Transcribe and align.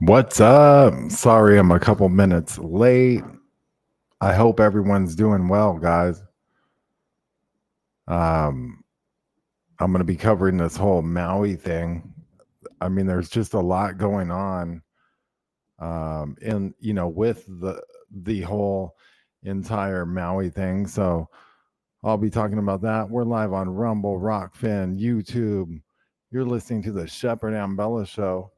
What's 0.00 0.40
up? 0.40 0.94
Sorry, 1.10 1.58
I'm 1.58 1.72
a 1.72 1.80
couple 1.80 2.08
minutes 2.08 2.56
late. 2.56 3.24
I 4.20 4.32
hope 4.32 4.60
everyone's 4.60 5.16
doing 5.16 5.48
well, 5.48 5.76
guys. 5.76 6.22
Um, 8.06 8.84
I'm 9.80 9.90
going 9.90 9.98
to 9.98 10.04
be 10.04 10.14
covering 10.14 10.56
this 10.56 10.76
whole 10.76 11.02
Maui 11.02 11.56
thing. 11.56 12.14
I 12.80 12.88
mean, 12.88 13.06
there's 13.06 13.28
just 13.28 13.54
a 13.54 13.60
lot 13.60 13.98
going 13.98 14.30
on. 14.30 14.82
Um, 15.80 16.36
and 16.42 16.74
you 16.78 16.94
know, 16.94 17.08
with 17.08 17.44
the 17.60 17.82
the 18.22 18.42
whole 18.42 18.94
entire 19.42 20.06
Maui 20.06 20.48
thing. 20.48 20.86
So 20.86 21.28
I'll 22.04 22.18
be 22.18 22.30
talking 22.30 22.58
about 22.58 22.82
that. 22.82 23.10
We're 23.10 23.24
live 23.24 23.52
on 23.52 23.68
Rumble, 23.68 24.20
Rokfin, 24.20 24.96
YouTube. 24.96 25.82
You're 26.30 26.44
listening 26.44 26.84
to 26.84 26.92
the 26.92 27.08
Shepard 27.08 27.54
Ambellas 27.54 28.06
Show 28.06 28.52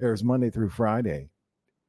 airs 0.00 0.24
Monday 0.24 0.50
through 0.50 0.70
Friday, 0.70 1.28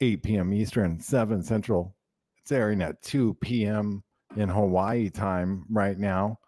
8 0.02 0.24
p.m. 0.24 0.54
Eastern, 0.54 1.00
7 1.00 1.44
Central. 1.44 1.96
It's 2.42 2.52
airing 2.52 2.82
at 2.82 3.02
2 3.02 3.36
p.m. 3.42 4.04
in 4.36 4.50
Hawaii 4.50 5.10
time 5.10 5.66
right 5.70 5.98
now. 5.98 6.40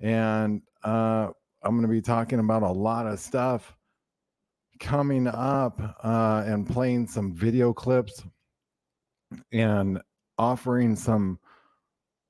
And 0.00 0.62
uh, 0.84 1.28
I'm 1.62 1.72
going 1.72 1.82
to 1.82 1.88
be 1.88 2.02
talking 2.02 2.38
about 2.38 2.62
a 2.62 2.70
lot 2.70 3.06
of 3.06 3.18
stuff 3.18 3.74
coming 4.78 5.26
up 5.26 5.80
uh, 6.04 6.44
and 6.46 6.68
playing 6.68 7.06
some 7.06 7.34
video 7.34 7.72
clips 7.72 8.22
and 9.52 10.00
offering 10.38 10.94
some 10.94 11.38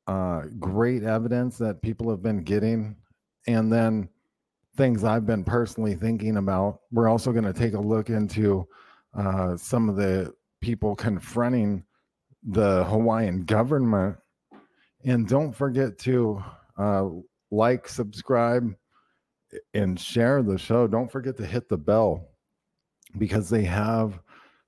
uh, 0.07 0.43
great 0.61 1.03
evidence 1.03 1.59
that 1.59 1.83
people 1.83 2.09
have 2.11 2.23
been 2.23 2.45
getting. 2.45 2.97
And 3.49 3.73
then 3.73 4.09
things 4.77 5.05
I've 5.05 5.27
been 5.27 5.45
personally 5.45 5.95
thinking 5.95 6.37
about. 6.37 6.81
We're 6.93 7.09
also 7.09 7.33
going 7.33 7.45
to 7.45 7.53
take 7.53 7.75
a 7.75 7.81
look 7.81 8.11
into 8.11 8.67
uh, 9.15 9.57
some 9.57 9.89
of 9.89 9.97
the 9.97 10.35
people 10.61 10.95
confronting 10.95 11.85
the 12.43 12.85
Hawaiian 12.85 13.45
government. 13.45 14.17
And 15.05 15.29
don't 15.29 15.53
forget 15.53 15.99
to 16.01 16.43
uh, 16.79 17.09
like, 17.51 17.89
subscribe, 17.89 18.75
and 19.75 19.99
share 19.99 20.43
the 20.43 20.59
show. 20.59 20.87
Don't 20.87 21.11
forget 21.11 21.37
to 21.39 21.47
hit 21.47 21.69
the 21.69 21.79
bell 21.79 22.29
because 23.19 23.49
they 23.49 23.63
have 23.63 24.19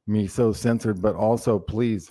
me 0.06 0.26
so 0.26 0.52
censored. 0.52 1.02
But 1.02 1.16
also, 1.16 1.58
please, 1.58 2.10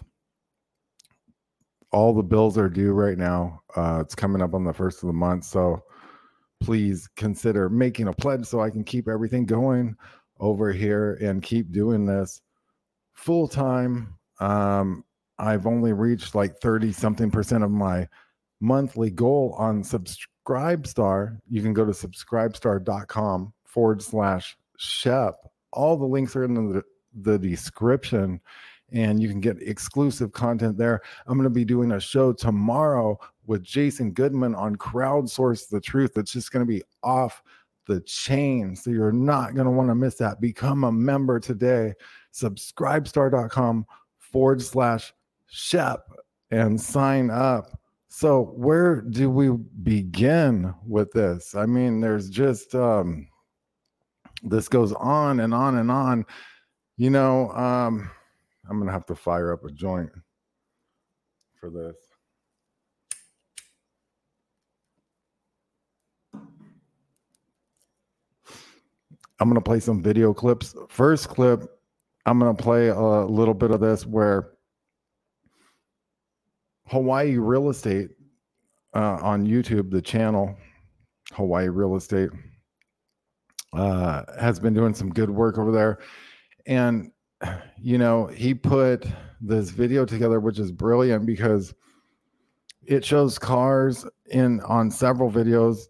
all 1.91 2.13
the 2.13 2.23
bills 2.23 2.57
are 2.57 2.69
due 2.69 2.91
right 2.91 3.17
now. 3.17 3.61
Uh, 3.75 3.99
it's 4.01 4.15
coming 4.15 4.41
up 4.41 4.53
on 4.53 4.65
the 4.65 4.73
first 4.73 5.01
of 5.03 5.07
the 5.07 5.13
month. 5.13 5.45
So, 5.45 5.83
please 6.59 7.07
consider 7.15 7.69
making 7.69 8.07
a 8.07 8.13
pledge 8.13 8.45
so 8.45 8.59
I 8.59 8.69
can 8.69 8.83
keep 8.83 9.07
everything 9.07 9.45
going 9.45 9.95
over 10.39 10.71
here 10.71 11.13
and 11.21 11.41
keep 11.41 11.71
doing 11.71 12.05
this 12.05 12.41
full 13.13 13.47
time. 13.47 14.15
Um, 14.39 15.03
I've 15.39 15.67
only 15.67 15.93
reached 15.93 16.35
like 16.35 16.59
30 16.59 16.91
something 16.91 17.31
percent 17.31 17.63
of 17.63 17.71
my 17.71 18.07
monthly 18.59 19.09
goal 19.09 19.55
on 19.57 19.83
Subscribestar. 19.83 21.37
You 21.49 21.61
can 21.61 21.73
go 21.73 21.85
to 21.85 21.91
subscribestar.com 21.91 23.53
forward 23.65 24.01
slash 24.01 24.57
SHEP. 24.77 25.35
All 25.73 25.97
the 25.97 26.05
links 26.05 26.35
are 26.35 26.43
in 26.43 26.53
the, 26.53 26.83
the 27.13 27.37
description 27.37 28.41
and 28.91 29.21
you 29.21 29.29
can 29.29 29.39
get 29.39 29.61
exclusive 29.61 30.31
content 30.31 30.77
there. 30.77 31.01
I'm 31.25 31.37
going 31.37 31.43
to 31.43 31.49
be 31.49 31.65
doing 31.65 31.91
a 31.91 31.99
show 31.99 32.31
tomorrow 32.33 33.19
with 33.45 33.63
Jason 33.63 34.11
Goodman 34.11 34.55
on 34.55 34.75
Crowdsource 34.75 35.69
the 35.69 35.81
Truth. 35.81 36.17
It's 36.17 36.31
just 36.31 36.51
going 36.51 36.65
to 36.65 36.71
be 36.71 36.83
off 37.03 37.41
the 37.87 38.01
chain. 38.01 38.75
So 38.75 38.91
you're 38.91 39.11
not 39.11 39.55
going 39.55 39.65
to 39.65 39.71
want 39.71 39.89
to 39.89 39.95
miss 39.95 40.15
that. 40.15 40.41
Become 40.41 40.83
a 40.83 40.91
member 40.91 41.39
today. 41.39 41.93
Subscribestar.com 42.33 43.85
forward 44.19 44.61
slash 44.61 45.13
SHEP 45.47 45.99
and 46.51 46.79
sign 46.79 47.29
up. 47.29 47.79
So, 48.09 48.53
where 48.55 49.01
do 49.01 49.29
we 49.29 49.49
begin 49.83 50.73
with 50.87 51.11
this? 51.11 51.55
I 51.55 51.65
mean, 51.65 51.99
there's 51.99 52.29
just, 52.29 52.73
um, 52.73 53.27
this 54.43 54.67
goes 54.67 54.93
on 54.93 55.41
and 55.41 55.53
on 55.53 55.77
and 55.77 55.91
on. 55.91 56.25
You 56.95 57.09
know, 57.09 57.51
um, 57.51 58.09
I'm 58.69 58.77
to 58.87 58.93
have 58.93 59.05
to 59.07 59.15
fire 59.15 59.53
up 59.53 59.63
a 59.63 59.71
joint 59.71 60.09
for 61.59 61.69
this. 61.69 61.95
I'm 69.39 69.53
to 69.53 69.61
play 69.61 69.79
some 69.79 70.01
video 70.01 70.33
clips. 70.33 70.75
First 70.89 71.29
clip, 71.29 71.63
I'm 72.25 72.39
to 72.39 72.53
play 72.53 72.87
a 72.89 72.99
little 72.99 73.53
bit 73.53 73.71
of 73.71 73.79
this 73.79 74.05
where 74.05 74.53
Hawaii 76.87 77.37
Real 77.37 77.69
Estate 77.69 78.09
uh, 78.95 79.19
on 79.21 79.45
YouTube, 79.45 79.91
the 79.91 80.01
channel 80.01 80.57
Hawaii 81.33 81.67
Real 81.67 81.95
Estate, 81.95 82.29
uh, 83.73 84.23
has 84.39 84.59
been 84.59 84.73
doing 84.73 84.93
some 84.93 85.09
good 85.09 85.29
work 85.29 85.57
over 85.57 85.71
there. 85.71 85.99
And, 86.65 87.11
you 87.77 87.97
know, 87.97 88.27
he 88.27 88.53
put 88.53 89.05
this 89.39 89.69
video 89.69 90.05
together, 90.05 90.39
which 90.39 90.59
is 90.59 90.71
brilliant 90.71 91.25
because 91.25 91.73
it 92.85 93.03
shows 93.05 93.37
cars 93.37 94.05
in 94.31 94.61
on 94.61 94.89
several 94.89 95.29
videos 95.29 95.87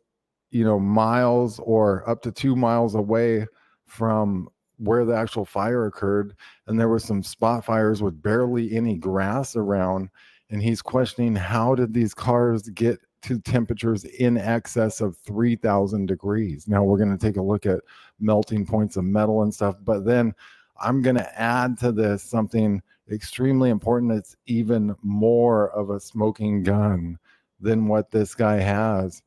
you 0.52 0.63
know, 0.63 0.80
miles 0.80 1.59
or 1.59 2.08
up 2.09 2.22
to 2.24 2.31
two 2.31 2.56
miles 2.56 2.96
away 2.96 3.46
from 3.85 4.47
where 4.78 5.06
the 5.06 5.16
actual 5.16 5.46
fire 5.46 5.85
occurred. 5.85 6.35
And 6.68 6.80
there 6.80 6.90
were 6.90 7.00
some 7.00 7.24
spot 7.24 7.66
fires 7.66 8.02
with 8.02 8.22
barely 8.22 8.75
any 8.75 8.96
grass 8.96 9.56
around. 9.56 10.09
And 10.50 10.62
he's 10.62 10.81
questioning 10.81 11.35
how 11.35 11.75
did 11.75 11.94
these 11.94 12.14
cars 12.14 12.69
get 12.69 13.00
to 13.24 13.40
temperatures 13.40 14.06
in 14.06 14.38
excess 14.38 15.02
of 15.02 15.18
3000 15.18 16.06
degrees? 16.06 16.68
Now 16.68 16.84
we're 16.84 16.97
going 16.97 17.16
to 17.16 17.25
take 17.25 17.38
a 17.38 17.41
look 17.41 17.66
at 17.66 17.81
melting 18.19 18.66
points 18.66 18.96
of 18.96 19.03
metal 19.03 19.44
and 19.44 19.53
stuff. 19.53 19.75
But 19.84 20.06
then 20.06 20.34
I'm 20.82 21.02
going 21.02 21.16
to 21.16 21.41
add 21.41 21.78
to 21.79 21.91
this 21.91 22.24
something 22.24 22.82
extremely 23.12 23.70
important 23.70 24.12
It's 24.12 24.35
even 24.47 24.96
more 25.02 25.70
of 25.72 25.90
a 25.90 26.00
smoking 26.00 26.64
gun 26.64 27.18
than 27.59 27.88
what 27.88 28.12
this 28.12 28.35
guy 28.35 28.58
has 28.58 29.22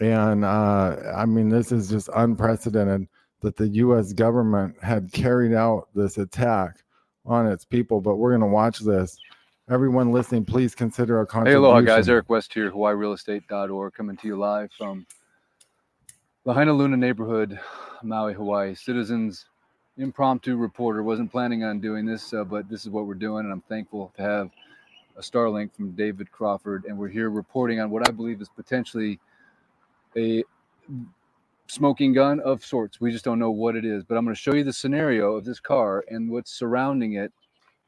and 0.00 0.44
uh, 0.44 0.96
I 1.16 1.24
mean, 1.24 1.48
this 1.48 1.72
is 1.72 1.88
just 1.88 2.10
unprecedented 2.14 3.08
that 3.40 3.56
the 3.56 3.68
U.S. 3.68 4.12
government 4.12 4.76
had 4.82 5.12
carried 5.12 5.54
out 5.54 5.88
this 5.94 6.18
attack 6.18 6.82
on 7.24 7.46
its 7.46 7.64
people. 7.64 8.00
But 8.00 8.16
we're 8.16 8.30
going 8.30 8.40
to 8.40 8.46
watch 8.46 8.80
this. 8.80 9.18
Everyone 9.70 10.12
listening, 10.12 10.44
please 10.44 10.74
consider 10.74 11.20
a 11.20 11.26
contribution. 11.26 11.62
Hey, 11.62 11.66
aloha, 11.66 11.80
guys. 11.80 12.08
Eric 12.08 12.28
West 12.28 12.52
here, 12.52 12.70
HawaiiRealEstate.org, 12.70 13.94
coming 13.94 14.16
to 14.18 14.28
you 14.28 14.36
live 14.36 14.70
from 14.78 15.06
Lahainaluna 16.46 16.96
neighborhood, 16.96 17.58
Maui, 18.02 18.34
Hawaii. 18.34 18.74
Citizens 18.74 19.46
impromptu 19.98 20.56
reporter 20.56 21.02
wasn't 21.02 21.30
planning 21.30 21.64
on 21.64 21.80
doing 21.80 22.04
this, 22.04 22.32
uh, 22.34 22.44
but 22.44 22.68
this 22.68 22.82
is 22.82 22.90
what 22.90 23.06
we're 23.06 23.14
doing, 23.14 23.44
and 23.44 23.52
I'm 23.52 23.62
thankful 23.62 24.12
to 24.16 24.22
have 24.22 24.50
a 25.16 25.20
Starlink 25.20 25.74
from 25.74 25.92
David 25.92 26.30
Crawford, 26.30 26.84
and 26.84 26.96
we're 26.96 27.08
here 27.08 27.30
reporting 27.30 27.80
on 27.80 27.90
what 27.90 28.06
I 28.06 28.10
believe 28.10 28.40
is 28.40 28.48
potentially 28.48 29.18
a 30.16 30.44
smoking 31.68 32.12
gun 32.12 32.40
of 32.40 32.64
sorts. 32.64 33.00
We 33.00 33.10
just 33.10 33.24
don't 33.24 33.38
know 33.38 33.50
what 33.50 33.76
it 33.76 33.84
is. 33.84 34.04
But 34.04 34.16
I'm 34.16 34.24
going 34.24 34.34
to 34.34 34.40
show 34.40 34.54
you 34.54 34.64
the 34.64 34.72
scenario 34.72 35.32
of 35.32 35.44
this 35.44 35.60
car 35.60 36.04
and 36.08 36.30
what's 36.30 36.52
surrounding 36.52 37.14
it 37.14 37.32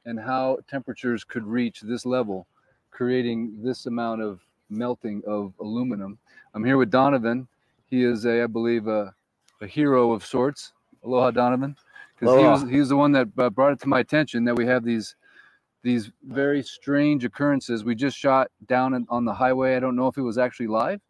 and 0.04 0.18
how 0.18 0.58
temperatures 0.68 1.24
could 1.24 1.44
reach 1.44 1.80
this 1.80 2.06
level, 2.06 2.46
creating 2.90 3.62
this 3.62 3.86
amount 3.86 4.22
of 4.22 4.40
melting 4.70 5.22
of 5.26 5.52
aluminum. 5.60 6.18
I'm 6.54 6.64
here 6.64 6.76
with 6.76 6.90
Donovan. 6.90 7.46
He 7.86 8.04
is 8.04 8.24
a, 8.24 8.42
I 8.42 8.46
believe, 8.46 8.86
a, 8.86 9.14
a 9.60 9.66
hero 9.66 10.12
of 10.12 10.24
sorts. 10.24 10.72
Aloha, 11.04 11.30
Donovan. 11.30 11.76
Because 12.18 12.38
he 12.38 12.44
was, 12.44 12.70
he 12.70 12.78
was 12.80 12.88
the 12.88 12.96
one 12.96 13.12
that 13.12 13.28
uh, 13.38 13.50
brought 13.50 13.72
it 13.72 13.80
to 13.80 13.88
my 13.88 14.00
attention 14.00 14.44
that 14.44 14.56
we 14.56 14.66
have 14.66 14.84
these 14.84 15.14
these 15.84 16.10
very 16.24 16.62
strange 16.62 17.24
occurrences. 17.24 17.84
We 17.84 17.94
just 17.94 18.16
shot 18.16 18.50
down 18.66 19.06
on 19.08 19.24
the 19.24 19.32
highway. 19.32 19.76
I 19.76 19.80
don't 19.80 19.94
know 19.94 20.08
if 20.08 20.18
it 20.18 20.22
was 20.22 20.36
actually 20.36 20.66
live, 20.66 21.00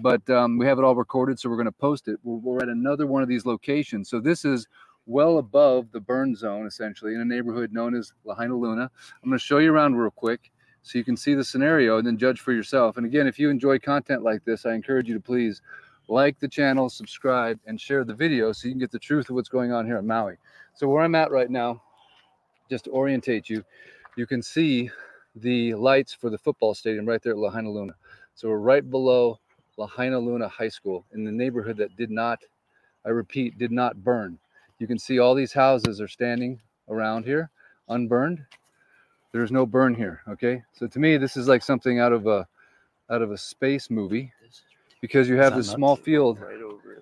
but 0.00 0.28
um, 0.28 0.58
we 0.58 0.66
have 0.66 0.78
it 0.78 0.84
all 0.84 0.94
recorded, 0.94 1.40
so 1.40 1.48
we're 1.48 1.56
going 1.56 1.66
to 1.66 1.72
post 1.72 2.08
it. 2.08 2.18
We're, 2.22 2.36
we're, 2.36 2.62
at 2.62 2.68
another 2.68 3.06
one 3.06 3.22
of 3.22 3.28
these 3.28 3.46
locations. 3.46 4.10
So 4.10 4.20
this 4.20 4.44
is 4.44 4.66
well 5.06 5.38
above 5.38 5.90
the 5.92 6.00
burn 6.00 6.36
zone, 6.36 6.66
essentially, 6.66 7.14
in 7.14 7.20
a 7.20 7.24
neighborhood 7.24 7.72
known 7.72 7.94
as 7.94 8.12
Lahainaluna. 8.26 8.90
I'm 9.22 9.28
going 9.30 9.38
to 9.38 9.44
show 9.44 9.58
you 9.58 9.72
around 9.72 9.96
real 9.96 10.10
quick 10.10 10.50
so 10.82 10.98
you 10.98 11.04
can 11.04 11.16
see 11.16 11.34
the 11.34 11.44
scenario 11.44 11.98
and 11.98 12.06
then 12.06 12.18
judge 12.18 12.40
for 12.40 12.52
yourself. 12.52 12.98
And 12.98 13.06
again, 13.06 13.26
if 13.26 13.38
you 13.38 13.50
enjoy 13.50 13.78
content 13.78 14.22
like 14.22 14.44
this, 14.44 14.66
I 14.66 14.74
encourage 14.74 15.08
you 15.08 15.14
to 15.14 15.20
please 15.20 15.62
like 16.08 16.38
the 16.40 16.48
channel, 16.48 16.88
subscribe, 16.88 17.58
and 17.66 17.80
share 17.80 18.04
the 18.04 18.14
video 18.14 18.52
so 18.52 18.66
you 18.66 18.72
can 18.72 18.80
get 18.80 18.90
the 18.90 18.98
truth 18.98 19.28
of 19.28 19.36
what's 19.36 19.48
going 19.48 19.72
on 19.72 19.86
here 19.86 19.98
at 19.98 20.04
Maui. 20.04 20.36
So 20.74 20.88
where 20.88 21.02
I'm 21.02 21.14
at 21.14 21.30
right 21.30 21.50
now, 21.50 21.82
just 22.70 22.84
to 22.84 22.90
orientate 22.90 23.48
you, 23.48 23.64
you 24.16 24.26
can 24.26 24.42
see 24.42 24.90
the 25.36 25.74
lights 25.74 26.12
for 26.12 26.30
the 26.30 26.38
football 26.38 26.74
stadium 26.74 27.06
right 27.06 27.22
there 27.22 27.32
at 27.32 27.38
Lahainaluna. 27.38 27.92
So 28.34 28.48
we're 28.48 28.58
right 28.58 28.88
below 28.88 29.38
Lahainaluna 29.78 30.50
High 30.50 30.68
School 30.68 31.04
in 31.12 31.24
the 31.24 31.32
neighborhood 31.32 31.76
that 31.76 31.96
did 31.96 32.10
not, 32.10 32.40
I 33.04 33.10
repeat, 33.10 33.58
did 33.58 33.70
not 33.70 34.02
burn. 34.02 34.38
You 34.78 34.86
can 34.86 34.98
see 34.98 35.18
all 35.18 35.34
these 35.34 35.52
houses 35.52 36.00
are 36.00 36.08
standing 36.08 36.60
around 36.88 37.24
here 37.24 37.50
unburned. 37.88 38.44
There's 39.32 39.52
no 39.52 39.66
burn 39.66 39.94
here. 39.94 40.22
Okay. 40.28 40.62
So 40.72 40.86
to 40.86 40.98
me, 40.98 41.16
this 41.16 41.36
is 41.36 41.48
like 41.48 41.62
something 41.62 41.98
out 41.98 42.12
of 42.12 42.26
a 42.26 42.46
out 43.10 43.22
of 43.22 43.30
a 43.30 43.38
space 43.38 43.90
movie 43.90 44.32
because 45.00 45.28
you 45.28 45.36
have 45.36 45.56
this 45.56 45.68
small 45.68 45.96
field 45.96 46.40
right 46.40 46.58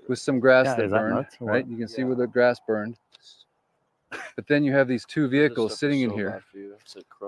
with 0.09 0.19
some 0.19 0.39
grass 0.39 0.67
yeah, 0.67 0.87
that 0.87 0.91
burned, 0.91 1.17
that 1.17 1.37
right? 1.41 1.67
You 1.67 1.77
can 1.77 1.89
see 1.89 2.05
where 2.05 2.15
the 2.15 2.27
grass 2.27 2.61
burned. 2.67 2.97
But 4.37 4.47
then 4.47 4.63
you 4.63 4.73
have 4.73 4.87
these 4.87 5.05
two 5.05 5.29
vehicles 5.29 5.79
sitting 5.79 6.03
in 6.03 6.11
here 6.11 6.45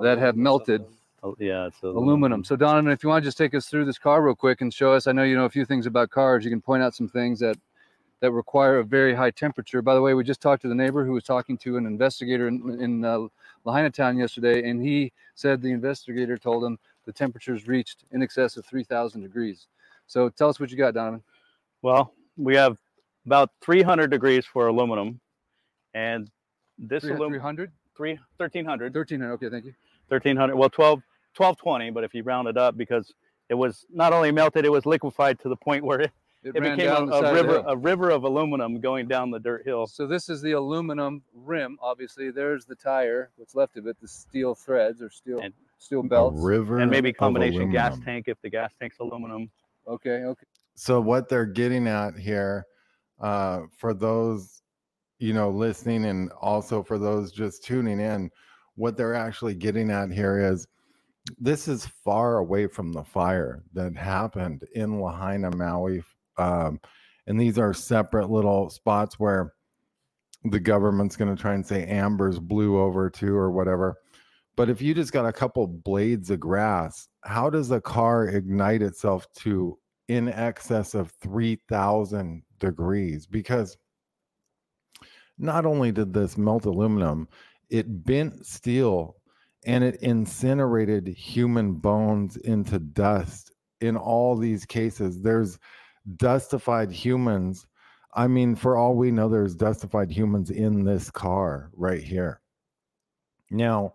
that 0.00 0.18
have 0.18 0.36
melted 0.36 0.84
Oh, 1.22 1.34
yeah, 1.40 1.66
it's 1.66 1.82
aluminum. 1.82 2.04
aluminum. 2.04 2.44
So 2.44 2.54
Donovan, 2.54 2.92
if 2.92 3.02
you 3.02 3.08
want 3.08 3.24
to 3.24 3.26
just 3.26 3.38
take 3.38 3.52
us 3.52 3.66
through 3.66 3.86
this 3.86 3.98
car 3.98 4.22
real 4.22 4.36
quick 4.36 4.60
and 4.60 4.72
show 4.72 4.92
us, 4.92 5.08
I 5.08 5.12
know 5.12 5.24
you 5.24 5.34
know 5.34 5.46
a 5.46 5.50
few 5.50 5.64
things 5.64 5.86
about 5.86 6.10
cars. 6.10 6.44
You 6.44 6.50
can 6.50 6.60
point 6.60 6.82
out 6.82 6.94
some 6.94 7.08
things 7.08 7.40
that 7.40 7.56
that 8.20 8.32
require 8.32 8.78
a 8.78 8.84
very 8.84 9.14
high 9.14 9.30
temperature. 9.30 9.82
By 9.82 9.94
the 9.94 10.02
way, 10.02 10.14
we 10.14 10.24
just 10.24 10.40
talked 10.40 10.62
to 10.62 10.68
the 10.68 10.74
neighbor 10.74 11.04
who 11.04 11.12
was 11.12 11.24
talking 11.24 11.56
to 11.58 11.76
an 11.76 11.86
investigator 11.86 12.48
in, 12.48 12.78
in 12.80 13.04
uh, 13.04 13.26
Lahaina 13.64 13.90
town 13.90 14.16
yesterday, 14.16 14.68
and 14.68 14.82
he 14.82 15.12
said 15.34 15.62
the 15.62 15.70
investigator 15.70 16.36
told 16.36 16.64
him 16.64 16.78
the 17.04 17.12
temperatures 17.12 17.68
reached 17.68 18.04
in 18.10 18.22
excess 18.22 18.56
of 18.56 18.66
3,000 18.66 19.22
degrees. 19.22 19.68
So 20.08 20.31
tell 20.31 20.49
us 20.49 20.58
what 20.58 20.70
you 20.70 20.76
got, 20.76 20.94
Donovan. 20.94 21.22
Well, 21.82 22.12
we 22.37 22.56
have 22.56 22.78
about 23.26 23.50
300 23.60 24.10
degrees 24.10 24.44
for 24.46 24.66
aluminum, 24.66 25.20
and 25.94 26.31
this 26.78 27.05
aluminum 27.05 27.32
300, 27.32 27.72
3 27.96 28.19
1300 28.37 28.94
1300 28.94 29.34
okay 29.34 29.50
thank 29.50 29.64
you. 29.64 29.75
1300 30.08 30.55
well 30.55 30.70
12 30.70 31.02
1220 31.37 31.90
but 31.90 32.05
if 32.05 32.14
you 32.14 32.22
round 32.22 32.46
it 32.46 32.56
up 32.56 32.76
because 32.76 33.12
it 33.49 33.55
was 33.55 33.84
not 33.93 34.12
only 34.12 34.31
melted 34.31 34.64
it 34.64 34.70
was 34.70 34.87
liquefied 34.87 35.38
to 35.40 35.49
the 35.49 35.56
point 35.56 35.84
where 35.84 36.02
it, 36.02 36.12
it, 36.44 36.54
it 36.54 36.62
became 36.62 36.88
a, 36.88 37.06
a 37.06 37.34
river 37.34 37.64
a 37.66 37.76
river 37.76 38.11
of 38.11 38.22
aluminum 38.22 38.81
going 38.81 39.08
down 39.08 39.31
the 39.31 39.40
dirt 39.40 39.64
hill. 39.64 39.87
So 39.88 40.06
this 40.06 40.28
is 40.28 40.40
the 40.40 40.52
aluminum 40.52 41.22
rim 41.34 41.78
obviously. 41.82 42.31
There's 42.31 42.64
the 42.64 42.76
tire 42.76 43.31
what's 43.37 43.56
left 43.56 43.76
of 43.76 43.87
it 43.88 44.00
the 44.00 44.08
steel 44.08 44.54
threads 44.54 45.02
or 45.02 45.11
steel 45.11 45.40
and, 45.40 45.52
steel 45.78 46.02
belts. 46.02 46.40
river 46.40 46.78
and 46.78 46.90
maybe 46.90 47.12
combination 47.12 47.70
gas 47.70 47.99
tank 48.04 48.26
if 48.28 48.40
the 48.43 48.50
gas 48.50 48.72
tank's 48.81 48.99
aluminum 49.00 49.50
okay 49.88 50.25
okay 50.25 50.46
so 50.75 51.00
what 51.00 51.29
they're 51.29 51.46
getting 51.46 51.88
at 51.88 52.17
here 52.17 52.64
uh, 53.20 53.62
for 53.76 53.94
those 53.94 54.62
you 55.19 55.32
know 55.32 55.50
listening 55.50 56.05
and 56.05 56.31
also 56.40 56.82
for 56.82 56.99
those 56.99 57.32
just 57.32 57.64
tuning 57.64 57.99
in 57.99 58.31
what 58.76 58.96
they're 58.96 59.14
actually 59.14 59.55
getting 59.55 59.90
at 59.90 60.12
here 60.12 60.38
is 60.52 60.69
this 61.38 61.69
is 61.69 61.87
far 61.87 62.38
away 62.38 62.67
from 62.67 62.93
the 62.93 63.02
fire 63.02 63.62
that 63.75 63.96
happened 63.96 64.64
in 64.75 65.00
Lahaina, 65.00 65.55
Maui. 65.55 66.02
Um, 66.38 66.81
and 67.26 67.38
these 67.38 67.58
are 67.58 67.75
separate 67.75 68.31
little 68.31 68.70
spots 68.70 69.19
where 69.19 69.52
the 70.44 70.61
government's 70.61 71.17
going 71.17 71.35
to 71.35 71.40
try 71.40 71.55
and 71.55 71.67
say 71.67 71.85
ambers 71.87 72.38
blew 72.38 72.79
over 72.79 73.11
to 73.11 73.37
or 73.37 73.50
whatever. 73.50 73.96
But 74.58 74.69
if 74.69 74.82
you 74.82 74.93
just 74.93 75.12
got 75.12 75.25
a 75.25 75.32
couple 75.32 75.69
blades 75.69 76.31
of 76.31 76.40
grass, 76.40 77.06
how 77.22 77.49
does 77.49 77.70
a 77.70 77.81
car 77.81 78.26
ignite 78.26 78.82
itself 78.82 79.32
to 79.34 79.78
in 80.08 80.28
excess 80.28 80.94
of 80.94 81.12
3000 81.22 82.43
degrees? 82.58 83.25
Because 83.25 83.76
not 85.38 85.64
only 85.64 85.93
did 85.93 86.12
this 86.12 86.37
melt 86.37 86.64
aluminum, 86.64 87.28
it 87.70 88.05
bent 88.05 88.44
steel 88.44 89.14
and 89.64 89.84
it 89.84 90.02
incinerated 90.02 91.06
human 91.06 91.75
bones 91.75 92.37
into 92.38 92.81
dust. 92.81 93.52
In 93.81 93.96
all 93.96 94.34
these 94.37 94.64
cases 94.64 95.22
there's 95.22 95.56
dustified 96.16 96.90
humans. 96.90 97.64
I 98.12 98.26
mean 98.26 98.56
for 98.56 98.76
all 98.76 98.96
we 98.96 99.12
know 99.12 99.28
there's 99.28 99.54
dustified 99.54 100.11
humans 100.11 100.50
in 100.50 100.82
this 100.82 101.12
car 101.12 101.70
right 101.76 102.02
here. 102.02 102.40
Now 103.52 103.93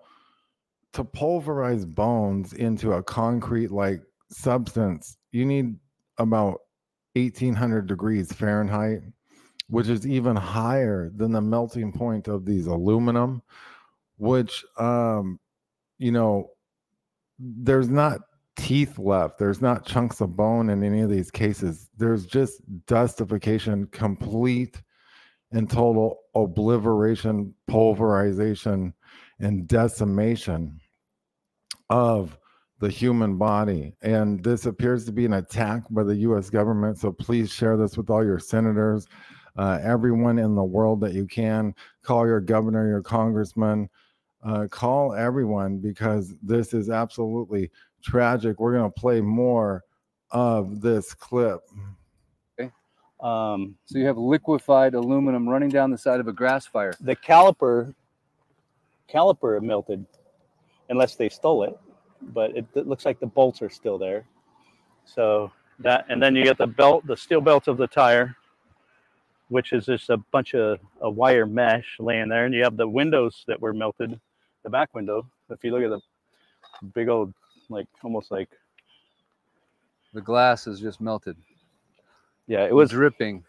to 0.94 1.04
pulverize 1.04 1.86
bones 1.86 2.54
into 2.54 2.94
a 2.94 3.04
concrete 3.04 3.72
like 3.72 4.02
substance 4.30 5.18
you 5.32 5.46
need 5.46 5.76
about 6.18 6.60
1800 7.16 7.88
degrees 7.88 8.32
fahrenheit 8.32 9.02
which 9.74 9.88
is 9.88 10.06
even 10.06 10.36
higher 10.36 11.12
than 11.16 11.32
the 11.32 11.42
melting 11.42 11.92
point 11.92 12.28
of 12.28 12.46
these 12.46 12.68
aluminum, 12.68 13.42
which, 14.18 14.64
um, 14.78 15.40
you 15.98 16.12
know, 16.12 16.52
there's 17.40 17.90
not 17.90 18.22
teeth 18.56 19.00
left. 19.00 19.40
There's 19.40 19.62
not 19.62 19.86
chunks 19.86 20.22
of 20.22 20.36
bone 20.36 20.70
in 20.70 20.84
any 20.84 21.02
of 21.02 21.10
these 21.10 21.32
cases. 21.32 21.90
There's 21.98 22.28
just 22.28 22.62
dustification, 22.86 23.88
complete 23.88 24.82
and 25.52 25.70
total 25.70 26.20
obliteration, 26.36 27.54
pulverization, 27.68 28.94
and 29.40 29.68
decimation 29.68 30.80
of 31.94 32.40
the 32.80 32.90
human 32.90 33.38
body. 33.38 33.96
And 34.02 34.44
this 34.44 34.66
appears 34.66 35.06
to 35.06 35.12
be 35.12 35.26
an 35.26 35.34
attack 35.34 35.84
by 35.92 36.02
the 36.02 36.16
US 36.28 36.50
government. 36.50 36.98
So 36.98 37.12
please 37.12 37.52
share 37.52 37.78
this 37.78 37.98
with 37.98 38.10
all 38.10 38.26
your 38.26 38.40
senators, 38.40 39.08
uh, 39.58 39.78
everyone 39.84 40.40
in 40.40 40.56
the 40.56 40.64
world 40.64 41.02
that 41.02 41.14
you 41.14 41.28
can. 41.28 41.76
Call 42.02 42.26
your 42.26 42.40
governor, 42.40 42.88
your 42.88 43.04
congressman, 43.04 43.92
uh, 44.44 44.68
call 44.72 45.14
everyone 45.14 45.78
because 45.78 46.34
this 46.42 46.74
is 46.74 46.90
absolutely 46.90 47.70
tragic. 48.02 48.60
We're 48.60 48.74
going 48.74 48.92
to 48.92 49.00
play 49.00 49.22
more 49.22 49.84
of 50.32 50.82
this 50.82 51.14
clip. 51.14 51.60
Okay. 52.60 52.72
Um, 53.22 53.76
so 53.86 54.00
you 54.00 54.08
have 54.08 54.18
liquefied 54.18 54.96
aluminum 54.96 55.48
running 55.48 55.70
down 55.70 55.92
the 55.92 55.98
side 56.00 56.20
of 56.20 56.28
a 56.28 56.34
grass 56.34 56.66
fire. 56.66 56.96
The 57.02 57.16
caliper, 57.16 57.94
caliper 59.08 59.62
melted, 59.62 60.08
unless 60.90 61.16
they 61.16 61.30
stole 61.30 61.64
it. 61.66 61.78
But 62.32 62.56
it, 62.56 62.66
it 62.76 62.88
looks 62.88 63.06
like 63.06 63.20
the 63.20 63.28
bolts 63.28 63.62
are 63.62 63.70
still 63.70 63.98
there. 63.98 64.26
So 65.06 65.52
that, 65.80 66.06
and 66.10 66.22
then 66.22 66.36
you 66.36 66.44
get 66.44 66.58
the 66.58 66.68
belt, 66.68 67.06
the 67.06 67.18
steel 67.18 67.42
belt 67.42 67.68
of 67.68 67.78
the 67.78 67.88
tire 67.88 68.36
which 69.54 69.72
is 69.72 69.86
just 69.86 70.10
a 70.10 70.18
bunch 70.18 70.56
of 70.56 70.80
a 71.02 71.10
wire 71.10 71.46
mesh 71.46 71.98
laying 72.00 72.28
there. 72.28 72.46
And 72.46 72.56
you 72.56 72.64
have 72.64 72.76
the 72.76 72.88
windows 72.88 73.44
that 73.48 73.62
were 73.62 73.72
melted, 73.72 74.20
the 74.64 74.70
back 74.70 74.96
window. 74.96 75.28
If 75.50 75.64
you 75.64 75.72
look 75.72 75.84
at 75.84 75.92
the 75.92 76.88
big 76.88 77.08
old, 77.08 77.34
like 77.70 77.88
almost 78.04 78.32
like 78.32 78.50
the 80.12 80.22
glass 80.22 80.66
is 80.66 80.80
just 80.80 81.00
melted. 81.00 81.38
Yeah, 82.48 82.66
it 82.66 82.74
was 82.74 82.90
dripping. 82.90 83.44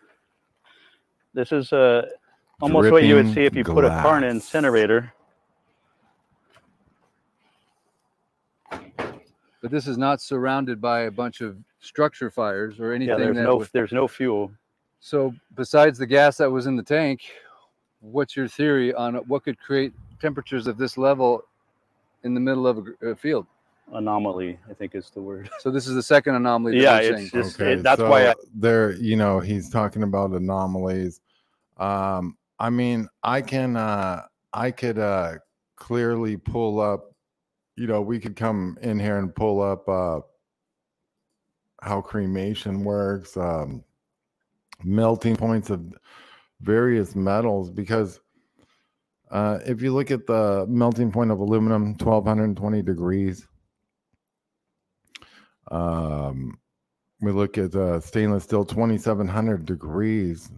This 1.33 1.53
is 1.53 1.73
uh, 1.73 2.07
almost 2.61 2.83
dripping 2.83 2.93
what 2.93 3.05
you 3.05 3.15
would 3.15 3.33
see 3.33 3.45
if 3.45 3.57
you 3.57 3.65
glass. 3.65 3.75
put 3.75 3.85
a 3.87 4.03
car 4.03 4.19
in 4.19 4.25
an 4.25 4.31
incinerator. 4.31 5.13
But 9.65 9.71
this 9.71 9.87
is 9.89 9.97
not 9.97 10.21
surrounded 10.21 10.79
by 10.79 11.05
a 11.05 11.11
bunch 11.11 11.41
of 11.41 11.57
structure 11.81 12.31
fires 12.31 12.79
or 12.79 12.93
anything. 12.93 13.19
Yeah, 13.19 13.33
there's 13.33 13.39
no 13.39 13.65
there's 13.73 13.93
no 13.93 14.07
fuel. 14.07 14.53
So, 15.01 15.33
besides 15.57 15.97
the 15.99 16.05
gas 16.07 16.37
that 16.37 16.51
was 16.51 16.67
in 16.67 16.77
the 16.77 16.83
tank, 16.83 17.23
what's 18.01 18.37
your 18.37 18.47
theory 18.47 18.93
on 18.93 19.15
what 19.27 19.43
could 19.43 19.59
create 19.59 19.95
temperatures 20.21 20.67
of 20.67 20.77
this 20.77 20.99
level 20.99 21.45
in 22.25 22.35
the 22.35 22.41
middle 22.41 22.67
of 22.67 22.87
a, 23.01 23.07
a 23.13 23.17
field? 23.17 23.47
anomaly. 23.95 24.59
I 24.71 24.75
think 24.75 24.95
is 24.95 25.09
the 25.15 25.23
word. 25.23 25.49
So 25.61 25.71
this 25.71 25.87
is 25.87 25.95
the 25.95 26.03
second 26.03 26.35
anomaly. 26.35 26.75
That 26.77 26.83
Yeah, 26.83 26.97
we're 26.97 27.17
it's 27.17 27.31
seeing. 27.31 27.43
just- 27.45 27.61
it- 27.61 27.83
that's 27.83 28.03
why 28.03 28.29
I- 28.29 28.35
there 28.55 28.93
you 28.97 29.17
know 29.17 29.41
he's 29.41 29.71
talking 29.71 30.03
about 30.03 30.33
anomalies 30.33 31.23
um 31.79 32.37
i 32.59 32.69
mean 32.69 33.09
i 33.23 33.41
can 33.41 33.77
uh 33.79 34.25
i 34.53 34.71
could 34.71 34.99
uh 34.99 35.37
clearly 35.77 36.37
pull 36.37 36.81
up 36.81 37.14
you 37.77 37.87
know 37.87 38.01
we 38.01 38.19
could 38.21 38.37
come 38.37 38.79
in 38.83 38.99
here 38.99 39.19
and 39.19 39.35
pull 39.35 39.61
up 39.61 39.89
uh 39.89 40.21
how 41.83 42.01
cremation 42.01 42.85
works 42.85 43.37
um 43.37 43.83
melting 44.83 45.37
points 45.37 45.71
of 45.71 45.83
various 46.61 47.15
metals 47.15 47.71
because 47.71 48.21
uh 49.31 49.59
if 49.67 49.83
you 49.83 49.93
look 49.93 50.11
at 50.11 50.27
the 50.27 50.67
melting 50.69 51.11
point 51.11 51.31
of 51.31 51.41
aluminum 51.41 51.89
1220 51.95 52.83
degrees. 52.83 53.47
Um 55.71 56.59
we 57.21 57.33
look 57.33 57.57
at 57.57 57.75
uh, 57.75 58.01
stainless 58.01 58.45
steel 58.45 58.67
2700 58.67 59.65
degrees. 59.65 60.51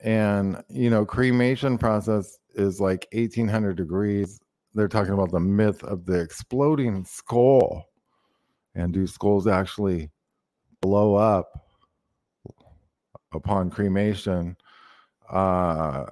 And 0.00 0.62
you 0.68 0.90
know 0.90 1.04
cremation 1.04 1.78
process 1.78 2.38
is 2.54 2.80
like 2.80 3.06
1800 3.12 3.76
degrees 3.76 4.40
they're 4.74 4.88
talking 4.88 5.12
about 5.12 5.30
the 5.30 5.40
myth 5.40 5.82
of 5.84 6.06
the 6.06 6.20
exploding 6.20 7.04
skull. 7.04 7.86
And 8.74 8.92
do 8.92 9.06
skulls 9.06 9.46
actually 9.46 10.10
blow 10.80 11.16
up 11.16 11.66
upon 13.32 13.70
cremation? 13.70 14.56
Uh 15.28 16.04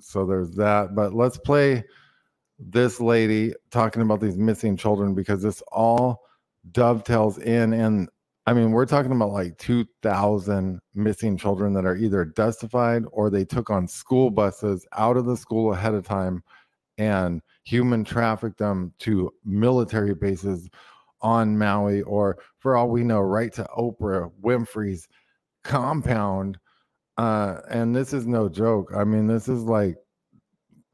so 0.00 0.26
there's 0.26 0.50
that. 0.52 0.94
But 0.94 1.14
let's 1.14 1.38
play 1.38 1.84
this 2.58 3.00
lady 3.00 3.54
talking 3.70 4.02
about 4.02 4.20
these 4.20 4.36
missing 4.36 4.76
children 4.76 5.14
because 5.14 5.42
this 5.42 5.62
all 5.72 6.22
dovetails 6.72 7.38
in. 7.38 7.72
And 7.72 8.08
I 8.46 8.54
mean, 8.54 8.70
we're 8.70 8.86
talking 8.86 9.12
about 9.12 9.30
like 9.30 9.58
2,000 9.58 10.80
missing 10.94 11.36
children 11.36 11.72
that 11.74 11.84
are 11.84 11.96
either 11.96 12.24
justified 12.24 13.04
or 13.10 13.28
they 13.28 13.44
took 13.44 13.70
on 13.70 13.88
school 13.88 14.30
buses 14.30 14.86
out 14.92 15.16
of 15.16 15.26
the 15.26 15.36
school 15.36 15.72
ahead 15.72 15.94
of 15.94 16.04
time 16.04 16.42
and 16.98 17.42
human 17.64 18.04
trafficked 18.04 18.58
them 18.58 18.92
to 19.00 19.32
military 19.44 20.14
bases 20.14 20.68
on 21.20 21.58
Maui 21.58 22.02
or, 22.02 22.38
for 22.58 22.76
all 22.76 22.88
we 22.88 23.02
know, 23.02 23.20
right 23.20 23.52
to 23.54 23.66
Oprah 23.76 24.30
Winfrey's 24.42 25.08
compound. 25.64 26.58
Uh, 27.18 27.60
and 27.70 27.94
this 27.94 28.12
is 28.12 28.26
no 28.26 28.48
joke. 28.48 28.92
I 28.94 29.04
mean, 29.04 29.26
this 29.26 29.48
is 29.48 29.62
like 29.62 29.96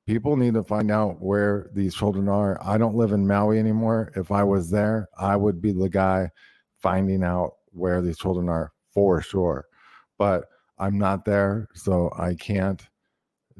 people 0.06 0.37
need 0.37 0.54
to 0.54 0.62
find 0.62 0.90
out 0.90 1.21
where 1.21 1.71
these 1.75 1.94
children 1.94 2.28
are. 2.28 2.61
I 2.64 2.78
don't 2.78 2.97
live 2.97 3.12
in 3.12 3.26
Maui 3.26 3.59
anymore. 3.59 4.12
If 4.16 4.30
I 4.30 4.44
was 4.44 4.71
there, 4.71 5.09
I 5.18 5.37
would 5.37 5.61
be 5.61 5.73
the 5.73 5.88
guy 5.88 6.30
finding 6.80 7.23
out 7.23 7.52
where 7.71 8.00
these 8.00 8.18
children 8.18 8.49
are 8.49 8.73
for 8.92 9.23
sure. 9.23 9.66
But 10.18 10.44
I'm 10.78 10.99
not 10.99 11.25
there, 11.25 11.68
so 11.75 12.12
I 12.16 12.35
can't 12.35 12.82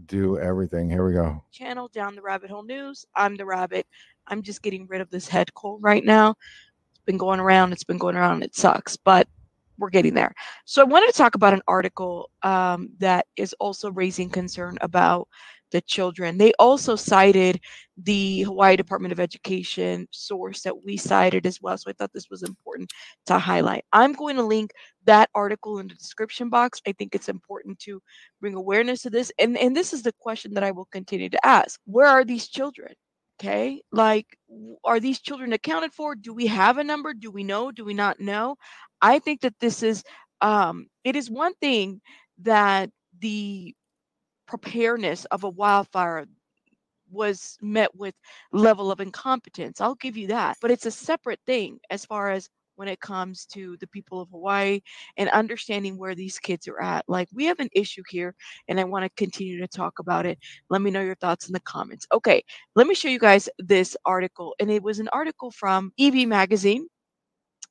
do 0.07 0.39
everything. 0.39 0.91
Here 0.91 1.07
we 1.07 1.15
go. 1.15 1.43
channel 1.53 1.89
down 1.89 2.15
the 2.15 2.23
rabbit 2.23 2.51
hole 2.51 2.63
news. 2.63 3.05
I'm 3.15 3.37
the 3.37 3.47
rabbit. 3.47 3.87
I'm 4.27 4.43
just 4.43 4.63
getting 4.63 4.87
rid 4.87 5.01
of 5.01 5.11
this 5.11 5.29
head 5.29 5.53
cold 5.55 5.83
right 5.83 6.05
now. 6.05 6.35
It's 6.91 7.05
been 7.05 7.19
going 7.19 7.41
around. 7.41 7.73
It's 7.73 7.85
been 7.85 7.99
going 7.99 8.17
around. 8.17 8.43
It 8.43 8.55
sucks 8.55 8.97
but 8.97 9.29
we're 9.79 9.91
getting 9.91 10.15
there. 10.15 10.33
So 10.65 10.83
i 10.83 10.85
wanted 10.85 11.09
to 11.09 11.19
talk 11.19 11.35
about 11.35 11.55
an 11.55 11.63
article 11.67 12.31
um, 12.43 12.91
that 12.99 13.27
is 13.37 13.55
also 13.55 13.91
raising 13.91 14.31
concern 14.31 14.79
about 14.81 15.29
the 15.73 15.81
children. 15.83 16.39
They 16.39 16.53
also 16.59 16.95
cited 16.97 17.61
the 17.99 18.43
hawaii 18.43 18.77
department 18.77 19.13
of 19.13 19.21
education 19.21 20.07
source 20.13 20.63
that 20.63 20.85
we 20.85 20.97
cited 20.97 21.47
as 21.47 21.61
well 21.61 21.77
so 21.77 21.91
i 21.91 21.93
thought 21.93 22.11
this 22.15 22.31
was 22.31 22.43
important 22.43 22.91
to 23.27 23.39
highlight. 23.39 23.85
I'm 23.93 24.13
going 24.15 24.37
to 24.37 24.43
link 24.43 24.73
that 25.05 25.29
article 25.35 25.79
in 25.79 25.89
the 25.89 25.95
description 25.95 26.49
box. 26.49 26.81
I 26.87 26.93
think 26.93 27.15
it's 27.15 27.29
important 27.29 27.79
to 27.81 28.01
bring 28.41 28.55
awareness 28.55 29.03
to 29.03 29.11
this 29.11 29.33
and 29.39 29.59
and 29.59 29.77
this 29.77 29.93
is 29.93 30.03
the 30.03 30.13
question 30.21 30.55
that 30.55 30.65
i 30.65 30.71
will 30.71 30.87
continue 30.87 31.29
to 31.31 31.47
ask. 31.47 31.81
Where 31.87 32.07
are 32.07 32.25
these 32.25 32.49
children? 32.49 32.95
Okay 33.41 33.83
like 33.93 34.27
are 34.85 35.01
these 35.01 35.21
children 35.21 35.53
accounted 35.53 35.93
for? 35.93 36.15
Do 36.15 36.33
we 36.33 36.47
have 36.47 36.79
a 36.79 36.85
number? 36.85 37.13
Do 37.15 37.31
we 37.31 37.45
know? 37.45 37.73
Do 37.73 37.85
we 37.85 37.95
not 37.95 38.21
know? 38.21 38.57
I 39.01 39.19
think 39.19 39.41
that 39.43 39.59
this 39.61 39.83
is 39.83 40.03
um 40.41 40.87
it 41.05 41.17
is 41.17 41.31
one 41.31 41.55
thing 41.55 42.01
that 42.43 42.91
the 43.21 43.75
preparedness 44.53 45.25
of 45.27 45.45
a 45.45 45.49
wildfire 45.49 46.27
was 47.11 47.57
met 47.63 47.95
with 47.95 48.15
level 48.53 48.91
of 48.93 49.01
incompetence. 49.01 49.81
I'll 49.81 49.95
give 49.95 50.15
you 50.15 50.27
that 50.27 50.59
but 50.61 50.71
it's 50.71 50.85
a 50.85 50.91
separate 50.91 51.41
thing 51.47 51.79
as 51.89 52.05
far 52.05 52.31
as 52.31 52.51
when 52.75 52.87
it 52.87 53.01
comes 53.01 53.47
to 53.47 53.79
the 53.79 53.87
people 53.87 54.21
of 54.21 54.29
hawaii 54.29 54.81
and 55.17 55.31
understanding 55.31 55.97
where 55.97 56.15
these 56.15 56.39
kids 56.39 56.69
are 56.69 56.83
at. 56.83 57.03
Like 57.09 57.29
we 57.33 57.47
have 57.47 57.61
an 57.61 57.71
issue 57.73 58.03
here 58.11 58.35
and 58.69 58.79
i 58.79 58.85
want 58.85 59.05
to 59.05 59.11
continue 59.17 59.59
to 59.59 59.69
talk 59.69 59.99
about 60.01 60.27
it. 60.27 60.39
Let 60.69 60.83
me 60.83 60.91
know 60.91 61.01
your 61.01 61.15
thoughts 61.15 61.47
in 61.49 61.55
the 61.55 61.61
comments. 61.61 62.07
Okay 62.13 62.45
let 62.75 62.87
me 62.87 62.95
show 62.95 63.09
you 63.09 63.19
guys 63.19 63.49
this 63.59 63.97
article 64.05 64.55
and 64.61 64.71
it 64.71 64.83
was 64.83 64.99
an 64.99 65.09
article 65.15 65.51
from 65.51 65.93
ev 65.99 66.15
magazine 66.29 66.87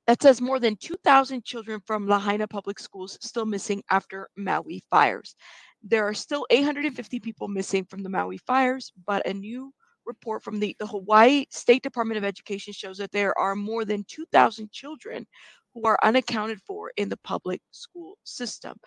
that 0.07 0.21
says 0.21 0.41
more 0.41 0.59
than 0.59 0.75
2,000 0.77 1.43
children 1.45 1.79
from 1.85 2.07
Lahaina 2.07 2.47
public 2.47 2.79
schools 2.79 3.17
still 3.21 3.45
missing 3.45 3.83
after 3.89 4.29
Maui 4.35 4.83
fires. 4.89 5.35
There 5.83 6.07
are 6.07 6.13
still 6.13 6.45
850 6.49 7.19
people 7.19 7.47
missing 7.47 7.85
from 7.85 8.03
the 8.03 8.09
Maui 8.09 8.37
fires, 8.37 8.91
but 9.05 9.25
a 9.27 9.33
new 9.33 9.73
report 10.05 10.43
from 10.43 10.59
the, 10.59 10.75
the 10.79 10.87
Hawaii 10.87 11.45
State 11.49 11.83
Department 11.83 12.17
of 12.17 12.23
Education 12.23 12.73
shows 12.73 12.97
that 12.97 13.11
there 13.11 13.37
are 13.37 13.55
more 13.55 13.85
than 13.85 14.05
2,000 14.07 14.71
children 14.71 15.25
who 15.73 15.83
are 15.83 15.97
unaccounted 16.03 16.59
for 16.61 16.91
in 16.97 17.09
the 17.09 17.17
public 17.17 17.61
school 17.71 18.17
system. 18.23 18.77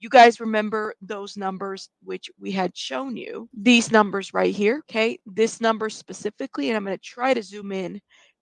You 0.00 0.08
guys 0.08 0.40
remember 0.40 0.94
those 1.02 1.36
numbers 1.36 1.90
which 2.02 2.30
we 2.40 2.50
had 2.50 2.74
shown 2.74 3.16
you, 3.16 3.48
these 3.52 3.92
numbers 3.92 4.32
right 4.32 4.54
here, 4.54 4.82
okay? 4.88 5.18
This 5.26 5.60
number 5.60 5.90
specifically, 5.90 6.68
and 6.68 6.76
I'm 6.76 6.84
going 6.84 6.96
to 6.96 7.02
try 7.02 7.34
to 7.34 7.42
zoom 7.42 7.70
in 7.70 8.00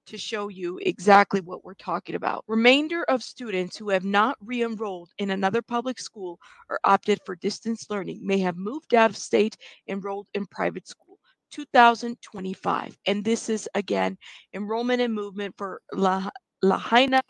to 0.09 0.19
show 0.19 0.49
you 0.49 0.79
exactly 0.83 1.41
what 1.41 1.65
we're 1.65 1.75
talking 1.75 2.15
about. 2.15 2.45
Remainder 2.49 3.05
of 3.05 3.23
students 3.23 3.77
who 3.77 3.91
have 3.91 4.05
not 4.05 4.37
re 4.41 4.63
enrolled 4.63 5.11
in 5.19 5.31
another 5.31 5.63
public 5.63 5.99
school 5.99 6.39
or 6.69 6.81
opted 6.85 7.19
for 7.25 7.37
distance 7.37 7.87
learning 7.91 8.21
may 8.23 8.39
have 8.39 8.57
moved 8.57 8.95
out 8.95 9.11
of 9.11 9.17
state, 9.17 9.57
enrolled 9.89 10.29
in 10.35 10.47
private 10.47 10.87
school. 10.87 11.19
2025. 11.51 12.97
And 13.07 13.25
this 13.25 13.49
is 13.49 13.69
again 13.75 14.19
enrollment 14.53 15.01
and 15.01 15.15
movement 15.15 15.55
for 15.57 15.81
La- 15.95 16.29
Lahaina. 16.63 17.23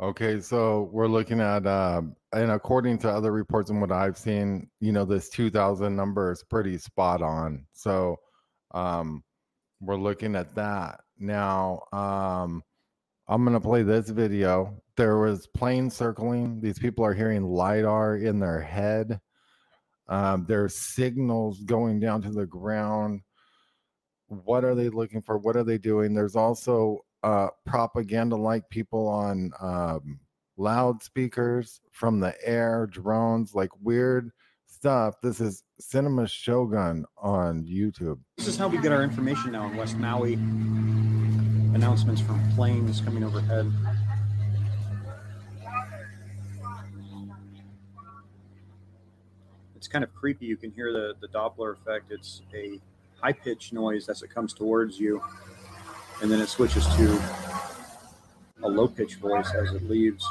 Okay, 0.00 0.40
so 0.40 0.88
we're 0.92 1.06
looking 1.06 1.40
at, 1.40 1.66
uh, 1.66 2.02
and 2.32 2.50
according 2.50 2.98
to 2.98 3.08
other 3.08 3.30
reports 3.30 3.70
and 3.70 3.80
what 3.80 3.92
I've 3.92 4.18
seen, 4.18 4.68
you 4.80 4.90
know, 4.90 5.04
this 5.04 5.28
2000 5.28 5.94
number 5.94 6.32
is 6.32 6.42
pretty 6.42 6.78
spot 6.78 7.22
on. 7.22 7.64
So 7.72 8.16
um, 8.72 9.22
we're 9.80 9.96
looking 9.96 10.34
at 10.34 10.54
that. 10.56 11.03
Now, 11.18 11.82
um, 11.92 12.62
I'm 13.28 13.44
going 13.44 13.54
to 13.54 13.60
play 13.60 13.82
this 13.82 14.10
video. 14.10 14.82
There 14.96 15.18
was 15.18 15.46
plane 15.46 15.90
circling. 15.90 16.60
These 16.60 16.78
people 16.78 17.04
are 17.04 17.14
hearing 17.14 17.44
LiDAR 17.44 18.16
in 18.16 18.38
their 18.38 18.60
head. 18.60 19.20
Um, 20.08 20.44
there's 20.46 20.76
signals 20.76 21.62
going 21.62 22.00
down 22.00 22.22
to 22.22 22.30
the 22.30 22.46
ground. 22.46 23.22
What 24.28 24.64
are 24.64 24.74
they 24.74 24.88
looking 24.88 25.22
for? 25.22 25.38
What 25.38 25.56
are 25.56 25.64
they 25.64 25.78
doing? 25.78 26.14
There's 26.14 26.36
also 26.36 27.04
uh, 27.22 27.48
propaganda 27.64 28.36
like 28.36 28.68
people 28.68 29.08
on 29.08 29.50
um, 29.60 30.20
loudspeakers 30.56 31.80
from 31.92 32.20
the 32.20 32.34
air, 32.46 32.86
drones, 32.86 33.54
like 33.54 33.70
weird 33.80 34.30
stuff. 34.84 35.18
This 35.22 35.40
is 35.40 35.62
Cinema 35.80 36.28
Shogun 36.28 37.06
on 37.16 37.64
YouTube. 37.64 38.18
This 38.36 38.48
is 38.48 38.58
how 38.58 38.68
we 38.68 38.76
get 38.76 38.92
our 38.92 39.02
information 39.02 39.52
now 39.52 39.66
in 39.70 39.78
West 39.78 39.96
Maui. 39.96 40.34
Announcements 40.34 42.20
from 42.20 42.38
planes 42.54 43.00
coming 43.00 43.24
overhead. 43.24 43.72
It's 49.74 49.88
kind 49.88 50.04
of 50.04 50.14
creepy. 50.14 50.44
You 50.44 50.58
can 50.58 50.70
hear 50.70 50.92
the, 50.92 51.14
the 51.18 51.28
Doppler 51.28 51.72
effect. 51.72 52.12
It's 52.12 52.42
a 52.54 52.78
high 53.22 53.32
pitched 53.32 53.72
noise 53.72 54.10
as 54.10 54.22
it 54.22 54.28
comes 54.28 54.52
towards 54.52 55.00
you, 55.00 55.22
and 56.20 56.30
then 56.30 56.42
it 56.42 56.50
switches 56.50 56.84
to 56.96 57.22
a 58.62 58.68
low 58.68 58.88
pitched 58.88 59.16
voice 59.16 59.50
as 59.54 59.72
it 59.72 59.88
leaves. 59.88 60.30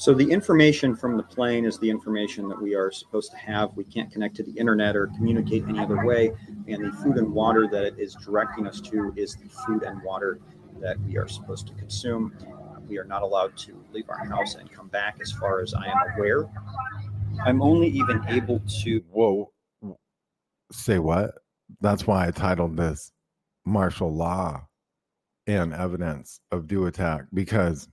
So 0.00 0.14
the 0.14 0.30
information 0.30 0.96
from 0.96 1.18
the 1.18 1.22
plane 1.22 1.66
is 1.66 1.78
the 1.78 1.90
information 1.90 2.48
that 2.48 2.58
we 2.58 2.74
are 2.74 2.90
supposed 2.90 3.32
to 3.32 3.36
have. 3.36 3.76
We 3.76 3.84
can't 3.84 4.10
connect 4.10 4.34
to 4.36 4.42
the 4.42 4.52
internet 4.52 4.96
or 4.96 5.08
communicate 5.08 5.64
any 5.68 5.78
other 5.78 6.06
way. 6.06 6.32
And 6.68 6.86
the 6.86 6.96
food 7.02 7.18
and 7.18 7.30
water 7.30 7.68
that 7.70 7.84
it 7.84 7.96
is 7.98 8.14
directing 8.14 8.66
us 8.66 8.80
to 8.80 9.12
is 9.14 9.36
the 9.36 9.50
food 9.66 9.82
and 9.82 10.02
water 10.02 10.40
that 10.80 10.98
we 11.00 11.18
are 11.18 11.28
supposed 11.28 11.66
to 11.66 11.74
consume. 11.74 12.34
We 12.88 12.98
are 12.98 13.04
not 13.04 13.20
allowed 13.20 13.58
to 13.58 13.84
leave 13.92 14.08
our 14.08 14.24
house 14.24 14.54
and 14.54 14.72
come 14.72 14.88
back, 14.88 15.18
as 15.20 15.32
far 15.32 15.60
as 15.60 15.74
I 15.74 15.84
am 15.88 15.98
aware. 16.16 16.46
I'm 17.44 17.60
only 17.60 17.88
even 17.88 18.24
able 18.26 18.62
to. 18.82 19.02
Whoa. 19.10 19.52
Say 20.72 20.98
what? 20.98 21.32
That's 21.82 22.06
why 22.06 22.26
I 22.26 22.30
titled 22.30 22.74
this 22.74 23.12
martial 23.66 24.10
law 24.10 24.66
and 25.46 25.74
evidence 25.74 26.40
of 26.50 26.68
DEW 26.68 26.86
attack 26.86 27.26
because 27.34 27.86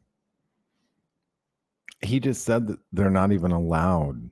he 2.02 2.20
just 2.20 2.44
said 2.44 2.68
that 2.68 2.80
they're 2.92 3.10
not 3.10 3.32
even 3.32 3.52
allowed 3.52 4.30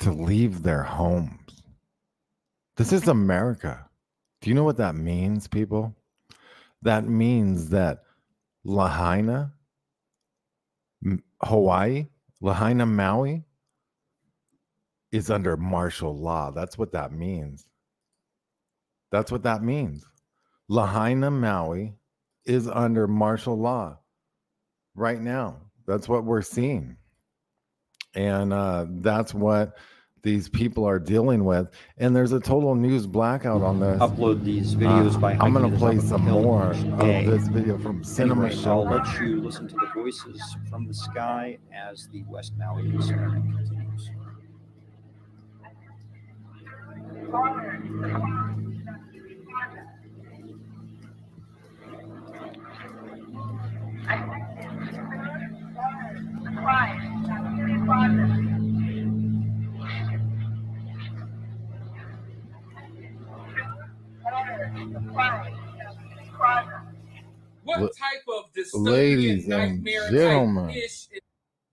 to 0.00 0.12
leave 0.12 0.62
their 0.62 0.82
homes. 0.82 1.62
This 2.76 2.92
is 2.92 3.08
America. 3.08 3.88
Do 4.40 4.50
you 4.50 4.54
know 4.54 4.64
what 4.64 4.76
that 4.78 4.94
means, 4.94 5.48
people? 5.48 5.94
That 6.82 7.08
means 7.08 7.70
that 7.70 8.02
Lahaina, 8.64 9.52
Hawaii, 11.42 12.08
Lahaina, 12.40 12.84
Maui 12.84 13.44
is 15.12 15.30
under 15.30 15.56
martial 15.56 16.16
law. 16.16 16.50
That's 16.50 16.76
what 16.76 16.92
that 16.92 17.12
means. 17.12 17.66
That's 19.10 19.30
what 19.30 19.44
that 19.44 19.62
means. 19.62 20.04
Lahaina, 20.68 21.30
Maui 21.30 21.94
is 22.44 22.68
under 22.68 23.06
martial 23.06 23.58
law 23.58 23.98
right 24.94 25.20
now. 25.20 25.56
That's 25.86 26.08
what 26.08 26.24
we're 26.24 26.42
seeing. 26.42 26.96
And 28.14 28.52
uh, 28.52 28.86
that's 28.88 29.34
what 29.34 29.76
these 30.22 30.48
people 30.48 30.84
are 30.86 30.98
dealing 30.98 31.44
with. 31.44 31.68
And 31.98 32.16
there's 32.16 32.32
a 32.32 32.40
total 32.40 32.74
news 32.74 33.06
blackout 33.06 33.62
on 33.62 33.78
this. 33.78 34.00
upload 34.00 34.42
these 34.42 34.74
videos 34.74 35.16
Uh, 35.16 35.18
by 35.18 35.32
I'm 35.34 35.52
going 35.52 35.70
to 35.70 35.78
play 35.78 35.96
top 35.96 35.98
of 35.98 36.02
the 36.02 36.08
some 36.08 36.22
more 36.22 36.70
of 36.70 37.26
this 37.26 37.48
video 37.48 37.78
from 37.78 38.02
Cinema 38.02 38.46
Anyway, 38.46 38.64
I'll 38.64 38.84
let 38.84 39.20
you 39.20 39.40
listen 39.42 39.68
to 39.68 39.74
the 39.74 39.90
voices 39.94 40.40
from 40.70 40.86
the 40.86 40.94
sky 40.94 41.58
as 41.72 42.08
the 42.08 42.24
West 42.24 42.54
Maui 42.56 42.94
experiment 42.94 43.54
continues. 43.54 44.10
What 67.80 67.92
La- 68.00 68.08
type 68.08 68.24
of 68.28 68.80
ladies 68.80 69.48
and 69.48 69.86
gentlemen. 70.10 70.70
is 70.70 71.08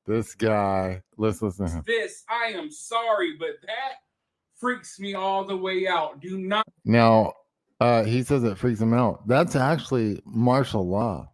This 0.05 0.35
guy, 0.35 1.01
let's 1.17 1.41
listen 1.41 1.67
to 1.67 1.71
him. 1.73 1.83
this? 1.85 2.23
I 2.29 2.47
am 2.47 2.71
sorry, 2.71 3.35
but 3.37 3.61
that 3.65 3.93
freaks 4.55 4.99
me 4.99 5.13
all 5.15 5.45
the 5.45 5.57
way 5.57 5.87
out. 5.87 6.19
Do 6.21 6.37
not 6.37 6.65
Now, 6.85 7.33
uh, 7.79 8.03
he 8.03 8.23
says 8.23 8.43
it 8.43 8.57
freaks 8.57 8.79
him 8.79 8.93
out. 8.93 9.27
That's 9.27 9.55
actually 9.55 10.21
martial 10.25 10.87
law. 10.87 11.29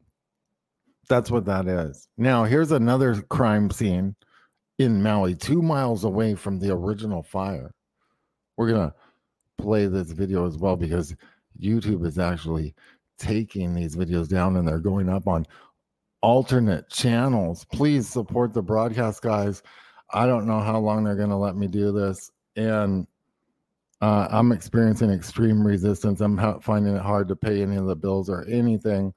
That's 1.10 1.32
what 1.32 1.46
that 1.46 1.68
is. 1.68 2.08
Now, 2.18 2.44
here's 2.44 2.72
another 2.72 3.22
crime 3.24 3.70
scene 3.72 4.16
in 4.78 5.02
Maui, 5.02 5.36
two 5.36 5.62
miles 5.62 6.04
away 6.04 6.36
from 6.36 6.60
the 6.60 6.72
original 6.74 7.24
fire. 7.24 7.72
We're 8.58 8.70
going 8.70 8.90
to 8.90 8.96
play 9.58 9.88
this 9.88 10.12
video 10.12 10.46
as 10.46 10.58
well 10.58 10.76
because 10.76 11.16
YouTube 11.60 12.06
is 12.06 12.20
actually 12.20 12.76
taking 13.18 13.74
these 13.74 13.96
videos 13.96 14.28
down 14.28 14.58
and 14.58 14.68
they're 14.68 14.80
going 14.80 15.10
up 15.10 15.28
on 15.28 15.46
alternate 16.22 16.90
channels. 16.90 17.66
Please 17.72 18.08
support 18.08 18.54
the 18.54 18.62
broadcast 18.62 19.22
guys. 19.22 19.64
I 20.12 20.26
don't 20.26 20.48
know 20.48 20.60
how 20.60 20.80
long 20.80 21.04
they're 21.04 21.16
going 21.16 21.30
to 21.30 21.36
let 21.36 21.56
me 21.56 21.68
do 21.68 21.92
this. 21.92 22.32
And 22.56 23.08
uh, 24.02 24.28
I'm 24.30 24.52
experiencing 24.52 25.10
extreme 25.10 25.66
resistance. 25.66 26.22
I'm 26.22 26.38
ha- 26.38 26.60
finding 26.60 26.96
it 26.96 27.02
hard 27.02 27.28
to 27.30 27.36
pay 27.36 27.62
any 27.62 27.76
of 27.76 27.86
the 27.86 27.96
bills 27.96 28.30
or 28.30 28.46
anything. 28.46 29.14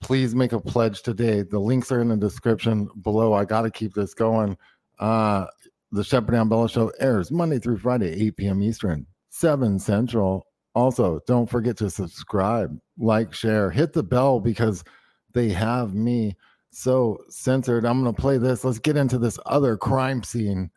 Please 0.00 0.34
make 0.34 0.52
a 0.52 0.60
pledge 0.60 1.02
today. 1.02 1.42
The 1.42 1.58
links 1.58 1.92
are 1.92 2.00
in 2.00 2.08
the 2.08 2.16
description 2.16 2.88
below. 3.02 3.32
I 3.32 3.44
got 3.44 3.62
to 3.62 3.70
keep 3.70 3.94
this 3.94 4.14
going. 4.14 4.56
Uh, 4.98 5.46
the 5.92 6.04
Shepard 6.04 6.34
Ambellas 6.34 6.70
Show 6.70 6.92
airs 7.00 7.30
Monday 7.30 7.58
through 7.58 7.78
Friday, 7.78 8.12
8 8.26 8.36
p.m. 8.36 8.62
Eastern, 8.62 9.06
7 9.30 9.78
Central. 9.78 10.45
Also, 10.76 11.20
don't 11.26 11.48
forget 11.48 11.78
to 11.78 11.88
subscribe, 11.88 12.78
like, 12.98 13.32
share, 13.32 13.70
hit 13.70 13.94
the 13.94 14.02
bell 14.02 14.38
because 14.38 14.84
they 15.32 15.48
have 15.48 15.94
me 15.94 16.36
so 16.70 17.18
censored. 17.30 17.86
I'm 17.86 18.02
going 18.02 18.14
to 18.14 18.20
play 18.20 18.36
this. 18.36 18.62
Let's 18.62 18.78
get 18.78 18.98
into 18.98 19.16
this 19.16 19.38
other 19.46 19.78
crime 19.78 20.22
scene 20.22 20.70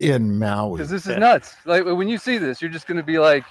in 0.00 0.38
Maui. 0.38 0.76
because 0.76 0.90
this 0.90 1.06
is 1.06 1.16
nuts. 1.16 1.54
Like 1.64 1.86
when 1.86 2.08
you 2.08 2.18
see 2.18 2.36
this, 2.36 2.60
you're 2.60 2.70
just 2.70 2.86
going 2.86 2.98
to 2.98 3.02
be 3.02 3.18
like 3.18 3.44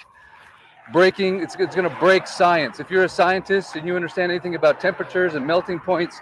breaking. 0.94 1.42
It's 1.42 1.56
it's 1.56 1.76
going 1.76 1.90
to 1.90 1.96
break 1.98 2.28
science. 2.28 2.80
If 2.80 2.92
you're 2.92 3.06
a 3.06 3.10
scientist 3.10 3.76
and 3.76 3.88
you 3.88 3.96
understand 3.96 4.32
anything 4.32 4.54
about 4.54 4.80
temperatures 4.80 5.34
and 5.34 5.46
melting 5.46 5.80
points, 5.80 6.22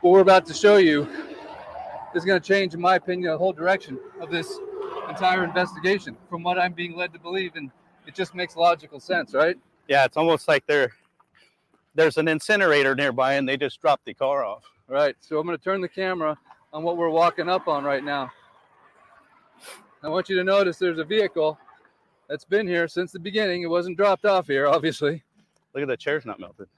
what 0.00 0.12
we're 0.12 0.20
about 0.20 0.46
to 0.46 0.54
show 0.54 0.76
you 0.76 1.08
is 2.14 2.24
going 2.24 2.40
to 2.40 2.46
change, 2.46 2.72
in 2.72 2.80
my 2.80 2.94
opinion, 2.94 3.32
the 3.32 3.38
whole 3.38 3.52
direction 3.52 3.98
of 4.20 4.30
this 4.30 4.60
entire 5.08 5.42
investigation. 5.42 6.16
From 6.30 6.44
what 6.44 6.56
I'm 6.56 6.72
being 6.72 6.96
led 6.96 7.12
to 7.12 7.18
believe, 7.18 7.56
and 7.56 7.70
it 8.06 8.14
just 8.14 8.34
makes 8.34 8.56
logical 8.56 9.00
sense, 9.00 9.34
right? 9.34 9.58
Yeah, 9.88 10.04
it's 10.04 10.16
almost 10.16 10.48
like 10.48 10.66
there 10.66 10.92
there's 11.94 12.18
an 12.18 12.28
incinerator 12.28 12.94
nearby 12.94 13.34
and 13.34 13.48
they 13.48 13.56
just 13.56 13.80
dropped 13.80 14.04
the 14.04 14.14
car 14.14 14.44
off. 14.44 14.64
Right. 14.86 15.16
So 15.20 15.38
I'm 15.38 15.46
going 15.46 15.58
to 15.58 15.64
turn 15.64 15.80
the 15.80 15.88
camera 15.88 16.36
on 16.72 16.82
what 16.82 16.96
we're 16.96 17.10
walking 17.10 17.48
up 17.48 17.66
on 17.66 17.84
right 17.84 18.04
now. 18.04 18.30
I 20.02 20.08
want 20.08 20.28
you 20.28 20.36
to 20.36 20.44
notice 20.44 20.78
there's 20.78 20.98
a 20.98 21.04
vehicle 21.04 21.58
that's 22.28 22.44
been 22.44 22.68
here 22.68 22.86
since 22.86 23.12
the 23.12 23.18
beginning. 23.18 23.62
It 23.62 23.70
wasn't 23.70 23.96
dropped 23.96 24.26
off 24.26 24.46
here, 24.46 24.68
obviously. 24.68 25.24
Look 25.74 25.82
at 25.82 25.88
the 25.88 25.96
chair's 25.96 26.24
not 26.24 26.38
melted. 26.38 26.68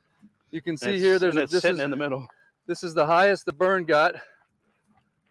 You 0.50 0.62
can 0.62 0.76
see 0.76 0.98
here 0.98 1.18
there's 1.18 1.36
a, 1.36 1.42
it's 1.42 1.52
this 1.52 1.62
sitting 1.62 1.78
is, 1.78 1.84
in 1.84 1.90
the 1.90 1.96
middle. 1.96 2.26
this 2.66 2.82
is 2.82 2.94
the 2.94 3.04
highest 3.04 3.44
the 3.44 3.52
burn 3.52 3.84
got 3.84 4.14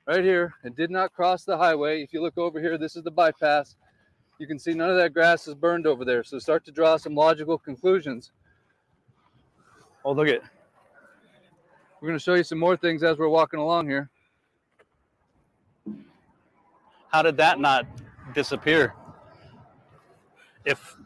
right 0.06 0.24
here. 0.24 0.54
It 0.64 0.76
did 0.76 0.92
not 0.92 1.14
cross 1.14 1.44
the 1.44 1.58
highway. 1.58 2.04
If 2.04 2.14
you 2.14 2.22
look 2.22 2.38
over 2.38 2.60
here, 2.60 2.78
this 2.78 2.96
is 2.96 3.04
the 3.04 3.12
bypass. 3.12 3.76
You 4.40 4.48
can 4.48 4.60
see 4.60 4.74
none 4.74 4.90
of 4.90 4.98
that 4.98 5.14
grass 5.14 5.48
is 5.48 5.56
burned 5.56 5.88
over 5.88 6.06
there. 6.06 6.24
So 6.24 6.40
start 6.40 6.66
to 6.66 6.72
draw 6.72 6.98
some 6.98 7.16
logical 7.16 7.58
conclusions. 7.58 8.32
Oh, 10.06 10.14
look 10.14 10.28
at 10.28 10.42
We're 12.02 12.10
going 12.10 12.20
to 12.20 12.24
show 12.24 12.36
you 12.36 12.44
some 12.44 12.60
more 12.60 12.78
things 12.78 13.04
as 13.04 13.18
we're 13.18 13.30
walking 13.30 13.60
along 13.60 13.90
here. 13.90 14.10
how 17.12 17.22
did 17.24 17.38
that 17.38 17.60
not 17.60 17.88
disappear? 18.34 18.94
If 20.66 20.98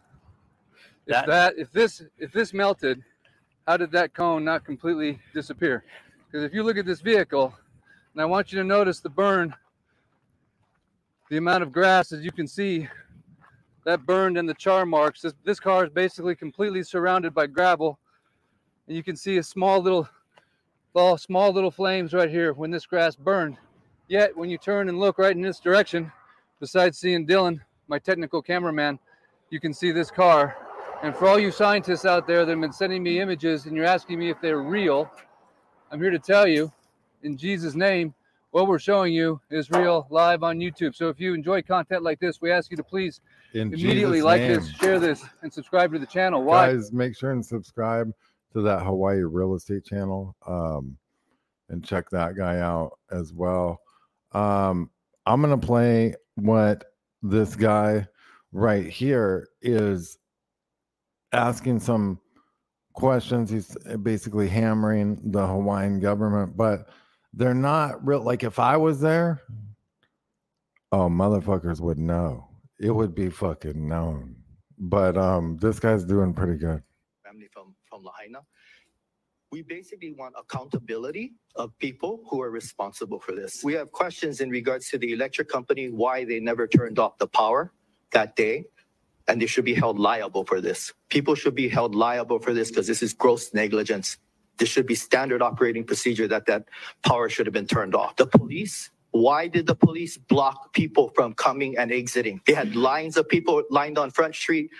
If 1.07 1.07
That- 1.07 1.27
that, 1.27 1.57
if 1.57 1.71
this 1.71 2.03
if 2.17 2.31
this 2.31 2.53
melted, 2.53 3.03
how 3.67 3.77
did 3.77 3.91
that 3.91 4.13
cone 4.13 4.43
not 4.45 4.65
completely 4.65 5.21
disappear? 5.33 5.83
Because 6.25 6.43
if 6.43 6.53
you 6.53 6.63
look 6.63 6.77
at 6.77 6.85
this 6.85 7.01
vehicle, 7.01 7.53
and 8.13 8.21
I 8.21 8.25
want 8.25 8.51
you 8.51 8.59
to 8.59 8.63
notice 8.65 8.99
the 9.01 9.09
burn, 9.09 9.55
the 11.29 11.37
amount 11.37 11.63
of 11.63 11.71
grass 11.71 12.11
as 12.11 12.23
you 12.23 12.31
can 12.31 12.47
see, 12.47 12.87
that 13.85 14.05
burned 14.05 14.37
and 14.37 14.47
the 14.47 14.53
char 14.53 14.85
marks. 14.85 15.21
This 15.21 15.33
this 15.43 15.59
car 15.59 15.85
is 15.85 15.89
basically 15.89 16.35
completely 16.35 16.83
surrounded 16.83 17.33
by 17.33 17.47
gravel, 17.47 17.99
and 18.87 18.95
you 18.95 19.03
can 19.03 19.15
see 19.15 19.37
a 19.37 19.43
small 19.43 19.81
little, 19.81 20.07
all 20.93 21.17
small 21.17 21.51
little 21.51 21.71
flames 21.71 22.13
right 22.13 22.29
here 22.29 22.53
when 22.53 22.71
this 22.71 22.85
grass 22.85 23.15
burned. 23.15 23.57
Yet 24.07 24.35
when 24.35 24.49
you 24.49 24.57
turn 24.57 24.89
and 24.89 24.99
look 24.99 25.17
right 25.17 25.35
in 25.35 25.41
this 25.41 25.59
direction, 25.59 26.11
besides 26.59 26.97
seeing 26.97 27.25
Dylan, 27.25 27.61
my 27.87 27.97
technical 27.97 28.41
cameraman, 28.41 28.99
you 29.49 29.59
can 29.59 29.73
see 29.73 29.91
this 29.91 30.11
car. 30.11 30.57
And 31.03 31.15
for 31.15 31.27
all 31.27 31.39
you 31.39 31.51
scientists 31.51 32.05
out 32.05 32.27
there 32.27 32.45
that 32.45 32.51
have 32.51 32.61
been 32.61 32.71
sending 32.71 33.01
me 33.01 33.19
images 33.19 33.65
and 33.65 33.75
you're 33.75 33.85
asking 33.85 34.19
me 34.19 34.29
if 34.29 34.39
they're 34.39 34.61
real, 34.61 35.11
I'm 35.91 35.99
here 35.99 36.11
to 36.11 36.19
tell 36.19 36.47
you, 36.47 36.71
in 37.23 37.37
Jesus' 37.37 37.73
name, 37.73 38.13
what 38.51 38.67
we're 38.67 38.79
showing 38.79 39.13
you 39.13 39.39
is 39.49 39.71
real 39.71 40.07
live 40.09 40.43
on 40.43 40.59
YouTube. 40.59 40.93
So 40.93 41.09
if 41.09 41.19
you 41.19 41.33
enjoy 41.33 41.61
content 41.61 42.03
like 42.03 42.19
this, 42.19 42.41
we 42.41 42.51
ask 42.51 42.69
you 42.69 42.77
to 42.77 42.83
please 42.83 43.21
In 43.53 43.73
immediately 43.73 44.17
Jesus' 44.17 44.25
like 44.25 44.41
name. 44.41 44.53
this, 44.53 44.69
share 44.71 44.99
this, 44.99 45.23
and 45.41 45.51
subscribe 45.51 45.93
to 45.93 45.99
the 45.99 46.05
channel. 46.05 46.43
Why? 46.43 46.73
Guys, 46.73 46.91
make 46.91 47.17
sure 47.17 47.31
and 47.31 47.45
subscribe 47.45 48.11
to 48.53 48.61
that 48.61 48.83
Hawaii 48.83 49.21
real 49.21 49.55
estate 49.55 49.85
channel 49.85 50.35
um, 50.45 50.97
and 51.69 51.83
check 51.83 52.09
that 52.09 52.35
guy 52.35 52.59
out 52.59 52.99
as 53.09 53.33
well. 53.33 53.79
Um, 54.33 54.89
I'm 55.25 55.41
going 55.41 55.57
to 55.57 55.65
play 55.65 56.15
what 56.35 56.83
this 57.21 57.55
guy 57.55 58.05
right 58.51 58.85
here 58.87 59.47
is 59.61 60.17
asking 61.31 61.79
some 61.79 62.19
questions. 62.93 63.49
He's 63.49 63.77
basically 64.01 64.49
hammering 64.49 65.21
the 65.31 65.47
Hawaiian 65.47 66.01
government, 66.01 66.57
but 66.57 66.89
they're 67.33 67.53
not 67.53 68.05
real. 68.05 68.21
Like, 68.21 68.43
if 68.43 68.59
I 68.59 68.77
was 68.77 69.01
there, 69.01 69.41
oh, 70.91 71.09
motherfuckers 71.09 71.79
would 71.81 71.99
know. 71.99 72.47
It 72.79 72.91
would 72.91 73.15
be 73.15 73.29
fucking 73.29 73.87
known. 73.87 74.35
But 74.79 75.17
um, 75.17 75.57
this 75.57 75.79
guy's 75.79 76.05
doing 76.05 76.33
pretty 76.33 76.57
good. 76.57 76.83
family 77.25 77.47
from 77.53 77.75
from 77.89 78.03
Lahaina. 78.03 78.39
We 79.51 79.63
basically 79.63 80.13
want 80.13 80.35
accountability 80.39 81.33
of 81.55 81.77
people 81.79 82.21
who 82.29 82.41
are 82.41 82.51
responsible 82.51 83.19
for 83.19 83.33
this. 83.33 83.63
We 83.63 83.73
have 83.73 83.91
questions 83.91 84.41
in 84.41 84.49
regards 84.49 84.89
to 84.91 84.97
the 84.97 85.13
electric 85.13 85.49
company, 85.49 85.89
why 85.89 86.25
they 86.25 86.39
never 86.39 86.67
turned 86.67 86.99
off 86.99 87.17
the 87.19 87.27
power 87.27 87.73
that 88.13 88.35
day, 88.35 88.65
and 89.27 89.41
they 89.41 89.47
should 89.47 89.65
be 89.65 89.73
held 89.73 89.99
liable 89.99 90.45
for 90.45 90.61
this. 90.61 90.93
People 91.09 91.35
should 91.35 91.55
be 91.55 91.69
held 91.69 91.95
liable 91.95 92.39
for 92.39 92.53
this 92.53 92.69
because 92.69 92.87
this 92.87 93.03
is 93.03 93.13
gross 93.13 93.53
negligence. 93.53 94.17
This 94.61 94.69
should 94.69 94.87
be 94.87 94.95
standard 94.95 95.41
operating 95.41 95.85
procedure 95.85 96.29
that 96.29 96.45
that 96.47 96.65
power 97.03 97.29
should 97.29 97.47
have 97.47 97.53
been 97.53 97.67
turned 97.67 97.95
off. 97.95 98.15
The 98.17 98.27
police, 98.27 98.91
why 99.11 99.49
did 99.49 99.67
the 99.67 99.75
police 99.75 100.19
block 100.19 100.73
people 100.73 101.11
from 101.15 101.33
coming 101.33 101.77
and 101.79 101.91
exiting? 101.91 102.41
They 102.47 102.53
had 102.53 102.77
lines 102.77 103.17
of 103.17 103.27
people 103.29 103.63
lined 103.71 103.97
on 103.99 104.11
Front 104.11 104.35
Street, 104.35 104.71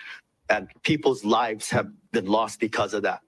and 0.50 0.68
people's 0.84 1.24
lives 1.26 1.70
have 1.72 1.88
been 2.12 2.26
lost 2.26 2.60
because 2.60 2.94
of 2.94 3.02
that. 3.04 3.22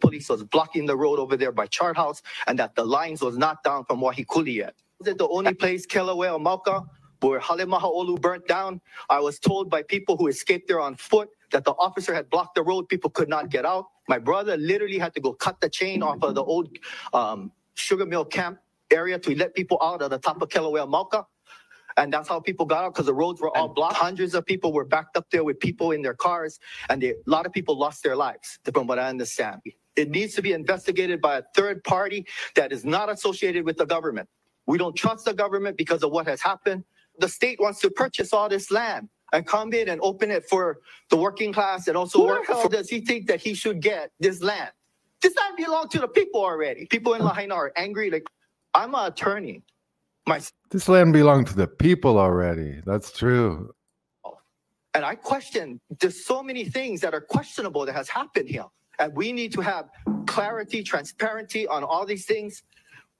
Police 0.00 0.28
was 0.30 0.44
blocking 0.44 0.86
the 0.86 0.96
road 0.96 1.20
over 1.20 1.36
there 1.38 1.52
by 1.52 1.68
Chart 1.68 1.96
House, 1.96 2.22
and 2.48 2.58
that 2.58 2.74
the 2.76 2.84
lines 2.84 3.22
was 3.22 3.38
not 3.38 3.64
down 3.64 3.86
from 3.86 4.00
Wahikuli 4.00 4.56
yet. 4.56 4.74
Is 5.00 5.08
it 5.08 5.18
the 5.18 5.28
only 5.28 5.54
place, 5.54 5.86
Kelawea 5.86 6.34
or 6.34 6.40
Mauka, 6.40 6.86
where 7.22 7.40
Halemahaolu 7.40 8.20
burnt 8.20 8.48
down? 8.48 8.82
I 9.10 9.20
was 9.20 9.38
told 9.38 9.70
by 9.70 9.84
people 9.84 10.18
who 10.18 10.28
escaped 10.28 10.68
there 10.68 10.80
on 10.80 10.96
foot 10.96 11.30
that 11.52 11.64
the 11.64 11.72
officer 11.72 12.14
had 12.14 12.30
blocked 12.30 12.54
the 12.56 12.62
road. 12.62 12.88
People 12.88 13.10
could 13.10 13.28
not 13.28 13.50
get 13.50 13.66
out. 13.66 13.86
My 14.08 14.18
brother 14.18 14.56
literally 14.56 14.98
had 14.98 15.14
to 15.14 15.20
go 15.20 15.32
cut 15.32 15.60
the 15.60 15.68
chain 15.70 16.02
off 16.02 16.22
of 16.22 16.34
the 16.34 16.44
old 16.44 16.68
um, 17.14 17.52
sugar 17.74 18.06
mill 18.06 18.24
camp 18.24 18.58
area 18.90 19.18
to 19.18 19.34
let 19.36 19.54
people 19.54 19.78
out 19.82 20.02
of 20.02 20.10
the 20.10 20.18
top 20.18 20.42
of 20.42 20.48
Kelawea 20.48 20.88
Mauka. 20.88 21.26
And 21.96 22.12
that's 22.12 22.28
how 22.28 22.40
people 22.40 22.66
got 22.66 22.84
out 22.84 22.94
because 22.94 23.06
the 23.06 23.14
roads 23.14 23.40
were 23.40 23.56
all 23.56 23.68
blocked. 23.68 23.96
Hundreds 23.96 24.34
of 24.34 24.46
people 24.46 24.72
were 24.72 24.84
backed 24.84 25.16
up 25.16 25.30
there 25.30 25.44
with 25.44 25.60
people 25.60 25.92
in 25.92 26.02
their 26.02 26.14
cars, 26.14 26.60
and 26.90 27.02
they, 27.02 27.10
a 27.10 27.14
lot 27.26 27.46
of 27.46 27.52
people 27.52 27.78
lost 27.78 28.02
their 28.02 28.16
lives, 28.16 28.58
from 28.72 28.86
what 28.88 28.98
I 28.98 29.08
understand. 29.08 29.60
It 29.96 30.10
needs 30.10 30.34
to 30.36 30.42
be 30.42 30.52
investigated 30.52 31.20
by 31.20 31.38
a 31.38 31.42
third 31.56 31.84
party 31.84 32.26
that 32.56 32.72
is 32.72 32.84
not 32.84 33.10
associated 33.10 33.64
with 33.64 33.76
the 33.76 33.86
government. 33.86 34.28
We 34.66 34.78
don't 34.78 34.96
trust 34.96 35.26
the 35.26 35.34
government 35.34 35.76
because 35.76 36.02
of 36.02 36.12
what 36.12 36.26
has 36.26 36.42
happened. 36.42 36.84
The 37.18 37.28
state 37.28 37.60
wants 37.60 37.80
to 37.82 37.90
purchase 37.90 38.32
all 38.32 38.48
this 38.48 38.70
land 38.72 39.08
and 39.32 39.46
come 39.46 39.72
in 39.72 39.88
and 39.88 40.00
open 40.02 40.30
it 40.30 40.48
for 40.48 40.80
the 41.10 41.16
working 41.16 41.52
class 41.52 41.88
and 41.88 41.96
also 41.96 42.26
work. 42.26 42.46
For, 42.46 42.68
does 42.68 42.88
he 42.88 43.00
think 43.00 43.26
that 43.28 43.40
he 43.40 43.54
should 43.54 43.80
get 43.80 44.10
this 44.20 44.42
land? 44.42 44.70
This 45.22 45.36
land 45.36 45.56
belongs 45.56 45.90
to 45.90 46.00
the 46.00 46.08
people 46.08 46.40
already. 46.40 46.86
People 46.86 47.14
in 47.14 47.22
Lahaina 47.22 47.54
are 47.54 47.72
angry. 47.76 48.10
Like, 48.10 48.26
I'm 48.74 48.94
an 48.94 49.06
attorney. 49.06 49.62
My 50.26 50.40
This 50.70 50.88
land 50.88 51.12
belonged 51.12 51.48
to 51.48 51.56
the 51.56 51.66
people 51.66 52.18
already. 52.18 52.80
That's 52.86 53.12
true. 53.12 53.70
And 54.94 55.04
I 55.04 55.14
question 55.14 55.80
there's 56.00 56.24
so 56.24 56.42
many 56.42 56.64
things 56.64 57.00
that 57.02 57.14
are 57.14 57.20
questionable 57.20 57.86
that 57.86 57.94
has 57.94 58.08
happened 58.08 58.48
here. 58.48 58.64
And 58.98 59.14
we 59.14 59.32
need 59.32 59.52
to 59.52 59.60
have 59.60 59.88
clarity, 60.26 60.82
transparency 60.82 61.66
on 61.66 61.84
all 61.84 62.04
these 62.04 62.26
things. 62.26 62.62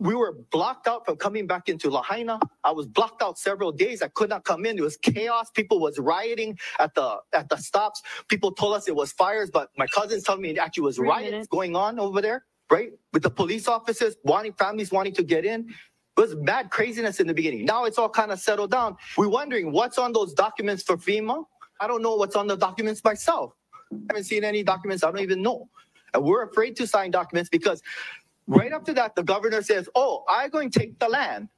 We 0.00 0.14
were 0.16 0.34
blocked 0.52 0.88
out 0.88 1.06
from 1.06 1.16
coming 1.18 1.46
back 1.46 1.68
into 1.68 1.90
Lahaina. 1.90 2.40
I 2.64 2.72
was 2.72 2.86
blocked 2.88 3.22
out 3.22 3.38
several 3.38 3.72
days. 3.72 4.02
I 4.02 4.08
could 4.08 4.30
not 4.30 4.44
come 4.44 4.66
in. 4.66 4.78
It 4.78 4.82
was 4.82 4.96
chaos. 4.98 5.50
People 5.52 5.80
was 5.80 5.98
rioting 5.98 6.58
at 6.80 6.94
the 6.94 7.18
at 7.34 7.50
the 7.50 7.58
stops. 7.58 8.02
People 8.28 8.52
told 8.52 8.76
us 8.76 8.88
it 8.88 8.96
was 8.96 9.12
fires, 9.12 9.50
but 9.52 9.70
my 9.78 9.86
cousins 9.88 10.24
told 10.24 10.40
me 10.40 10.50
it 10.50 10.58
actually 10.58 10.84
was 10.84 10.96
Three 10.96 11.08
riots 11.10 11.32
minutes. 11.32 11.48
going 11.48 11.76
on 11.76 12.00
over 12.00 12.22
there, 12.22 12.46
right? 12.72 12.92
With 13.12 13.24
the 13.24 13.30
police 13.30 13.68
officers 13.68 14.16
wanting 14.24 14.54
families 14.54 14.92
wanting 14.92 15.14
to 15.16 15.24
get 15.24 15.44
in. 15.46 15.68
It 15.70 16.20
was 16.20 16.36
mad 16.36 16.70
craziness 16.70 17.20
in 17.20 17.28
the 17.28 17.34
beginning. 17.34 17.66
Now 17.66 17.84
it's 17.86 17.98
all 17.98 18.10
kind 18.10 18.32
of 18.32 18.40
settled 18.40 18.72
down. 18.72 18.96
We're 19.18 19.28
wondering 19.30 19.72
what's 19.72 19.98
on 19.98 20.12
those 20.14 20.34
documents 20.34 20.82
for 20.82 20.96
FEMA. 20.98 21.44
I 21.80 21.88
don't 21.88 22.02
know 22.02 22.16
what's 22.16 22.36
on 22.36 22.48
the 22.48 22.56
documents 22.56 23.04
myself. 23.04 23.54
I 23.92 23.96
haven't 24.10 24.24
seen 24.24 24.44
any 24.44 24.62
documents. 24.64 25.04
I 25.04 25.10
don't 25.12 25.20
even 25.22 25.42
know. 25.42 25.68
And 26.14 26.24
we're 26.24 26.44
afraid 26.44 26.76
to 26.76 26.86
sign 26.88 27.12
documents 27.12 27.50
because 27.50 27.82
right 28.50 28.72
after 28.72 28.94
that, 28.94 29.16
the 29.16 29.24
governor 29.24 29.62
says, 29.62 29.88
Oh, 29.96 30.24
I'm 30.28 30.50
going 30.50 30.70
to 30.72 30.80
take 30.80 30.98
the 31.00 31.08
land. 31.08 31.48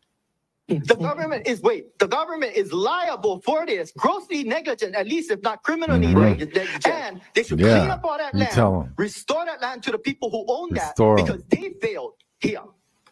The 0.86 0.96
government 0.96 1.46
is, 1.46 1.62
wait, 1.62 1.98
the 2.00 2.08
government 2.08 2.54
is 2.56 2.72
liable 2.72 3.40
for 3.42 3.66
this, 3.66 3.92
grossly 3.98 4.44
negligent, 4.44 4.94
at 4.96 5.06
least 5.06 5.30
if 5.30 5.42
not 5.42 5.62
criminally 5.62 6.14
Mhm. 6.14 6.14
negligent. 6.14 6.86
And 6.86 7.22
they 7.34 7.44
should 7.44 7.62
clean 7.62 7.90
up 7.90 8.02
all 8.04 8.18
that 8.18 8.34
you 8.34 8.40
land, 8.40 8.54
tell 8.54 8.82
'em. 8.82 8.94
restore 8.98 9.44
that 9.46 9.62
land 9.62 9.84
to 9.84 9.92
the 9.92 9.98
people 9.98 10.30
who 10.30 10.44
own 10.48 10.70
Restore 10.70 11.18
'em. 11.20 11.24
that 11.24 11.24
because 11.24 11.44
they 11.50 11.74
failed 11.82 12.14
here. 12.40 12.62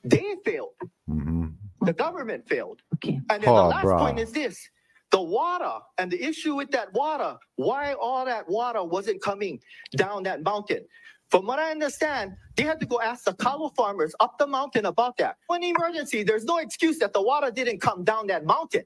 They 0.05 0.37
failed. 0.45 0.75
Mhm. 1.09 1.55
The 1.83 1.95
government 1.95 2.49
failed. 2.49 2.83
Okay. 2.97 3.21
And 3.31 3.43
then 3.45 3.51
Oh, 3.51 3.57
the 3.57 3.65
last 3.65 3.85
bruh. 3.87 3.99
point 3.99 4.19
is 4.21 4.33
this 4.33 4.59
the 5.13 5.23
water 5.23 5.73
and 5.99 6.11
the 6.11 6.23
issue 6.23 6.57
with 6.57 6.71
that 6.73 6.93
water, 6.95 7.39
why 7.57 7.95
all 7.95 8.25
that 8.27 8.49
water 8.49 8.85
wasn't 8.85 9.23
coming 9.23 9.61
down 9.97 10.25
that 10.25 10.43
mountain. 10.45 10.87
From 11.31 11.47
what 11.47 11.59
I 11.61 11.73
understand, 11.73 12.37
they 12.57 12.65
had 12.65 12.81
to 12.81 12.87
go 12.87 13.01
ask 13.03 13.25
the 13.25 13.35
cow 13.35 13.71
farmers 13.77 14.15
up 14.21 14.39
the 14.39 14.47
mountain 14.49 14.87
about 14.87 15.19
that. 15.19 15.37
When 15.49 15.63
emergency, 15.65 16.25
there's 16.25 16.45
no 16.45 16.59
excuse 16.59 16.99
that 17.01 17.13
the 17.13 17.23
water 17.23 17.51
didn't 17.51 17.81
come 17.81 18.05
down 18.05 18.29
that 18.29 18.47
mountain. 18.47 18.85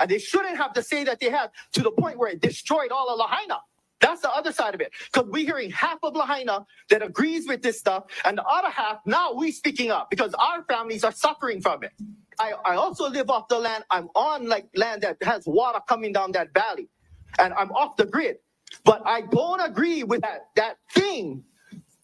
And 0.00 0.10
they 0.10 0.18
shouldn't 0.18 0.56
have 0.58 0.74
to 0.74 0.82
say 0.82 1.04
that 1.04 1.20
they 1.20 1.30
had 1.30 1.50
to 1.74 1.82
the 1.82 1.92
point 1.92 2.18
where 2.18 2.30
it 2.30 2.40
destroyed 2.42 2.92
all 2.92 3.10
of 3.10 3.18
Lahaina. 3.18 3.58
That's 4.00 4.22
the 4.22 4.30
other 4.32 4.52
side 4.52 4.74
of 4.74 4.82
it. 4.82 4.92
Because 5.12 5.28
we're 5.30 5.46
hearing 5.46 5.70
half 5.70 5.98
of 6.02 6.16
Lahaina 6.16 6.66
that 6.90 7.02
agrees 7.02 7.48
with 7.48 7.62
this 7.62 7.78
stuff, 7.80 8.04
and 8.26 8.38
the 8.38 8.44
other 8.44 8.70
half, 8.70 8.98
now 9.06 9.32
we 9.34 9.52
speaking 9.52 9.90
up 9.90 10.10
because 10.10 10.34
our 10.34 10.64
families 10.64 11.04
are 11.04 11.12
suffering 11.12 11.62
from 11.62 11.84
it. 11.84 11.92
I, 12.38 12.52
I 12.66 12.76
also 12.76 13.08
live 13.10 13.30
off 13.30 13.48
the 13.48 13.58
land. 13.58 13.84
I'm 13.90 14.08
on 14.14 14.48
like 14.48 14.68
land 14.76 15.02
that 15.02 15.18
has 15.22 15.44
water 15.46 15.80
coming 15.88 16.12
down 16.12 16.32
that 16.32 16.54
valley. 16.54 16.90
And 17.38 17.54
I'm 17.54 17.72
off 17.72 17.96
the 17.96 18.06
grid. 18.06 18.38
But 18.84 19.02
I 19.06 19.22
don't 19.22 19.60
agree 19.60 20.04
with 20.04 20.22
that 20.22 20.48
that 20.56 20.78
thing 20.92 21.44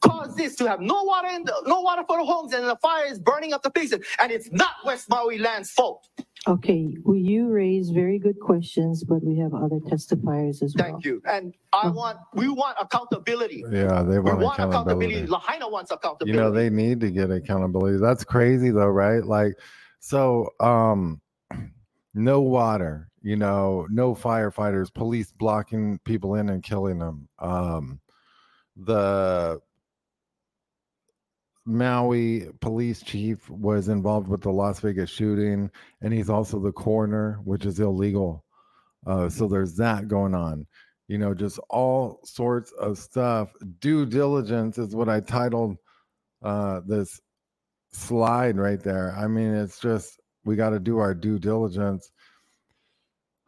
caused 0.00 0.36
this 0.36 0.56
to 0.56 0.66
have 0.68 0.80
no 0.80 1.02
water 1.04 1.28
in 1.28 1.44
the, 1.44 1.54
no 1.66 1.80
water 1.80 2.02
for 2.06 2.18
the 2.18 2.24
homes 2.24 2.52
and 2.52 2.66
the 2.66 2.76
fire 2.76 3.06
is 3.06 3.18
burning 3.18 3.52
up 3.52 3.62
the 3.62 3.70
places. 3.70 4.04
And 4.20 4.32
it's 4.32 4.50
not 4.52 4.70
West 4.84 5.08
Maui 5.10 5.38
land's 5.38 5.70
fault. 5.70 6.08
Okay, 6.48 6.96
well, 7.04 7.16
you 7.18 7.48
raise 7.48 7.90
very 7.90 8.18
good 8.18 8.40
questions, 8.40 9.04
but 9.04 9.22
we 9.22 9.36
have 9.38 9.52
other 9.54 9.76
testifiers 9.76 10.62
as 10.62 10.74
well. 10.76 10.86
Thank 10.92 11.04
you. 11.04 11.20
And 11.28 11.54
I 11.74 11.88
want 11.88 12.18
we 12.34 12.48
want 12.48 12.78
accountability. 12.80 13.62
Yeah, 13.70 14.02
they 14.02 14.18
We 14.18 14.30
want 14.30 14.38
want 14.40 14.58
accountability. 14.58 15.16
accountability. 15.16 15.26
Lahaina 15.26 15.68
wants 15.68 15.90
accountability. 15.90 16.32
You 16.36 16.42
know, 16.42 16.50
they 16.50 16.70
need 16.70 17.00
to 17.00 17.10
get 17.10 17.30
accountability. 17.30 17.98
That's 17.98 18.24
crazy 18.24 18.70
though, 18.70 18.86
right? 18.88 19.22
Like, 19.22 19.52
so 20.00 20.48
um 20.60 21.20
no 22.14 22.40
water, 22.40 23.08
you 23.20 23.36
know, 23.36 23.86
no 23.90 24.14
firefighters, 24.14 24.92
police 24.92 25.32
blocking 25.32 25.98
people 26.06 26.36
in 26.36 26.48
and 26.48 26.62
killing 26.62 26.98
them. 26.98 27.28
Um 27.38 28.00
the 28.76 29.60
Maui 31.70 32.48
police 32.61 33.02
chief 33.02 33.48
was 33.48 33.88
involved 33.88 34.28
with 34.28 34.42
the 34.42 34.50
Las 34.50 34.80
Vegas 34.80 35.11
shooting, 35.11 35.70
and 36.02 36.12
he's 36.12 36.30
also 36.30 36.59
the 36.59 36.72
coroner, 36.72 37.40
which 37.44 37.64
is 37.64 37.80
illegal. 37.80 38.44
Uh, 39.06 39.28
so 39.28 39.48
there's 39.48 39.76
that 39.76 40.09
going 40.09 40.35
on. 40.35 40.66
You 41.09 41.18
know, 41.18 41.35
just 41.35 41.59
all 41.70 42.20
sorts 42.24 42.72
of 42.72 42.98
stuff. 42.98 43.52
Due 43.80 44.06
diligence 44.06 44.78
is 44.78 44.94
what 44.94 45.09
I 45.09 45.20
titled 45.20 45.76
uh, 46.42 46.80
this 46.87 47.20
slide 47.92 48.56
right 48.56 48.80
there. 48.80 49.14
I 49.16 49.26
mean, 49.26 49.54
it's 49.54 49.80
just 49.80 50.20
we 50.44 50.56
got 50.56 50.70
to 50.70 50.78
do 50.78 50.98
our 50.98 51.14
due 51.14 51.38
diligence. 51.38 52.11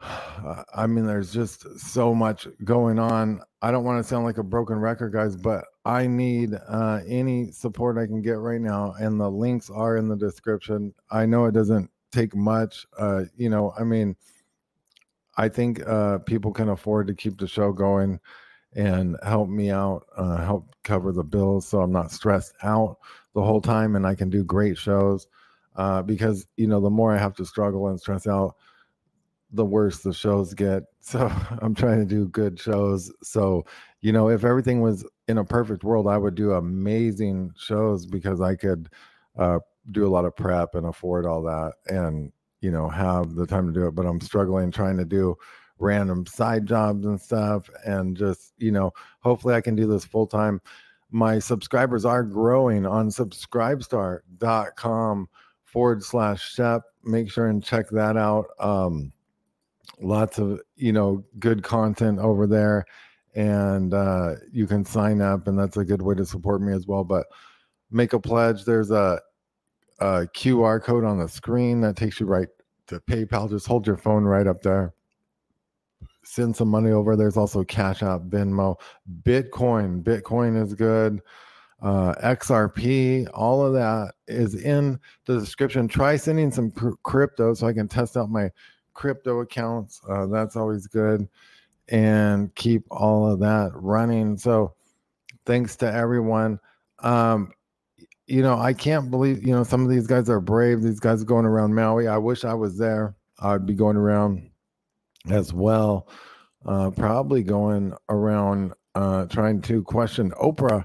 I 0.03 0.87
mean, 0.87 1.07
there's 1.07 1.33
just 1.33 1.79
so 1.79 2.15
much 2.15 2.49
going 2.65 2.99
on. 2.99 3.41
I 3.61 3.71
don't 3.71 3.85
want 3.85 4.03
to 4.03 4.09
sound 4.09 4.25
like 4.25 4.39
a 4.39 4.43
broken 4.43 4.77
record, 4.77 5.13
guys, 5.13 5.37
but 5.37 5.65
I 5.85 6.07
need 6.07 6.55
uh, 6.69 7.01
any 7.07 7.51
support 7.53 7.99
I 7.99 8.07
can 8.07 8.23
get 8.23 8.39
right 8.39 8.61
now, 8.61 8.95
and 8.99 9.21
the 9.21 9.31
links 9.31 9.71
are 9.71 9.97
in 9.97 10.09
the 10.09 10.17
description. 10.17 10.95
I 11.11 11.27
know 11.27 11.47
it 11.47 11.53
doesn't 11.53 11.91
take 12.11 12.35
much. 12.35 12.87
Uh, 12.99 13.25
you 13.37 13.49
know, 13.49 13.73
I 13.79 13.85
mean, 13.85 14.17
I 15.37 15.49
think 15.49 15.87
uh, 15.87 16.19
people 16.19 16.53
can 16.53 16.69
afford 16.69 17.07
to 17.07 17.15
keep 17.15 17.39
the 17.39 17.47
show 17.47 17.73
going 17.73 18.21
and 18.75 19.17
help 19.23 19.49
me 19.49 19.71
out, 19.71 20.07
uh, 20.17 20.39
help 20.45 20.75
cover 20.83 21.13
the 21.13 21.25
bills, 21.25 21.67
so 21.69 21.81
I'm 21.81 21.93
not 21.93 22.11
stressed 22.11 22.55
out 22.63 22.99
the 23.35 23.43
whole 23.43 23.61
time, 23.61 23.97
and 23.97 24.07
I 24.07 24.15
can 24.15 24.31
do 24.31 24.45
great 24.45 24.77
shows. 24.79 25.27
Uh, 25.75 26.03
because 26.03 26.47
you 26.57 26.67
know, 26.67 26.81
the 26.81 26.91
more 26.91 27.15
I 27.15 27.19
have 27.19 27.35
to 27.37 27.47
struggle 27.47 27.89
and 27.89 27.99
stress 27.99 28.27
out, 28.27 28.57
the 29.53 29.65
worse 29.65 29.99
the 29.99 30.13
shows 30.13 30.55
get. 30.55 30.83
So 31.01 31.31
I'm 31.61 31.75
trying 31.75 32.01
to 32.01 32.07
do 32.07 32.27
good 32.29 32.59
shows. 32.59 33.13
So, 33.23 33.65
you 34.01 34.13
know, 34.13 34.29
if 34.29 34.45
everything 34.45 34.81
was 34.81 35.05
in 35.29 35.39
a 35.39 35.45
perfect 35.45 35.85
world, 35.85 36.09
I 36.09 36.19
would 36.19 36.35
do 36.35 36.53
amazing 36.53 37.53
shows 37.57 38.07
because 38.07 38.41
I 38.41 38.57
could 38.57 38.89
uh, 39.39 39.61
do 39.91 40.07
a 40.07 40.11
lot 40.11 40.25
of 40.25 40.37
prep 40.37 40.75
and 40.75 40.87
afford 40.87 41.27
all 41.27 41.43
that 41.43 41.75
and, 41.87 42.33
you 42.61 42.71
know, 42.71 42.89
have 42.89 43.35
the 43.35 43.47
time 43.47 43.67
to 43.67 43.73
do 43.73 43.87
it. 43.87 43.95
But 43.95 44.07
I'm 44.07 44.21
struggling 44.21 44.71
trying 44.71 44.97
to 44.99 45.05
do 45.05 45.37
random 45.79 46.27
side 46.27 46.67
jobs 46.67 47.05
and 47.05 47.21
stuff. 47.21 47.69
And 47.85 48.17
just, 48.17 48.55
you 48.59 48.71
know, 48.71 48.93
hopefully 49.21 49.55
I 49.55 49.61
can 49.61 49.77
do 49.77 49.87
this 49.87 50.05
full 50.05 50.27
time. 50.27 50.61
My 51.11 51.39
subscribers 51.39 52.05
are 52.07 52.23
growing 52.23 52.87
on 52.87 53.11
subscribestar.com 53.11 55.29
forward 55.65 56.05
slash 56.05 56.55
Shep. 56.55 56.83
Make 57.05 57.31
sure 57.31 57.49
and 57.49 57.63
check 57.63 57.91
that 57.91 58.17
out. 58.17 58.47
Um, 58.59 59.13
lots 60.01 60.39
of 60.39 60.61
you 60.77 60.93
know 60.93 61.25
good 61.39 61.63
content 61.63 62.19
over 62.19 62.47
there 62.47 62.85
and 63.35 63.95
uh 63.95 64.35
you 64.51 64.67
can 64.67 64.85
sign 64.85 65.21
up 65.21 65.47
and 65.47 65.59
that's 65.59 65.77
a 65.77 65.85
good 65.85 66.03
way 66.03 66.15
to 66.15 66.25
support 66.25 66.61
me 66.61 66.73
as 66.73 66.87
well 66.87 67.05
but 67.05 67.27
make 67.93 68.13
a 68.13 68.19
pledge. 68.19 68.65
There's 68.65 68.91
a, 68.91 69.21
a 70.01 70.27
QR 70.35 70.83
code 70.83 71.05
on 71.05 71.19
the 71.19 71.29
screen 71.29 71.81
that 71.83 71.97
takes 71.97 72.19
you 72.19 72.27
right 72.27 72.49
to 72.89 72.99
PayPal. 73.01 73.49
Just 73.49 73.67
hold 73.67 73.87
your 73.87 73.97
phone 73.97 74.25
right 74.25 74.47
up 74.47 74.63
there. 74.63 74.95
Send 76.25 76.57
some 76.57 76.69
money 76.69 76.91
over. 76.91 77.15
There's 77.15 77.37
also 77.37 77.63
Cash 77.65 78.03
App, 78.03 78.23
Venmo, 78.23 78.77
Bitcoin. 79.23 80.03
Bitcoin 80.03 80.61
is 80.61 80.75
good. 80.75 81.21
Uh, 81.81 82.15
XRP, 82.23 83.29
all 83.35 83.67
of 83.67 83.73
that 83.75 84.15
is 84.29 84.55
in 84.55 85.01
the 85.27 85.39
description. 85.39 85.89
Try 85.89 86.17
sending 86.17 86.53
some 86.53 86.71
cr- 86.71 86.91
crypto 87.03 87.55
so 87.55 87.67
I 87.67 87.73
can 87.73 87.89
test 87.89 88.17
out 88.17 88.31
my 88.31 88.51
crypto 88.95 89.41
accounts. 89.41 90.01
Uh, 90.09 90.27
that's 90.27 90.57
always 90.57 90.87
good. 90.87 91.29
And 91.89 92.55
keep 92.55 92.85
all 92.91 93.31
of 93.31 93.41
that 93.41 93.71
running. 93.75 94.39
So, 94.39 94.75
thanks 95.45 95.77
to 95.77 95.93
everyone. 95.93 96.61
Um, 97.01 97.53
you 98.27 98.43
know, 98.43 98.57
I 98.57 98.73
can't 98.73 99.11
believe, 99.11 99.45
you 99.45 99.53
know, 99.53 99.65
some 99.65 99.83
of 99.83 99.91
these 99.91 100.07
guys 100.07 100.31
are 100.31 100.41
brave. 100.41 100.83
These 100.83 101.01
guys 101.01 101.23
are 101.23 101.27
going 101.27 101.45
around 101.45 101.75
Maui. 101.75 102.07
I 102.09 102.19
wish 102.19 102.45
I 102.45 102.55
was 102.55 102.79
there. 102.79 103.17
I'd 103.41 103.67
be 103.67 103.75
going 103.75 103.97
around 103.97 104.51
as 105.29 105.53
well. 105.53 106.09
Uh, 106.65 106.91
probably 106.91 107.43
going 107.43 107.93
around 108.09 108.73
uh, 108.95 109.27
trying 109.27 109.61
to 109.63 109.83
question 109.83 110.31
Oprah 110.33 110.85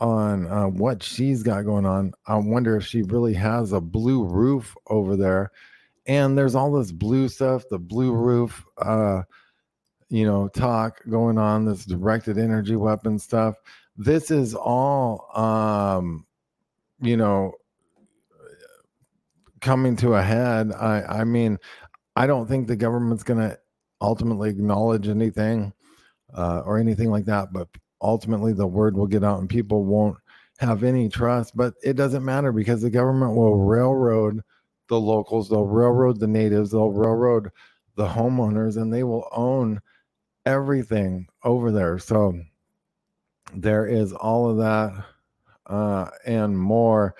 on 0.00 0.46
uh, 0.48 0.66
what 0.66 1.02
she's 1.02 1.42
got 1.42 1.64
going 1.64 1.86
on. 1.86 2.12
I 2.26 2.36
wonder 2.36 2.76
if 2.76 2.84
she 2.86 3.02
really 3.02 3.34
has 3.34 3.72
a 3.72 3.80
blue 3.80 4.24
roof 4.24 4.76
over 4.88 5.16
there. 5.16 5.52
And 6.06 6.36
there's 6.36 6.54
all 6.54 6.72
this 6.72 6.90
blue 6.90 7.28
stuff, 7.28 7.64
the 7.70 7.78
blue 7.78 8.12
roof, 8.12 8.64
uh, 8.78 9.22
you 10.08 10.24
know, 10.26 10.48
talk 10.48 11.00
going 11.08 11.38
on, 11.38 11.64
this 11.64 11.84
directed 11.84 12.38
energy 12.38 12.76
weapon 12.76 13.18
stuff. 13.18 13.54
This 13.96 14.30
is 14.30 14.54
all, 14.54 15.28
um, 15.38 16.26
you 17.00 17.16
know, 17.16 17.52
coming 19.60 19.96
to 19.96 20.14
a 20.14 20.22
head. 20.22 20.72
I, 20.72 21.02
I 21.02 21.24
mean, 21.24 21.58
I 22.16 22.26
don't 22.26 22.46
think 22.46 22.66
the 22.66 22.76
government's 22.76 23.22
going 23.22 23.40
to 23.40 23.58
ultimately 24.00 24.50
acknowledge 24.50 25.08
anything 25.08 25.72
uh, 26.34 26.62
or 26.64 26.78
anything 26.78 27.10
like 27.10 27.24
that, 27.26 27.52
but 27.52 27.68
ultimately 28.02 28.52
the 28.52 28.66
word 28.66 28.96
will 28.96 29.06
get 29.06 29.24
out 29.24 29.38
and 29.40 29.48
people 29.48 29.84
won't 29.84 30.16
have 30.58 30.82
any 30.82 31.08
trust. 31.08 31.56
But 31.56 31.74
it 31.82 31.94
doesn't 31.94 32.24
matter 32.24 32.52
because 32.52 32.82
the 32.82 32.90
government 32.90 33.34
will 33.34 33.56
railroad 33.56 34.42
the 34.88 35.00
locals, 35.00 35.48
they'll 35.48 35.66
railroad 35.66 36.20
the 36.20 36.26
natives, 36.26 36.70
they'll 36.70 36.90
railroad 36.90 37.50
the 37.96 38.06
homeowners, 38.06 38.76
and 38.76 38.92
they 38.92 39.04
will 39.04 39.28
own 39.32 39.80
everything 40.44 41.26
over 41.44 41.70
there. 41.70 41.98
So 41.98 42.34
there 43.54 43.86
is 43.86 44.12
all 44.12 44.48
of 44.50 44.58
that 44.58 45.04
uh, 45.66 46.10
and 46.26 46.58
more. 46.58 47.14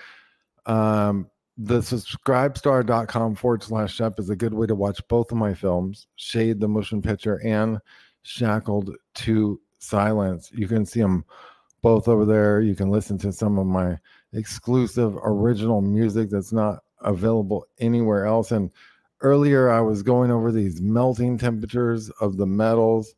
Um, 0.67 1.29
the 1.59 1.81
subscribestar.com 1.81 3.35
forward 3.35 3.63
slash 3.63 3.95
shep 3.95 4.19
is 4.19 4.31
a 4.31 4.37
good 4.37 4.55
way 4.55 4.67
to 4.67 4.75
watch 4.75 5.01
both 5.09 5.31
of 5.31 5.39
my 5.39 5.53
films 5.53 6.07
Shade 6.17 6.61
the 6.61 6.69
Motion 6.69 7.03
Picture 7.03 7.41
and 7.45 7.79
Shackled 8.23 8.97
to 9.15 9.61
Silence. 9.79 10.51
You 10.53 10.67
can 10.67 10.87
see 10.87 11.01
them 11.01 11.25
both 11.83 12.09
over 12.09 12.25
there. 12.25 12.61
You 12.61 12.75
can 12.75 12.91
listen 12.91 13.19
to 13.19 13.33
some 13.33 13.59
of 13.59 13.67
my 13.67 13.99
exclusive 14.33 15.17
original 15.23 15.83
music 15.83 16.31
that's 16.31 16.53
not 16.53 16.79
available 17.05 17.67
anywhere 17.79 18.27
else. 18.27 18.53
And 18.53 18.71
earlier 19.21 19.71
I 19.71 19.81
was 19.81 20.03
going 20.03 20.31
over 20.31 20.51
these 20.53 20.81
melting 20.81 21.39
temperatures 21.39 22.11
of 22.21 22.37
the 22.37 22.47
metals. 22.47 23.15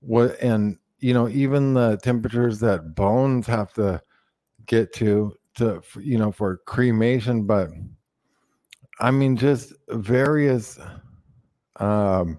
What 0.00 0.40
and 0.42 0.78
you 1.00 1.12
know, 1.12 1.28
even 1.28 1.74
the 1.74 1.98
temperatures 2.02 2.60
that 2.60 2.94
bones 2.94 3.46
have 3.46 3.72
to 3.74 4.02
get 4.66 4.92
to 4.94 5.34
to 5.54 5.82
you 6.00 6.18
know 6.18 6.32
for 6.32 6.58
cremation 6.66 7.44
but 7.44 7.70
i 9.00 9.10
mean 9.10 9.36
just 9.36 9.72
various 9.90 10.78
um 11.76 12.38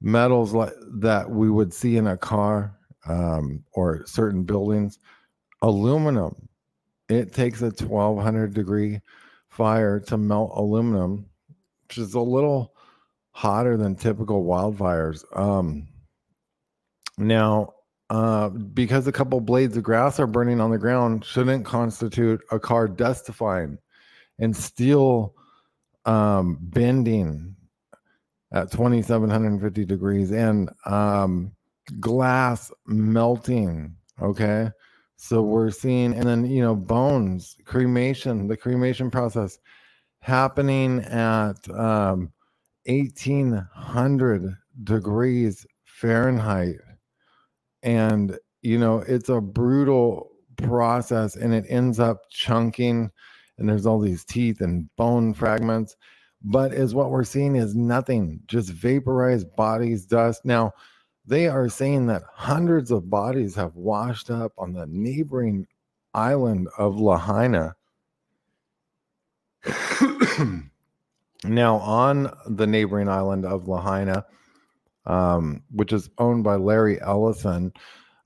metals 0.00 0.52
like 0.52 0.72
that 0.98 1.28
we 1.28 1.50
would 1.50 1.72
see 1.72 1.96
in 1.96 2.08
a 2.08 2.16
car 2.16 2.76
um 3.06 3.62
or 3.72 4.04
certain 4.06 4.44
buildings 4.44 4.98
aluminum 5.62 6.48
it 7.08 7.32
takes 7.32 7.60
a 7.60 7.66
1200 7.70 8.54
degree 8.54 9.00
fire 9.60 10.00
to 10.00 10.16
melt 10.16 10.52
aluminum 10.54 11.26
which 11.86 11.98
is 11.98 12.14
a 12.14 12.20
little 12.20 12.72
hotter 13.32 13.76
than 13.76 13.94
typical 13.94 14.42
wildfires. 14.44 15.22
Um 15.36 15.86
now 17.18 17.74
uh, 18.08 18.48
because 18.48 19.06
a 19.06 19.12
couple 19.12 19.38
blades 19.40 19.76
of 19.76 19.82
grass 19.82 20.18
are 20.18 20.26
burning 20.26 20.62
on 20.62 20.70
the 20.70 20.78
ground 20.78 21.26
shouldn't 21.26 21.66
constitute 21.66 22.40
a 22.50 22.58
car 22.58 22.88
dustifying 22.88 23.76
and 24.38 24.56
steel 24.56 25.34
um, 26.06 26.56
bending 26.60 27.54
at 28.52 28.72
2750 28.72 29.84
degrees 29.84 30.32
and 30.32 30.70
um, 30.86 31.52
glass 32.00 32.72
melting 32.86 33.94
okay 34.22 34.70
so 35.22 35.42
we're 35.42 35.70
seeing 35.70 36.14
and 36.14 36.24
then 36.24 36.46
you 36.46 36.62
know 36.62 36.74
bones 36.74 37.54
cremation 37.66 38.48
the 38.48 38.56
cremation 38.56 39.10
process 39.10 39.58
happening 40.20 41.00
at 41.00 41.56
um, 41.78 42.32
1800 42.86 44.54
degrees 44.84 45.66
fahrenheit. 45.84 46.76
And 47.82 48.38
you 48.62 48.78
know 48.78 49.00
it's 49.06 49.28
a 49.28 49.42
brutal 49.42 50.30
process 50.56 51.36
and 51.36 51.52
it 51.52 51.66
ends 51.68 52.00
up 52.00 52.22
chunking 52.30 53.10
and 53.58 53.68
there's 53.68 53.84
all 53.84 54.00
these 54.00 54.24
teeth 54.24 54.62
and 54.62 54.88
bone 54.96 55.34
fragments. 55.34 55.96
But 56.42 56.72
is 56.72 56.94
what 56.94 57.10
we're 57.10 57.24
seeing 57.24 57.56
is 57.56 57.74
nothing 57.74 58.40
just 58.46 58.70
vaporized 58.70 59.54
bodies 59.54 60.06
dust. 60.06 60.46
Now 60.46 60.72
they 61.30 61.48
are 61.48 61.68
saying 61.68 62.06
that 62.06 62.22
hundreds 62.34 62.90
of 62.90 63.08
bodies 63.08 63.54
have 63.54 63.74
washed 63.76 64.30
up 64.30 64.52
on 64.58 64.72
the 64.72 64.86
neighboring 64.86 65.66
island 66.12 66.68
of 66.76 66.96
lahaina 66.96 67.74
now 71.44 71.76
on 71.76 72.30
the 72.48 72.66
neighboring 72.66 73.08
island 73.08 73.46
of 73.46 73.68
lahaina 73.68 74.24
um, 75.06 75.62
which 75.72 75.92
is 75.92 76.10
owned 76.18 76.44
by 76.44 76.56
Larry 76.56 77.00
Ellison, 77.00 77.72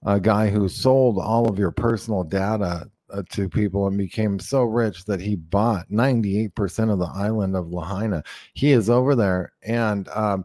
a 0.04 0.20
guy 0.20 0.48
who 0.48 0.68
sold 0.68 1.18
all 1.18 1.48
of 1.48 1.58
your 1.58 1.70
personal 1.70 2.24
data 2.24 2.90
uh, 3.10 3.22
to 3.30 3.48
people 3.48 3.86
and 3.86 3.96
became 3.96 4.38
so 4.38 4.62
rich 4.62 5.04
that 5.04 5.20
he 5.20 5.36
bought 5.36 5.88
98% 5.90 6.92
of 6.92 6.98
the 6.98 7.10
island 7.14 7.56
of 7.56 7.68
Lahaina. 7.68 8.22
He 8.54 8.72
is 8.72 8.90
over 8.90 9.14
there 9.14 9.52
and 9.62 10.08
um, 10.08 10.44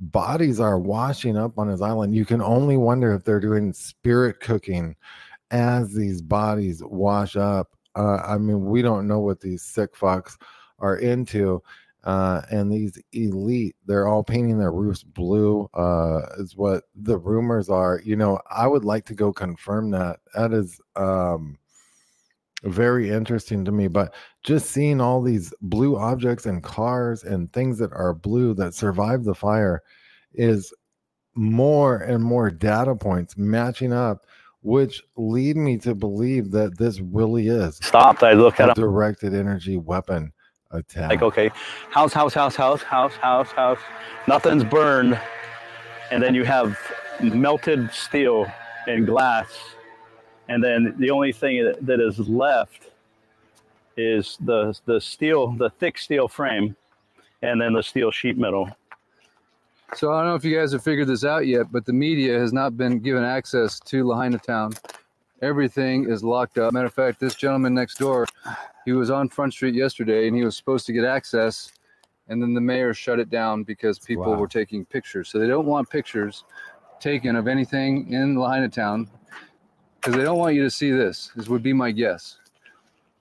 bodies 0.00 0.60
are 0.60 0.78
washing 0.78 1.36
up 1.36 1.58
on 1.58 1.68
his 1.68 1.82
island. 1.82 2.14
You 2.14 2.24
can 2.24 2.42
only 2.42 2.76
wonder 2.76 3.14
if 3.14 3.24
they're 3.24 3.40
doing 3.40 3.72
spirit 3.72 4.40
cooking 4.40 4.96
as 5.50 5.92
these 5.94 6.22
bodies 6.22 6.82
wash 6.84 7.36
up. 7.36 7.76
Uh, 7.96 8.18
I 8.24 8.38
mean, 8.38 8.66
we 8.66 8.82
don't 8.82 9.08
know 9.08 9.20
what 9.20 9.40
these 9.40 9.62
sick 9.62 9.94
fucks 9.94 10.36
are 10.78 10.98
into 10.98 11.62
uh, 12.04 12.42
and 12.50 12.72
these 12.72 12.98
elite 13.12 13.76
they're 13.86 14.06
all 14.06 14.22
painting 14.22 14.58
their 14.58 14.72
roofs 14.72 15.02
blue 15.02 15.68
uh, 15.74 16.20
is 16.38 16.56
what 16.56 16.84
the 16.94 17.18
rumors 17.18 17.68
are 17.68 18.00
you 18.04 18.16
know 18.16 18.38
i 18.50 18.66
would 18.66 18.84
like 18.84 19.04
to 19.04 19.14
go 19.14 19.32
confirm 19.32 19.90
that 19.90 20.20
that 20.34 20.52
is 20.52 20.80
um, 20.96 21.58
very 22.64 23.08
interesting 23.10 23.64
to 23.64 23.70
me 23.70 23.86
but 23.86 24.14
just 24.42 24.70
seeing 24.70 25.00
all 25.00 25.22
these 25.22 25.54
blue 25.60 25.96
objects 25.96 26.46
and 26.46 26.62
cars 26.62 27.22
and 27.22 27.52
things 27.52 27.78
that 27.78 27.92
are 27.92 28.12
blue 28.12 28.52
that 28.54 28.74
survive 28.74 29.24
the 29.24 29.34
fire 29.34 29.82
is 30.34 30.72
more 31.34 31.98
and 31.98 32.22
more 32.22 32.50
data 32.50 32.94
points 32.94 33.36
matching 33.36 33.92
up 33.92 34.26
which 34.62 35.02
lead 35.16 35.56
me 35.56 35.78
to 35.78 35.94
believe 35.94 36.50
that 36.50 36.76
this 36.78 37.00
really 37.00 37.46
is 37.46 37.76
stopped 37.76 38.24
i 38.24 38.32
look 38.32 38.58
at 38.58 38.70
a 38.70 38.74
directed 38.74 39.34
energy 39.34 39.76
weapon 39.76 40.32
attack. 40.72 41.08
like 41.10 41.22
okay 41.22 41.50
house 41.90 42.12
house 42.12 42.34
house 42.34 42.56
house 42.56 42.82
house 42.82 43.14
house 43.14 43.50
house 43.52 43.78
nothing's 44.26 44.64
burned 44.64 45.18
and 46.10 46.22
then 46.22 46.34
you 46.34 46.44
have 46.44 46.76
melted 47.20 47.90
steel 47.92 48.46
and 48.86 49.06
glass 49.06 49.76
and 50.48 50.62
then 50.62 50.94
the 50.98 51.10
only 51.10 51.32
thing 51.32 51.64
that, 51.64 51.84
that 51.86 52.00
is 52.00 52.18
left 52.28 52.90
is 53.96 54.36
the 54.40 54.78
the 54.86 55.00
steel 55.00 55.52
the 55.52 55.70
thick 55.70 55.98
steel 55.98 56.28
frame 56.28 56.74
and 57.42 57.60
then 57.60 57.72
the 57.72 57.82
steel 57.82 58.10
sheet 58.10 58.38
metal 58.38 58.68
So 59.94 60.12
I 60.12 60.18
don't 60.20 60.28
know 60.30 60.34
if 60.34 60.44
you 60.44 60.56
guys 60.56 60.72
have 60.72 60.82
figured 60.84 61.08
this 61.08 61.24
out 61.24 61.46
yet, 61.46 61.72
but 61.72 61.84
the 61.86 61.92
media 61.92 62.38
has 62.38 62.52
not 62.52 62.76
been 62.76 62.98
given 63.00 63.24
access 63.24 63.80
to 63.80 64.04
Lahaina 64.06 64.38
Town. 64.38 64.72
Everything 65.40 66.10
is 66.10 66.22
locked 66.22 66.58
up. 66.58 66.72
Matter 66.72 66.86
of 66.86 66.94
fact, 66.94 67.20
this 67.20 67.34
gentleman 67.34 67.72
next 67.74 67.98
door, 67.98 68.26
he 68.84 68.92
was 68.92 69.10
on 69.10 69.28
Front 69.28 69.52
Street 69.54 69.74
yesterday 69.74 70.26
and 70.28 70.36
he 70.36 70.44
was 70.44 70.56
supposed 70.56 70.84
to 70.86 70.92
get 70.92 71.04
access, 71.04 71.72
and 72.28 72.42
then 72.42 72.52
the 72.54 72.60
mayor 72.60 72.92
shut 72.92 73.18
it 73.18 73.30
down 73.30 73.62
because 73.62 73.98
people 73.98 74.32
Wow. 74.32 74.38
were 74.38 74.48
taking 74.48 74.84
pictures. 74.84 75.28
So 75.30 75.38
they 75.38 75.46
don't 75.46 75.66
want 75.66 75.88
pictures 75.88 76.44
taken 77.00 77.34
of 77.36 77.48
anything 77.48 78.12
in 78.12 78.36
Lahaina 78.36 78.68
Town 78.68 79.08
because 80.00 80.16
they 80.16 80.22
don't 80.24 80.38
want 80.38 80.54
you 80.54 80.62
to 80.64 80.70
see 80.70 80.90
this. 80.90 81.30
This 81.36 81.48
would 81.48 81.62
be 81.62 81.72
my 81.72 81.90
guess. 81.90 82.38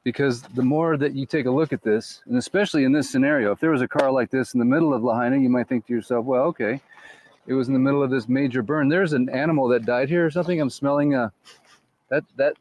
because 0.03 0.41
the 0.41 0.63
more 0.63 0.95
that 0.97 1.13
you 1.13 1.25
take 1.25 1.45
a 1.47 1.51
look 1.51 1.73
at 1.73 1.81
this, 1.83 2.21
and 2.27 2.37
especially 2.37 2.85
in 2.85 2.93
this 2.93 3.09
scenario, 3.09 3.51
if 3.51 3.59
there 3.59 3.71
was 3.71 3.81
a 3.81 3.87
car 3.87 4.09
like 4.11 4.29
this 4.31 4.53
in 4.53 4.59
the 4.59 4.65
middle 4.65 4.93
of 4.93 5.03
Lahaina, 5.03 5.37
you 5.37 5.49
might 5.49 5.67
think 5.67 5.85
to 5.87 5.93
yourself, 5.93 6.25
well, 6.25 6.43
okay, 6.43 6.79
it 7.45 7.53
was 7.53 7.67
in 7.67 7.73
the 7.73 7.79
middle 7.79 8.01
of 8.03 8.09
this 8.09 8.29
major 8.29 8.61
burn. 8.61 8.87
There's 8.89 9.11
an 9.13 9.29
animal 9.29 9.67
that 9.69 9.85
died 9.85 10.07
here 10.09 10.25
or 10.25 10.31
something. 10.31 10.61
I'm 10.61 10.69
smelling 10.69 11.13
a 11.15 11.31
that 12.09 12.23
that 12.37 12.53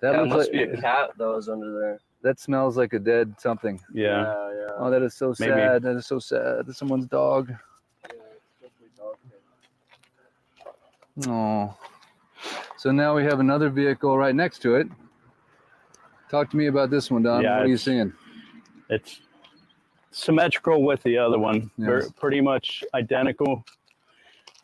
that 0.00 0.12
That 0.12 0.18
looks 0.22 0.28
must 0.36 0.52
like 0.52 0.52
be 0.52 0.62
a 0.78 0.80
cat 0.80 1.10
that 1.18 1.26
was 1.26 1.48
under 1.48 1.72
there. 1.80 1.98
that 2.22 2.38
smells 2.38 2.76
like 2.76 2.92
a 2.92 2.98
dead 3.00 3.34
something. 3.40 3.80
Yeah. 3.92 4.04
yeah. 4.04 4.24
Oh, 4.36 4.52
yeah. 4.68 4.74
Oh, 4.78 4.90
that 4.90 5.02
is 5.02 5.14
so 5.14 5.34
Maybe. 5.40 5.52
sad. 5.52 5.82
That 5.82 5.96
is 5.96 6.06
so 6.06 6.18
sad. 6.20 6.66
That's 6.66 6.78
someone's 6.78 7.06
dog. 7.06 7.52
Oh. 11.26 11.76
So 12.80 12.90
now 12.90 13.14
we 13.14 13.24
have 13.24 13.40
another 13.40 13.68
vehicle 13.68 14.16
right 14.16 14.34
next 14.34 14.60
to 14.60 14.76
it. 14.76 14.88
Talk 16.30 16.48
to 16.48 16.56
me 16.56 16.68
about 16.68 16.88
this 16.88 17.10
one, 17.10 17.22
Don. 17.22 17.42
Yeah, 17.42 17.58
what 17.58 17.66
are 17.66 17.68
you 17.68 17.76
seeing? 17.76 18.10
It's 18.88 19.20
symmetrical 20.12 20.82
with 20.82 21.02
the 21.02 21.18
other 21.18 21.38
one. 21.38 21.70
They're 21.76 22.08
pretty 22.12 22.40
much 22.40 22.82
identical. 22.94 23.66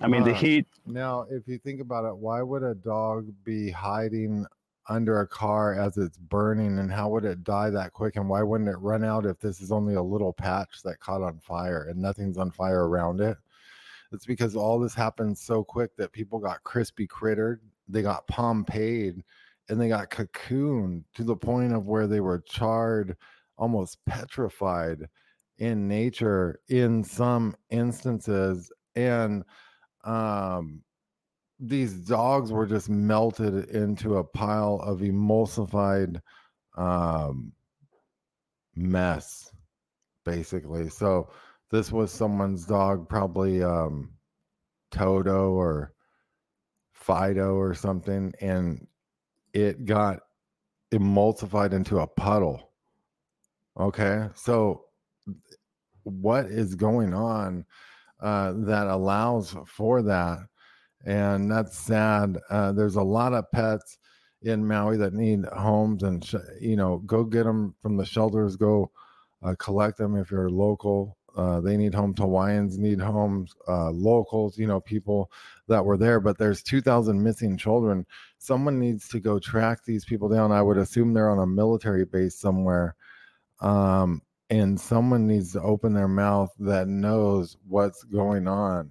I 0.00 0.06
mean, 0.06 0.24
the 0.24 0.30
uh, 0.30 0.34
heat. 0.34 0.66
Now, 0.86 1.26
if 1.30 1.46
you 1.46 1.58
think 1.58 1.82
about 1.82 2.06
it, 2.06 2.16
why 2.16 2.40
would 2.40 2.62
a 2.62 2.74
dog 2.74 3.28
be 3.44 3.70
hiding 3.70 4.46
under 4.88 5.20
a 5.20 5.26
car 5.26 5.78
as 5.78 5.98
it's 5.98 6.16
burning 6.16 6.78
and 6.78 6.90
how 6.90 7.10
would 7.10 7.26
it 7.26 7.44
die 7.44 7.68
that 7.68 7.92
quick 7.92 8.16
and 8.16 8.30
why 8.30 8.42
wouldn't 8.42 8.70
it 8.70 8.78
run 8.78 9.04
out 9.04 9.26
if 9.26 9.38
this 9.40 9.60
is 9.60 9.70
only 9.70 9.92
a 9.92 10.02
little 10.02 10.32
patch 10.32 10.82
that 10.84 11.00
caught 11.00 11.20
on 11.20 11.38
fire 11.40 11.88
and 11.90 12.00
nothing's 12.00 12.38
on 12.38 12.50
fire 12.50 12.88
around 12.88 13.20
it? 13.20 13.36
It's 14.10 14.24
because 14.24 14.56
all 14.56 14.78
this 14.78 14.94
happened 14.94 15.36
so 15.36 15.62
quick 15.62 15.94
that 15.96 16.12
people 16.12 16.38
got 16.38 16.64
crispy 16.64 17.06
crittered, 17.06 17.60
they 17.88 18.02
got 18.02 18.26
Pompeyed, 18.28 19.22
and 19.68 19.80
they 19.80 19.88
got 19.88 20.10
cocooned 20.10 21.04
to 21.14 21.24
the 21.24 21.36
point 21.36 21.72
of 21.72 21.86
where 21.86 22.06
they 22.06 22.20
were 22.20 22.42
charred, 22.46 23.16
almost 23.58 23.98
petrified 24.06 25.08
in 25.58 25.88
nature 25.88 26.60
in 26.68 27.02
some 27.02 27.56
instances. 27.70 28.70
And 28.94 29.44
um 30.04 30.82
these 31.58 31.94
dogs 31.94 32.52
were 32.52 32.66
just 32.66 32.88
melted 32.88 33.70
into 33.70 34.18
a 34.18 34.24
pile 34.24 34.80
of 34.84 35.00
emulsified 35.00 36.20
um 36.76 37.52
mess 38.74 39.50
basically 40.24 40.88
so 40.90 41.30
this 41.70 41.90
was 41.90 42.12
someone's 42.12 42.66
dog 42.66 43.08
probably 43.08 43.62
um 43.62 44.12
toto 44.90 45.52
or 45.52 45.92
fido 47.06 47.54
or 47.54 47.74
something 47.74 48.32
and 48.40 48.86
it 49.52 49.84
got 49.84 50.20
emulsified 50.92 51.72
into 51.72 52.00
a 52.00 52.06
puddle. 52.06 52.72
Okay? 53.78 54.28
So 54.34 54.84
what 56.02 56.46
is 56.46 56.74
going 56.74 57.14
on 57.14 57.64
uh, 58.20 58.52
that 58.56 58.88
allows 58.88 59.54
for 59.66 60.02
that? 60.02 60.38
And 61.04 61.50
that's 61.50 61.78
sad. 61.78 62.38
Uh, 62.50 62.72
there's 62.72 62.96
a 62.96 63.02
lot 63.02 63.32
of 63.32 63.50
pets 63.52 63.98
in 64.42 64.66
maui 64.66 64.96
that 64.96 65.14
need 65.14 65.44
homes 65.46 66.02
and 66.02 66.24
sh- 66.24 66.34
you 66.60 66.76
know 66.76 66.98
go 67.06 67.24
get 67.24 67.44
them 67.44 67.74
from 67.80 67.96
the 67.96 68.04
shelters 68.04 68.54
go 68.54 68.90
uh, 69.42 69.54
collect 69.58 69.96
them 69.96 70.14
if 70.14 70.30
you're 70.30 70.50
local 70.50 71.16
uh, 71.36 71.60
they 71.60 71.76
need 71.76 71.94
homes 71.94 72.18
hawaiians 72.18 72.78
need 72.78 73.00
homes 73.00 73.54
uh, 73.68 73.90
locals 73.90 74.58
you 74.58 74.66
know 74.66 74.80
people 74.80 75.30
that 75.68 75.84
were 75.84 75.96
there 75.96 76.20
but 76.20 76.38
there's 76.38 76.62
2000 76.62 77.22
missing 77.22 77.56
children 77.56 78.06
someone 78.38 78.78
needs 78.78 79.08
to 79.08 79.20
go 79.20 79.38
track 79.38 79.84
these 79.84 80.04
people 80.04 80.28
down 80.28 80.50
i 80.50 80.62
would 80.62 80.78
assume 80.78 81.12
they're 81.12 81.30
on 81.30 81.38
a 81.38 81.46
military 81.46 82.04
base 82.04 82.36
somewhere 82.38 82.96
um, 83.60 84.22
and 84.50 84.78
someone 84.80 85.26
needs 85.26 85.52
to 85.52 85.62
open 85.62 85.92
their 85.92 86.08
mouth 86.08 86.52
that 86.60 86.88
knows 86.88 87.56
what's 87.68 88.02
going 88.04 88.46
on. 88.46 88.90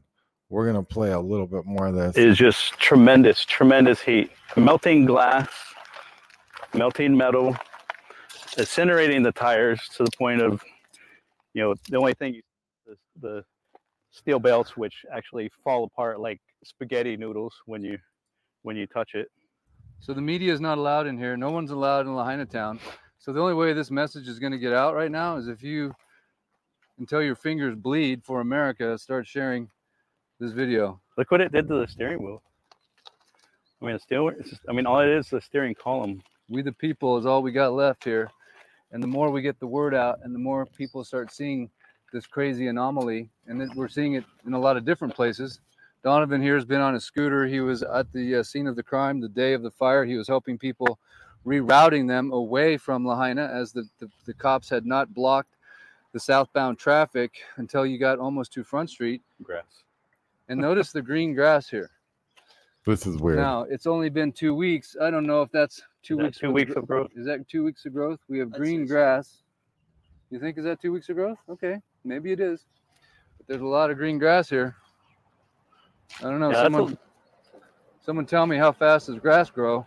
We're 0.49 0.65
gonna 0.65 0.84
play 0.84 1.12
a 1.12 1.19
little 1.19 1.47
bit 1.47 1.65
more 1.65 1.88
of 1.88 1.95
this. 1.95 2.17
is 2.17 2.38
just 2.38 2.73
tremendous, 2.79 3.45
tremendous 3.45 4.01
heat. 4.01 4.31
Melting 4.55 5.05
glass, 5.05 5.49
melting 6.73 7.17
metal, 7.17 7.55
incinerating 8.58 9.23
the 9.23 9.31
tires 9.31 9.81
to 9.97 10.03
the 10.03 10.12
point 10.17 10.41
of, 10.41 10.62
you 11.56 11.63
know, 11.63 11.74
the 11.89 11.98
only 11.98 12.13
thing, 12.13 12.36
you, 12.36 12.41
the, 12.86 12.96
the 13.22 13.44
steel 14.12 14.39
belts, 14.39 14.76
which 14.76 14.94
actually 15.12 15.50
fall 15.63 15.86
apart 15.86 16.20
like 16.20 16.41
spaghetti 16.63 17.15
noodles 17.18 17.56
when 17.65 17.82
you 17.82 17.98
when 18.63 18.76
you 18.76 18.86
touch 18.88 19.15
it. 19.15 19.30
So 20.02 20.13
the 20.13 20.22
media 20.22 20.54
is 20.54 20.60
not 20.60 20.78
allowed 20.78 21.08
in 21.08 21.18
here. 21.18 21.38
No 21.38 21.52
one's 21.52 21.72
allowed 21.72 22.08
in 22.08 22.15
Lahaina 22.15 22.46
town. 22.46 22.80
So 23.20 23.32
the 23.32 23.39
only 23.39 23.54
way 23.54 23.72
this 23.74 23.89
message 23.89 24.28
is 24.28 24.38
going 24.38 24.52
to 24.52 24.60
get 24.60 24.74
out 24.74 24.96
right 24.96 25.10
now 25.10 25.38
is 25.38 25.48
if 25.48 25.63
you, 25.63 25.96
until 27.00 27.24
your 27.24 27.36
fingers 27.36 27.76
bleed 27.76 28.24
for 28.24 28.41
America, 28.41 28.98
start 28.98 29.26
sharing 29.26 29.70
this 30.39 30.52
video. 30.52 31.00
Look 31.18 31.32
what 31.32 31.41
it 31.41 31.52
did 31.52 31.68
to 31.70 31.80
the 31.80 31.88
steering 31.88 32.22
wheel. 32.22 32.41
I 33.82 33.86
mean, 33.86 33.96
it's 33.96 34.04
still. 34.04 34.28
It's 34.28 34.50
just, 34.50 34.62
I 34.68 34.74
mean, 34.74 34.86
all 34.86 35.00
it 35.00 35.10
is 35.10 35.28
is 35.28 35.32
the 35.32 35.41
steering 35.41 35.76
column. 35.76 36.22
We 36.50 36.62
the 36.62 36.74
people 36.74 37.18
is 37.18 37.26
all 37.26 37.41
we 37.41 37.52
got 37.52 37.74
left 37.74 38.04
here. 38.04 38.30
And 38.91 39.02
the 39.02 39.08
more 39.08 39.30
we 39.30 39.41
get 39.41 39.60
the 39.60 39.67
word 39.67 39.93
out 39.93 40.19
and 40.24 40.34
the 40.34 40.39
more 40.39 40.65
people 40.65 41.04
start 41.04 41.32
seeing 41.32 41.69
this 42.13 42.26
crazy 42.26 42.67
anomaly, 42.67 43.30
and 43.48 43.60
then 43.60 43.69
we're 43.76 43.89
seeing 43.89 44.13
it 44.13 44.24
in 44.45 44.54
a 44.54 44.60
lot 44.60 44.78
of 44.78 44.86
different 44.86 45.13
places. 45.13 45.60
Donovan 46.04 46.41
here 46.41 46.56
has 46.56 46.65
been 46.65 46.82
on 46.82 46.95
a 46.95 47.00
scooter. 47.00 47.45
He 47.45 47.60
was 47.60 47.82
at 47.82 48.12
the 48.13 48.38
uh, 48.38 48.43
scene 48.43 48.67
of 48.67 48.76
the 48.76 48.84
crime 48.84 49.19
the 49.19 49.28
day 49.28 49.54
of 49.54 49.63
the 49.63 49.71
fire. 49.71 50.06
He 50.06 50.15
was 50.15 50.28
helping 50.28 50.58
people, 50.58 51.00
rerouting 51.45 52.08
them 52.08 52.32
away 52.32 52.78
from 52.78 53.06
Lahaina 53.06 53.50
as 53.52 53.74
the, 53.74 53.89
the, 54.00 54.10
the 54.26 54.34
cops 54.34 54.69
had 54.69 54.86
not 54.86 55.13
blocked 55.13 55.56
the 56.13 56.19
southbound 56.19 56.78
traffic 56.78 57.34
until 57.58 57.86
you 57.86 57.98
got 57.98 58.19
almost 58.19 58.54
to 58.54 58.63
Front 58.63 58.91
Street. 58.91 59.21
Grass. 59.43 59.84
And 60.48 60.62
notice 60.62 60.91
the 60.91 61.02
green 61.02 61.34
grass 61.34 61.67
here. 61.67 61.89
This 62.86 63.08
is 63.08 63.17
weird. 63.17 63.39
Now 63.39 63.63
it's 63.63 63.88
only 63.88 64.10
been 64.10 64.32
two 64.32 64.54
weeks. 64.54 64.95
I 65.02 65.10
don't 65.10 65.26
know 65.26 65.41
if 65.41 65.52
that's 65.52 65.82
two 66.06 66.18
weeks. 66.18 66.38
two 66.38 66.52
weeks 66.52 66.76
of 66.76 66.88
growth? 66.88 67.12
Is 67.15 67.26
that 67.26 67.48
two 67.48 67.63
weeks 67.63 67.86
of 67.86 67.94
growth? 67.94 68.20
We 68.30 68.39
have 68.39 68.54
I'd 68.54 68.60
green 68.60 68.86
grass. 68.86 69.41
You 70.30 70.39
think 70.39 70.58
is 70.58 70.63
that 70.65 70.82
two 70.82 70.91
weeks 70.91 71.10
of 71.10 71.15
growth? 71.15 71.38
Okay, 71.50 71.82
maybe 72.04 72.32
it 72.32 72.39
is. 72.39 72.65
But 73.38 73.48
there's 73.48 73.62
a 73.62 73.65
lot 73.65 73.91
of 73.91 73.98
green 73.98 74.18
grass 74.18 74.50
here. 74.50 74.76
I 76.20 76.24
don't 76.24 76.39
know. 76.39 76.50
Yeah, 76.52 76.56
that's 76.56 76.62
a- 76.62 76.72
someone, 76.72 76.98
someone 78.06 78.26
tell 78.26 78.46
me 78.46 78.58
how 78.58 78.72
fast 78.72 79.08
does 79.08 79.18
grass 79.20 79.50
grow? 79.50 79.86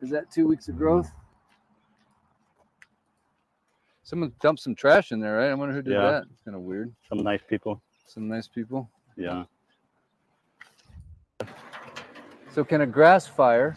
Is 0.00 0.10
that 0.10 0.30
two 0.30 0.46
weeks 0.46 0.68
of 0.68 0.76
growth? 0.76 1.10
Someone 4.02 4.32
dumped 4.40 4.62
some 4.62 4.74
trash 4.74 5.12
in 5.12 5.20
there, 5.20 5.36
right? 5.36 5.50
I 5.50 5.54
wonder 5.54 5.74
who 5.74 5.82
did 5.82 5.92
Yeah. 5.92 6.10
that. 6.10 6.24
It's 6.32 6.40
kind 6.42 6.54
of 6.56 6.62
weird. 6.62 6.94
Some 7.08 7.18
nice 7.22 7.42
people. 7.46 7.82
Some 8.06 8.26
nice 8.28 8.48
people. 8.48 8.90
Yeah. 9.16 9.44
So 12.52 12.64
can 12.64 12.80
a 12.80 12.86
grass 12.86 13.26
fire 13.26 13.76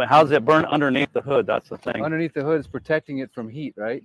But 0.00 0.08
how 0.08 0.22
does 0.22 0.32
it 0.32 0.46
burn 0.46 0.64
underneath 0.64 1.12
the 1.12 1.20
hood? 1.20 1.46
That's 1.46 1.68
the 1.68 1.76
thing. 1.76 2.02
underneath 2.02 2.32
the 2.32 2.42
hood 2.42 2.58
is 2.58 2.66
protecting 2.66 3.18
it 3.18 3.30
from 3.34 3.50
heat, 3.50 3.74
right? 3.76 4.02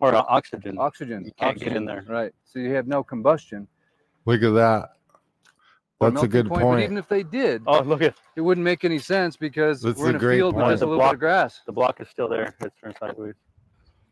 or 0.00 0.14
uh, 0.14 0.24
oxygen. 0.30 0.78
Oxygen. 0.78 1.26
You 1.26 1.32
can't 1.38 1.58
get 1.58 1.76
in 1.76 1.82
oxygen, 1.82 1.84
there. 1.84 2.04
Right. 2.08 2.32
So 2.46 2.58
you 2.58 2.72
have 2.72 2.86
no 2.86 3.04
combustion. 3.04 3.68
Look 4.24 4.42
at 4.42 4.54
that. 4.54 4.92
That's 6.00 6.22
a 6.22 6.26
good 6.26 6.48
But 6.48 6.60
point. 6.60 6.84
even 6.84 6.96
if 6.96 7.06
they 7.06 7.22
did, 7.22 7.64
Oh, 7.66 7.82
look 7.82 8.00
at 8.00 8.14
it 8.34 8.40
wouldn't 8.40 8.64
make 8.64 8.82
any 8.86 8.98
sense 8.98 9.36
because 9.36 9.82
That's 9.82 10.00
we're 10.00 10.08
in 10.08 10.16
a 10.16 10.18
great 10.18 10.38
field 10.38 10.54
with 10.56 10.62
point. 10.64 10.72
just 10.72 10.82
a 10.84 10.86
The 10.86 10.90
little 10.90 11.04
bit 11.04 11.12
of 11.12 11.20
grass. 11.20 11.60
the 11.66 11.72
block 11.72 12.00
is 12.00 12.08
still 12.08 12.26
there. 12.26 12.54
It's 12.62 12.74
turned 12.82 12.96
sideways. 12.98 13.34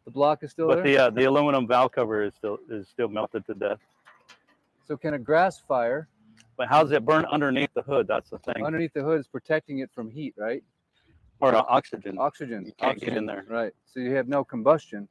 The 0.05 0.11
block 0.11 0.42
is 0.42 0.51
still 0.51 0.68
But 0.68 0.75
there. 0.75 0.85
the 0.85 0.99
uh, 0.99 1.09
the 1.09 1.25
aluminum 1.25 1.66
valve 1.66 1.92
cover 1.92 2.23
is 2.23 2.35
still 2.35 2.59
is 2.68 2.87
still 2.87 3.09
melted 3.09 3.47
to 3.47 3.55
death. 3.55 3.79
so 4.87 4.99
can 4.99 5.14
a 5.14 5.18
grass 5.18 5.59
fire 5.59 6.07
But 6.59 6.68
how 6.68 6.83
does 6.83 6.92
it 6.92 7.07
burn 7.07 7.25
underneath 7.25 7.71
the 7.73 7.81
hood? 7.81 8.07
That's 8.07 8.29
the 8.29 8.37
thing. 8.40 8.62
underneath 8.62 8.92
the 8.92 9.03
hood 9.03 9.18
is 9.21 9.27
protecting 9.27 9.79
it 9.79 9.88
from 9.94 10.11
heat, 10.11 10.35
right? 10.37 10.62
Or 11.40 11.55
oxygen. 11.55 12.18
Oxygen. 12.18 12.66
You 12.66 12.72
can't 12.79 13.01
get 13.01 13.16
in 13.16 13.27
there. 13.27 13.44
Right. 13.48 13.72
So 13.92 14.01
you 14.01 14.14
have 14.14 14.29
no 14.29 14.44
combustion. 14.44 15.09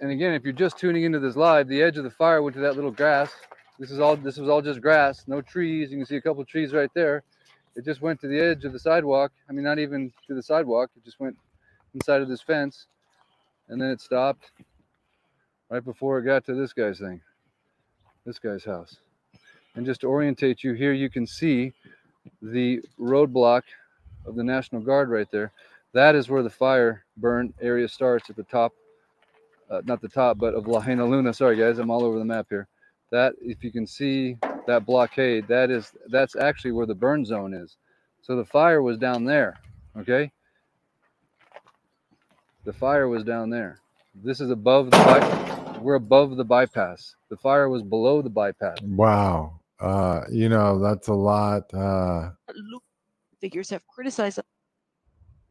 And 0.00 0.10
again, 0.10 0.34
if 0.34 0.42
you're 0.44 0.52
just 0.52 0.76
tuning 0.78 1.04
into 1.04 1.20
this 1.20 1.36
live, 1.36 1.68
the 1.68 1.80
edge 1.80 1.96
of 1.98 2.04
the 2.04 2.10
fire 2.10 2.42
went 2.42 2.54
to 2.56 2.62
that 2.62 2.74
little 2.74 2.90
grass. 2.90 3.30
This 3.78 3.90
is 3.90 4.00
all 4.00 4.16
this 4.16 4.36
was 4.36 4.48
all 4.48 4.62
just 4.62 4.80
grass, 4.80 5.24
no 5.26 5.40
trees. 5.40 5.90
You 5.90 5.98
can 5.98 6.06
see 6.06 6.16
a 6.16 6.20
couple 6.20 6.44
trees 6.44 6.72
right 6.72 6.90
there. 6.94 7.22
It 7.76 7.84
just 7.84 8.00
went 8.00 8.20
to 8.20 8.28
the 8.28 8.38
edge 8.38 8.64
of 8.64 8.72
the 8.72 8.78
sidewalk. 8.78 9.32
I 9.48 9.52
mean, 9.52 9.64
not 9.64 9.78
even 9.78 10.12
to 10.28 10.34
the 10.34 10.42
sidewalk. 10.42 10.90
It 10.96 11.04
just 11.04 11.18
went 11.18 11.36
inside 11.92 12.22
of 12.22 12.28
this 12.28 12.40
fence. 12.40 12.86
And 13.68 13.80
then 13.80 13.90
it 13.90 14.00
stopped 14.00 14.50
right 15.70 15.84
before 15.84 16.18
it 16.18 16.24
got 16.24 16.44
to 16.46 16.54
this 16.54 16.72
guy's 16.72 16.98
thing. 16.98 17.20
This 18.24 18.38
guy's 18.38 18.64
house. 18.64 18.98
And 19.74 19.84
just 19.84 20.02
to 20.02 20.06
orientate 20.06 20.62
you 20.62 20.74
here, 20.74 20.92
you 20.92 21.10
can 21.10 21.26
see 21.26 21.72
the 22.40 22.80
roadblock 23.00 23.62
of 24.26 24.34
the 24.34 24.44
National 24.44 24.80
Guard 24.80 25.10
right 25.10 25.30
there. 25.30 25.52
That 25.92 26.14
is 26.14 26.28
where 26.28 26.42
the 26.42 26.50
fire 26.50 27.04
burn 27.16 27.54
area 27.60 27.88
starts 27.88 28.28
at 28.30 28.36
the 28.36 28.42
top, 28.44 28.72
uh, 29.70 29.82
not 29.84 30.00
the 30.00 30.08
top, 30.08 30.38
but 30.38 30.54
of 30.54 30.66
La 30.66 30.80
Lahainaluna. 30.80 31.34
Sorry, 31.34 31.56
guys, 31.56 31.78
I'm 31.78 31.90
all 31.90 32.04
over 32.04 32.18
the 32.18 32.24
map 32.24 32.46
here. 32.50 32.66
That, 33.10 33.34
if 33.40 33.62
you 33.62 33.70
can 33.70 33.86
see 33.86 34.36
that 34.66 34.86
blockade, 34.86 35.46
that 35.48 35.70
is 35.70 35.92
that's 36.08 36.34
actually 36.36 36.72
where 36.72 36.86
the 36.86 36.94
burn 36.94 37.24
zone 37.24 37.54
is. 37.54 37.76
So 38.22 38.34
the 38.36 38.44
fire 38.44 38.82
was 38.82 38.98
down 38.98 39.24
there. 39.24 39.60
Okay. 39.96 40.32
The 42.64 42.72
fire 42.72 43.08
was 43.08 43.22
down 43.22 43.50
there. 43.50 43.78
This 44.14 44.40
is 44.40 44.50
above 44.50 44.86
the 44.86 44.96
by- 44.96 45.78
we're 45.80 45.96
above 45.96 46.36
the 46.36 46.44
bypass. 46.44 47.14
The 47.28 47.36
fire 47.36 47.68
was 47.68 47.82
below 47.82 48.22
the 48.22 48.30
bypass. 48.30 48.80
Wow. 48.82 49.60
Uh, 49.78 50.22
you 50.30 50.48
know, 50.48 50.78
that's 50.78 51.08
a 51.08 51.14
lot. 51.14 51.72
Uh, 51.74 52.30
Lu- 52.54 52.80
figures 53.44 53.68
have 53.68 53.86
criticized 53.86 54.40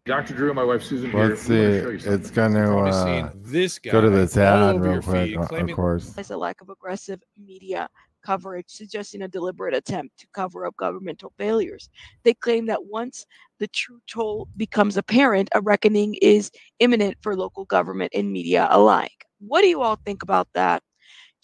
Dr. 0.08 0.34
Drew 0.34 0.48
and 0.48 0.56
my 0.56 0.64
wife 0.64 0.82
Susan 0.82 1.12
here. 1.12 1.30
let's 1.30 1.48
we 1.48 1.56
wanna 1.56 1.72
see. 1.76 1.80
show 1.80 1.90
you 1.92 2.00
something. 2.00 2.20
It's 2.20 2.32
going 2.32 2.54
to 2.54 2.78
uh, 2.80 3.06
seen 3.06 3.32
this 3.36 3.78
go 3.78 4.02
to 4.02 4.10
the 4.10 4.18
this 4.18 4.36
all 4.36 4.44
ad 4.44 4.76
over 4.76 4.90
real 4.90 5.02
quick, 5.04 5.28
feed 5.28 5.70
of 5.70 5.76
course. 5.76 6.18
as 6.18 6.32
a 6.32 6.38
lack 6.38 6.60
of 6.62 6.70
aggressive 6.70 7.22
media 7.38 7.88
coverage, 8.26 8.66
suggesting 8.68 9.22
a 9.22 9.28
deliberate 9.28 9.76
attempt 9.76 10.18
to 10.18 10.28
cover 10.34 10.66
up 10.66 10.76
governmental 10.76 11.32
failures. 11.38 11.88
They 12.24 12.34
claim 12.34 12.66
that 12.66 12.84
once 12.86 13.28
the 13.60 13.68
true 13.68 14.00
toll 14.08 14.48
becomes 14.58 14.98
apparent, 14.98 15.50
a 15.54 15.62
reckoning 15.62 16.16
is 16.16 16.50
imminent 16.80 17.18
for 17.22 17.36
local 17.36 17.66
government 17.66 18.12
and 18.16 18.32
media 18.32 18.68
alike. 18.72 19.28
What 19.38 19.62
do 19.62 19.68
you 19.68 19.84
all 19.84 20.00
think 20.04 20.24
about 20.24 20.48
that? 20.56 20.82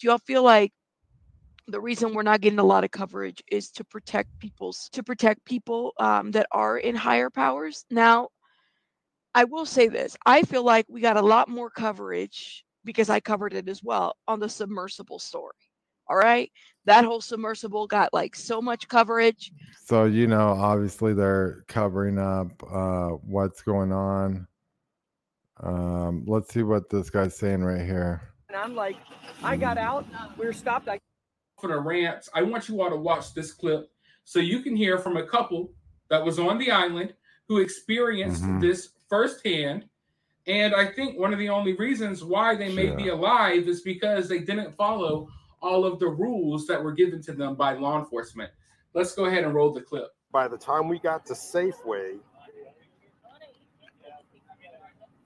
Do 0.00 0.08
you 0.08 0.10
all 0.10 0.18
feel 0.18 0.42
like 0.42 0.72
the 1.70 1.80
reason 1.80 2.14
we're 2.14 2.22
not 2.22 2.40
getting 2.40 2.58
a 2.58 2.64
lot 2.64 2.84
of 2.84 2.90
coverage 2.90 3.42
is 3.50 3.70
to 3.72 3.84
protect 3.84 4.38
people's 4.38 4.88
to 4.92 5.02
protect 5.02 5.44
people 5.44 5.92
um, 5.98 6.30
that 6.32 6.46
are 6.52 6.78
in 6.78 6.94
higher 6.94 7.30
powers? 7.30 7.84
Now, 7.90 8.28
I 9.34 9.44
will 9.44 9.66
say 9.66 9.88
this. 9.88 10.16
I 10.26 10.42
feel 10.42 10.64
like 10.64 10.86
we 10.88 11.00
got 11.00 11.16
a 11.16 11.22
lot 11.22 11.48
more 11.48 11.70
coverage 11.70 12.64
because 12.84 13.10
I 13.10 13.20
covered 13.20 13.54
it 13.54 13.68
as 13.68 13.82
well 13.82 14.16
on 14.26 14.40
the 14.40 14.48
submersible 14.48 15.18
story. 15.18 15.54
All 16.08 16.16
right. 16.16 16.50
That 16.86 17.04
whole 17.04 17.20
submersible 17.20 17.86
got 17.86 18.12
like 18.12 18.34
so 18.34 18.60
much 18.60 18.88
coverage. 18.88 19.52
So, 19.84 20.06
you 20.06 20.26
know, 20.26 20.48
obviously 20.48 21.14
they're 21.14 21.64
covering 21.68 22.18
up 22.18 22.50
uh, 22.68 23.10
what's 23.10 23.62
going 23.62 23.92
on. 23.92 24.48
Um, 25.62 26.24
let's 26.26 26.52
see 26.52 26.62
what 26.62 26.88
this 26.90 27.10
guy's 27.10 27.36
saying 27.36 27.62
right 27.62 27.84
here. 27.84 28.22
And 28.48 28.56
I'm 28.56 28.74
like, 28.74 28.96
I 29.42 29.56
got 29.56 29.78
out. 29.78 30.04
We 30.36 30.46
were 30.46 30.52
stopped. 30.52 30.88
I 30.88 30.98
for 31.60 31.68
the 31.68 31.78
rants, 31.78 32.28
I 32.34 32.42
want 32.42 32.68
you 32.68 32.80
all 32.80 32.90
to 32.90 32.96
watch 32.96 33.34
this 33.34 33.52
clip 33.52 33.90
so 34.24 34.38
you 34.38 34.60
can 34.60 34.76
hear 34.76 34.98
from 34.98 35.16
a 35.16 35.26
couple 35.26 35.72
that 36.08 36.24
was 36.24 36.38
on 36.38 36.58
the 36.58 36.70
island 36.70 37.14
who 37.48 37.58
experienced 37.58 38.42
Mhm. 38.42 38.60
this 38.60 38.90
firsthand. 39.08 39.88
And 40.46 40.74
I 40.74 40.86
think 40.86 41.18
one 41.18 41.32
of 41.32 41.38
the 41.38 41.48
only 41.48 41.74
reasons 41.74 42.24
why 42.24 42.54
they 42.56 42.72
may 42.72 42.90
be 42.90 43.08
alive 43.08 43.68
is 43.68 43.82
because 43.82 44.28
they 44.28 44.38
didn't 44.38 44.72
follow 44.74 45.28
all 45.62 45.84
of 45.84 45.98
the 45.98 46.08
rules 46.08 46.66
that 46.66 46.82
were 46.82 46.92
given 46.92 47.20
to 47.22 47.32
them 47.32 47.54
by 47.54 47.74
law 47.74 47.98
enforcement. 47.98 48.50
Let's 48.94 49.14
go 49.14 49.26
ahead 49.26 49.44
and 49.44 49.54
roll 49.54 49.72
the 49.72 49.82
clip. 49.82 50.14
By 50.32 50.48
the 50.48 50.56
time 50.56 50.88
we 50.88 50.98
got 50.98 51.26
to 51.26 51.34
Safeway, 51.34 52.18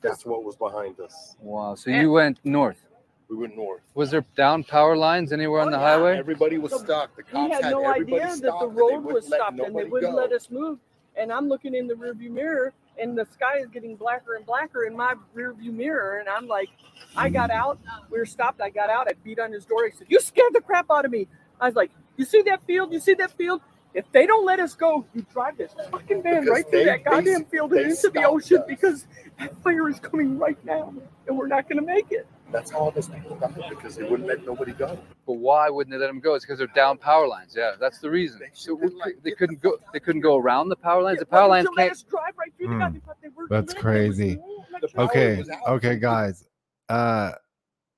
that's 0.01 0.27
what 0.27 0.45
was 0.45 0.57
behind 0.57 0.99
us. 1.01 1.37
Wow. 1.41 1.75
So 1.77 1.91
you 1.91 2.11
went 2.11 2.41
north. 2.45 2.85
We 3.29 3.37
went 3.37 3.57
north. 3.57 3.81
Was 3.95 4.11
there 4.11 4.25
down 4.37 4.65
power 4.65 4.97
lines 4.97 5.33
anywhere 5.33 5.61
on 5.61 5.69
oh, 5.69 5.71
the 5.73 5.79
highway? 5.79 6.19
Everybody 6.19 6.59
was 6.59 6.73
stuck. 6.79 7.17
The 7.17 7.23
we 7.27 7.33
cops 7.33 7.55
had 7.55 7.65
had, 7.65 7.71
no 7.71 7.87
idea 7.87 8.27
that 8.27 8.59
the 8.61 8.69
road 8.69 9.05
was 9.05 9.27
stopped 9.27 9.59
and 9.59 9.77
they 9.77 9.85
wouldn't 9.85 10.13
go. 10.13 10.17
let 10.17 10.33
us 10.33 10.51
move. 10.51 10.79
And 11.17 11.33
I'm 11.33 11.49
looking 11.49 11.75
in 11.75 11.87
the 11.87 11.95
rearview 11.95 12.31
mirror 12.31 12.73
and 12.99 13.17
the 13.17 13.25
sky 13.25 13.59
is 13.59 13.69
getting 13.69 13.97
blacker 13.97 14.35
and 14.35 14.45
blacker 14.45 14.85
in 14.85 14.97
my 14.97 15.15
rearview 15.35 15.73
mirror. 15.73 16.19
And 16.19 16.29
I'm 16.29 16.47
like, 16.47 16.69
I 17.17 17.29
got 17.29 17.51
out. 17.51 17.79
We 18.11 18.19
were 18.19 18.27
stopped. 18.27 18.61
I 18.61 18.71
got 18.71 18.91
out. 18.91 19.09
I 19.09 19.15
beat 19.25 19.39
on 19.39 19.53
his 19.53 19.65
door. 19.65 19.87
He 19.87 19.97
said, 19.97 20.07
You 20.11 20.21
scared 20.21 20.53
the 20.53 20.61
crap 20.61 20.87
out 20.91 21.05
of 21.05 21.11
me. 21.11 21.27
I 21.61 21.67
was 21.67 21.75
like, 21.75 21.91
You 22.17 22.25
see 22.25 22.43
that 22.43 22.65
field? 22.67 22.93
You 22.93 23.01
see 23.01 23.15
that 23.15 23.33
field? 23.33 23.63
If 23.95 24.11
they 24.11 24.27
don't 24.27 24.45
let 24.45 24.59
us 24.59 24.75
go, 24.75 25.07
you 25.15 25.25
drive 25.33 25.57
this 25.57 25.73
fucking 25.91 26.23
van 26.23 26.41
Because 26.41 26.49
right 26.49 26.69
through 26.69 26.79
they- 26.81 26.85
that 26.87 27.05
goddamn 27.05 27.25
they- 27.25 27.49
field 27.49 27.73
and 27.73 27.91
into 27.91 28.11
the 28.11 28.25
ocean 28.25 28.59
us. 28.59 28.65
because 28.67 29.07
that 29.39 29.57
fire 29.63 29.89
is 29.89 30.01
coming 30.01 30.37
right 30.39 30.63
now 30.65 30.93
and 31.29 31.39
we're 31.39 31.47
not 31.47 31.69
going 31.69 31.79
to 31.79 31.87
make 31.87 32.11
it. 32.11 32.27
That's 32.55 32.73
all 32.73 32.93
those 32.93 33.09
people 33.09 33.35
got 33.35 33.53
because 33.69 33.97
they 33.97 34.05
wouldn't 34.05 34.29
let 34.29 34.47
nobody 34.47 34.71
go. 34.71 34.97
But 35.27 35.33
why 35.33 35.69
wouldn't 35.69 35.93
they 35.93 35.99
let 35.99 36.07
them 36.07 36.21
go? 36.21 36.35
It's 36.35 36.45
because 36.45 36.59
they're 36.59 36.69
down 36.69 36.99
power 36.99 37.27
lines. 37.27 37.53
Yeah, 37.57 37.73
that's 37.81 37.99
the 37.99 38.09
reason. 38.09 38.43
So 38.53 38.77
we- 38.77 38.95
they 39.25 39.33
couldn't 39.33 39.61
go. 39.61 39.77
They 39.93 39.99
couldn't 39.99 40.21
go 40.21 40.37
around 40.37 40.69
the 40.69 40.77
power 40.77 41.03
lines. 41.03 41.19
The 41.19 41.27
power 41.27 41.49
lines 41.49 41.67
Until 41.67 41.75
can't. 41.75 41.89
let 41.89 41.93
us 41.93 42.03
drive 42.05 42.39
right 42.39 42.53
through 42.57 42.69
the 42.69 43.01
they 43.23 43.29
were 43.31 43.49
That's 43.51 43.75
lit. 43.75 43.83
Crazy. 43.83 44.39
The 44.81 45.03
Okay, 45.03 45.45
okay, 45.67 45.97
guys. 45.97 46.47
Uh, 46.89 47.33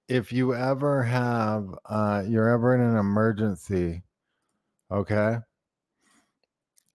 if 0.09 0.32
you 0.32 0.54
ever 0.54 1.02
have, 1.02 1.78
uh, 1.84 2.24
you're 2.26 2.48
ever 2.48 2.74
in 2.74 2.80
an 2.80 2.96
emergency, 2.96 4.04
okay, 4.90 5.36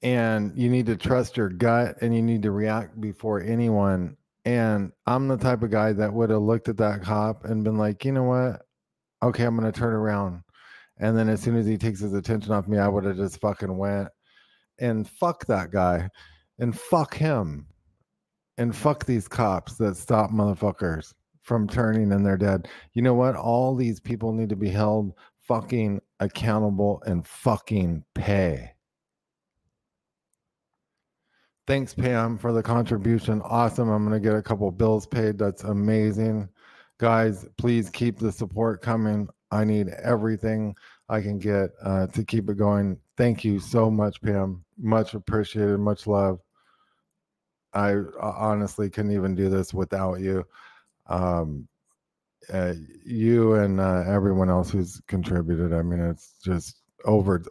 and 0.02 0.58
you 0.58 0.68
need 0.68 0.88
to 0.88 0.96
trust 0.98 1.38
your 1.38 1.50
gut 1.50 1.98
and 2.02 2.16
you 2.16 2.24
need 2.24 2.42
to 2.42 2.50
react 2.50 3.00
before 3.00 3.40
anyone. 3.40 4.18
And 4.46 4.92
I'm 5.06 5.28
the 5.28 5.38
type 5.38 5.62
of 5.62 5.70
guy 5.70 5.94
that 5.94 6.14
would 6.14 6.30
have 6.32 6.42
looked 6.42 6.68
at 6.68 6.78
that 6.78 7.04
cop 7.04 7.46
and 7.46 7.64
been 7.64 7.78
like, 7.78 8.04
you 8.06 8.12
know 8.12 8.24
what? 8.24 8.62
Okay, 9.24 9.44
I'm 9.44 9.56
gonna 9.56 9.72
turn 9.72 9.94
around. 9.94 10.42
And 10.98 11.18
then 11.18 11.30
as 11.30 11.42
soon 11.42 11.56
as 11.56 11.66
he 11.66 11.78
takes 11.78 12.00
his 12.00 12.14
attention 12.14 12.52
off 12.52 12.68
me, 12.68 12.78
I 12.78 12.88
would 12.88 13.06
have 13.06 13.18
just 13.18 13.40
fucking 13.40 13.76
went 13.78 14.10
and 14.80 15.08
fuck 15.08 15.46
that 15.46 15.72
guy 15.72 16.10
and 16.60 16.78
fuck 16.78 17.16
him 17.16 17.68
and 18.58 18.76
fuck 18.76 19.06
these 19.06 19.28
cops 19.28 19.76
that 19.76 19.96
stop 19.98 20.32
motherfuckers 20.32 21.14
from 21.42 21.68
turning 21.68 22.12
and 22.12 22.26
they're 22.26 22.38
dead. 22.38 22.68
You 22.94 23.02
know 23.02 23.14
what? 23.14 23.36
All 23.36 23.76
these 23.76 24.00
people 24.00 24.34
need 24.34 24.50
to 24.50 24.56
be 24.56 24.70
held 24.70 25.14
fucking 25.48 26.02
accountable 26.20 27.02
and 27.06 27.26
fucking 27.26 28.04
pay. 28.16 28.72
Thanks, 31.68 31.94
Pam, 31.94 32.38
for 32.38 32.52
the 32.52 32.64
contribution. 32.64 33.42
Awesome. 33.44 33.90
I'm 33.90 34.06
going 34.06 34.20
to 34.20 34.28
get 34.28 34.36
a 34.36 34.42
couple 34.42 34.70
bills 34.72 35.06
paid. 35.06 35.38
That's 35.38 35.64
amazing. 35.64 36.50
Guys, 36.98 37.48
please 37.58 37.90
keep 37.90 38.18
the 38.20 38.32
support 38.32 38.82
coming. 38.82 39.28
I 39.52 39.64
need 39.64 39.90
everything 39.90 40.76
I 41.08 41.22
can 41.22 41.40
get 41.40 41.70
uh, 41.84 42.08
to 42.08 42.24
keep 42.24 42.50
it 42.50 42.58
going. 42.58 42.98
Thank 43.18 43.44
you 43.44 43.60
so 43.60 43.92
much, 43.92 44.22
Pam. 44.22 44.64
Much 44.80 45.14
appreciated. 45.14 45.78
Much 45.80 46.08
love. 46.08 46.40
I 47.74 47.96
honestly 48.20 48.90
couldn't 48.90 49.14
even 49.14 49.36
do 49.36 49.50
this 49.50 49.74
without 49.74 50.20
you. 50.20 50.46
Um, 51.08 51.68
uh, 52.52 52.74
you 53.06 53.54
and 53.56 53.80
uh, 53.80 54.04
everyone 54.08 54.50
else 54.50 54.72
who's 54.72 55.02
contributed. 55.08 55.74
I 55.74 55.82
mean, 55.84 56.00
it's 56.00 56.34
just 56.44 56.81
over 57.06 57.44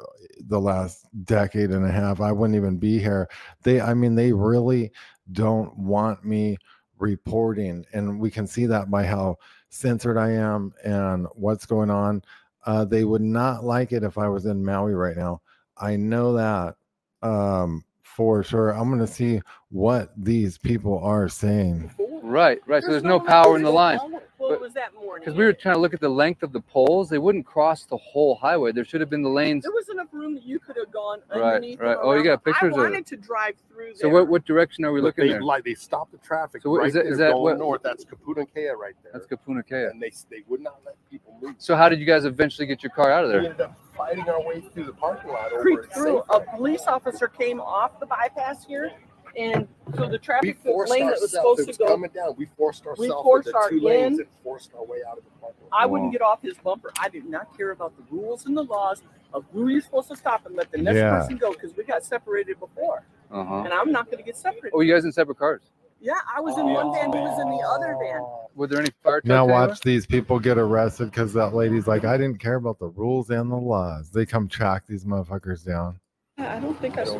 the 0.47 0.61
last 0.61 1.07
decade 1.25 1.71
and 1.71 1.85
a 1.85 1.91
half. 1.91 2.21
I 2.21 2.33
wouldn't 2.33 2.57
even 2.57 2.79
be 2.79 2.99
here. 2.99 3.29
They, 3.63 3.81
I 3.81 3.95
mean, 3.95 4.15
they 4.15 4.33
really 4.33 4.93
don't 5.33 5.77
want 5.77 6.25
me 6.25 6.57
reporting, 6.99 7.85
and 7.93 8.21
we 8.21 8.31
can 8.31 8.47
see 8.47 8.67
that 8.67 8.91
by 8.91 9.05
how 9.05 9.37
censored 9.71 10.19
I 10.19 10.33
am 10.33 10.73
and 10.85 11.27
what's 11.35 11.67
going 11.67 11.91
on. 11.91 12.23
Uh, 12.67 12.85
they 12.85 13.05
would 13.05 13.23
not 13.23 13.65
like 13.65 13.93
it 13.93 14.03
if 14.03 14.19
I 14.19 14.29
was 14.29 14.47
in 14.47 14.65
Maui 14.65 14.95
right 14.95 15.17
now. 15.17 15.41
I 15.77 15.97
know 15.97 16.35
that 16.35 16.77
um, 17.23 17.85
for 18.17 18.43
sure. 18.43 18.71
I'm 18.71 18.89
going 18.89 19.01
to 19.01 19.07
see 19.07 19.41
what 19.71 20.13
these 20.17 20.59
people 20.59 20.99
are 21.03 21.29
saying. 21.29 21.91
Right, 22.23 22.61
right. 22.67 22.83
So 22.83 22.91
there's 22.91 23.03
no 23.03 23.19
no 23.19 23.21
power 23.21 23.57
in 23.57 23.63
the 23.63 23.69
electricity. 23.71 24.13
lines. 24.13 24.25
Was 24.61 24.73
that 24.75 24.95
morning. 24.95 25.21
Because 25.25 25.35
we 25.39 25.45
were 25.45 25.53
trying 25.53 25.75
to 25.77 25.81
look 25.81 25.95
at 25.95 26.01
the 26.01 26.09
length 26.09 26.43
of 26.43 26.53
the 26.53 26.61
poles, 26.61 27.09
they 27.09 27.19
wouldn't 27.19 27.45
cross 27.47 27.85
the 27.85 27.97
whole 27.99 28.35
highway. 28.35 28.73
There 28.73 28.85
should 28.85 29.01
have 29.01 29.11
been 29.11 29.23
the 29.23 29.29
lanes. 29.29 29.63
There 29.65 29.73
was 29.73 29.89
enough 29.91 30.09
room 30.13 30.35
that 30.35 30.45
you 30.45 30.59
could 30.59 30.77
have 30.77 30.91
gone 30.91 31.21
Right, 31.31 31.43
underneath. 31.57 31.79
right. 31.79 31.91
them 31.91 31.99
Oh, 32.03 32.13
you 32.15 32.25
got 32.25 32.43
pictures 32.45 32.63
I 32.63 32.67
of 32.69 32.73
it. 32.73 32.79
I 32.79 32.83
wanted 32.85 33.07
to 33.07 33.17
drive 33.17 33.55
through 33.69 33.95
So 33.97 34.09
what 34.09 34.29
what 34.29 34.45
direction 34.47 34.85
are 34.87 34.93
we 34.93 35.01
But 35.01 35.07
looking 35.07 35.25
they 35.27 35.33
there? 35.33 35.43
like 35.43 35.65
they 35.65 35.75
stopped 35.75 36.13
the 36.13 36.19
traffic 36.19 36.63
So 36.63 36.71
what- 36.71 36.79
right 36.81 36.89
is 36.89 36.95
that- 36.95 37.05
there 37.05 37.13
is 37.13 37.19
that 37.19 37.33
going 37.33 37.43
what- 37.43 37.59
north. 37.59 37.83
That's 37.83 38.05
Kapunakea 38.05 38.75
right 38.77 38.95
there. 39.03 39.13
That's 39.13 39.27
Kapunakea. 39.27 39.91
and 39.91 40.01
they 40.03 40.11
they 40.31 40.43
would 40.49 40.61
not 40.61 40.81
let 40.87 40.97
people 41.11 41.37
move. 41.41 41.55
So 41.59 41.77
how 41.77 41.89
did 41.89 42.01
you 42.01 42.07
guys 42.07 42.25
eventually 42.25 42.67
get 42.67 42.83
your 42.83 42.91
car 42.91 43.11
out 43.11 43.25
of 43.27 43.31
We 43.43 43.49
there? 43.49 43.77
Ended 44.11 44.25
fighting 44.27 44.29
our 44.35 44.47
way 44.47 44.61
through 44.61 44.85
the 44.85 44.93
parking 44.93 45.31
lot 45.31 45.53
over 45.53 45.63
creep 45.63 45.81
through. 45.93 46.23
A 46.31 46.41
police 46.41 46.83
officer 46.87 47.29
came 47.29 47.61
off 47.61 47.99
the 48.01 48.07
bypass 48.07 48.65
here, 48.67 48.93
and 49.37 49.67
so 49.97 50.07
the 50.09 50.19
traffic 50.19 50.59
forced 50.63 50.91
lane 50.91 51.07
that 51.07 51.21
was 51.21 51.31
supposed 51.31 51.61
It 51.61 51.65
to 51.65 51.69
was 51.69 51.77
go. 51.79 51.87
coming 51.87 52.11
down. 52.15 52.35
We 52.37 52.47
forced 52.57 52.87
ourselves 52.87 53.01
we 53.01 53.09
forced 53.09 53.49
into 53.49 53.59
our 53.59 53.71
two 53.71 53.81
lanes 53.81 54.19
in. 54.19 54.27
and 54.27 54.29
forced 54.43 54.73
our 54.75 54.85
way 54.85 54.99
out 55.09 55.19
of 55.19 55.25
the 55.25 55.31
parking 55.41 55.65
lot. 55.71 55.81
I 55.81 55.87
wouldn't 55.87 56.13
get 56.13 56.23
off 56.23 56.43
his 56.43 56.57
bumper. 56.59 56.91
I 56.99 57.09
did 57.09 57.27
not 57.27 57.57
care 57.57 57.71
about 57.71 57.95
the 57.97 58.03
rules 58.15 58.47
and 58.47 58.57
the 58.57 58.65
laws 58.65 59.03
of 59.33 59.45
who 59.53 59.69
you're 59.69 59.81
supposed 59.81 60.09
to 60.09 60.17
stop 60.17 60.47
and 60.47 60.57
let 60.57 60.71
the 60.73 60.79
next 60.79 60.97
Yeah. 60.97 61.11
person 61.21 61.37
go 61.37 61.53
because 61.53 61.77
we 61.77 61.85
got 61.85 62.05
separated 62.05 62.59
before, 62.59 63.05
Uh 63.31 63.45
huh. 63.45 63.55
and 63.65 63.73
I'm 63.73 63.93
not 63.93 64.07
going 64.07 64.19
to 64.19 64.25
get 64.25 64.37
separated. 64.37 64.73
Oh, 64.75 64.81
you 64.81 64.93
guys 64.93 65.05
in 65.05 65.13
separate 65.13 65.39
cars? 65.39 65.61
Yeah, 66.01 66.15
I 66.35 66.41
was 66.41 66.57
in 66.59 66.67
one 66.67 66.93
van. 66.95 67.13
He 67.13 67.19
was 67.19 67.39
in 67.41 67.51
the 67.51 67.63
other 67.63 67.97
van. 68.03 68.23
Were 68.55 68.67
there 68.67 68.81
any 68.81 68.91
fire 69.03 69.21
trucks? 69.21 69.27
Now 69.27 69.45
anywhere? 69.45 69.69
watch 69.69 69.81
these 69.81 70.07
people 70.07 70.39
get 70.39 70.57
arrested 70.59 71.11
because 71.11 71.33
that 71.35 71.55
lady's 71.55 71.87
like, 71.87 72.05
I 72.05 72.17
didn't 72.17 72.39
care 72.39 72.55
about 72.57 72.79
the 72.79 72.89
rules 72.89 73.29
and 73.31 73.51
the 73.51 73.57
laws. 73.57 74.11
They 74.11 74.25
come 74.25 74.49
track 74.49 74.85
these 74.89 75.05
motherfuckers 75.05 75.65
down. 75.65 76.01
I 76.39 76.59
don't 76.59 76.79
think 76.81 76.97
I 76.97 77.05
saw. 77.05 77.19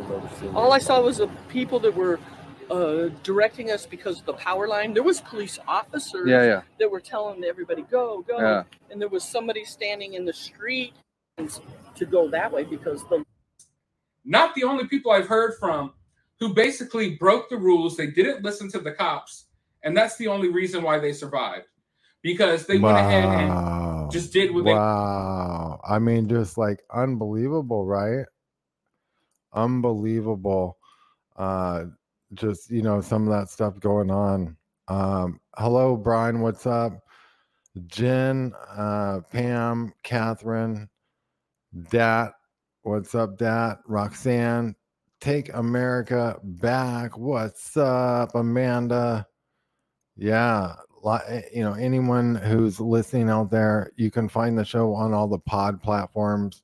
All 0.55 0.73
I 0.73 0.79
saw 0.79 1.01
was 1.03 1.19
the 1.19 1.29
people 1.51 1.79
that 1.81 1.95
were 1.95 2.19
uh, 2.71 3.09
directing 3.23 3.71
us 3.71 3.85
because 3.85 4.21
of 4.21 4.27
the 4.27 4.33
power 4.33 4.67
line. 4.67 4.95
There 4.95 5.03
was 5.03 5.21
police 5.21 5.59
officers 5.69 6.27
Yeah, 6.29 6.45
yeah. 6.45 6.61
that 6.79 6.91
were 6.91 7.01
telling 7.01 7.45
everybody 7.45 7.83
go, 7.83 8.23
go, 8.27 8.39
Yeah. 8.39 8.63
and 8.91 8.99
there 9.01 9.09
was 9.09 9.25
somebody 9.25 9.65
standing 9.65 10.15
in 10.15 10.25
the 10.25 10.33
street 10.33 10.95
to 11.97 12.07
go 12.07 12.29
that 12.31 12.51
way 12.51 12.65
because 12.65 13.05
the 13.11 13.25
Not 14.25 14.55
the 14.55 14.65
only 14.65 14.87
people 14.87 15.11
I've 15.13 15.27
heard 15.27 15.55
from 15.59 15.93
who 16.41 16.55
basically 16.55 17.17
broke 17.17 17.49
the 17.51 17.57
rules. 17.57 17.97
They 17.97 18.09
didn't 18.09 18.43
listen 18.43 18.71
to 18.73 18.81
the 18.81 18.93
cops 18.93 19.47
And 19.83 19.97
that's 19.97 20.17
the 20.17 20.27
only 20.27 20.49
reason 20.49 20.83
why 20.83 20.99
they 20.99 21.13
survived. 21.13 21.67
Because 22.23 22.67
they 22.67 22.79
went 22.79 22.99
ahead 22.99 23.25
and 23.25 24.11
just 24.11 24.33
did 24.33 24.53
what 24.53 24.65
they 24.65 24.75
wow. 24.75 25.81
I 25.89 25.99
mean, 25.99 26.29
just 26.29 26.59
like 26.59 26.83
unbelievable, 26.93 27.87
right? 27.87 28.27
Unbelievable. 29.55 30.77
Uh, 31.37 31.85
just 32.35 32.71
you 32.71 32.83
know, 32.83 33.01
some 33.01 33.27
of 33.27 33.33
that 33.33 33.49
stuff 33.49 33.81
going 33.81 34.11
on. 34.11 34.57
Um, 34.89 35.41
hello, 35.57 35.97
Brian. 35.97 36.41
What's 36.41 36.67
up? 36.67 37.03
Jen, 37.87 38.53
uh, 38.69 39.21
Pam, 39.33 39.95
Catherine, 40.03 40.91
Dat. 41.91 42.33
What's 42.83 43.15
up, 43.15 43.39
Dat? 43.39 43.79
Roxanne, 43.87 44.75
take 45.21 45.53
America 45.55 46.39
back. 46.43 47.17
What's 47.19 47.77
up, 47.77 48.35
Amanda? 48.35 49.27
Yeah, 50.17 50.77
eh, 51.29 51.43
you 51.55 51.63
know, 51.63 51.75
anyone 51.75 52.35
who's 52.35 52.81
listening 52.81 53.29
out 53.29 53.51
there, 53.51 53.93
you 53.97 54.11
can 54.11 54.29
find 54.29 54.59
the 54.59 54.65
show 54.65 54.95
on 54.95 55.13
all 55.13 55.29
the 55.29 55.39
pod 55.39 55.83
platforms, 55.83 56.63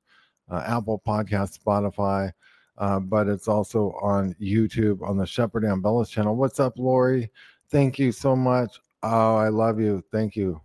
uh, 0.50 0.62
Apple 0.66 1.02
Podcast, 1.06 1.58
Spotify, 1.62 2.32
uh, 2.78 2.98
but 3.00 3.28
it's 3.28 3.48
also 3.48 3.92
on 4.02 4.34
YouTube 4.40 5.06
on 5.06 5.18
the 5.18 5.26
Shepard 5.26 5.64
Ambellas 5.64 6.08
channel. 6.08 6.36
What's 6.36 6.60
up, 6.60 6.78
Lori? 6.78 7.30
Thank 7.70 7.98
you 7.98 8.12
so 8.12 8.34
much. 8.34 8.78
Oh, 9.02 9.36
I 9.36 9.48
love 9.48 9.80
you. 9.80 10.02
Thank 10.12 10.34
you, 10.34 10.60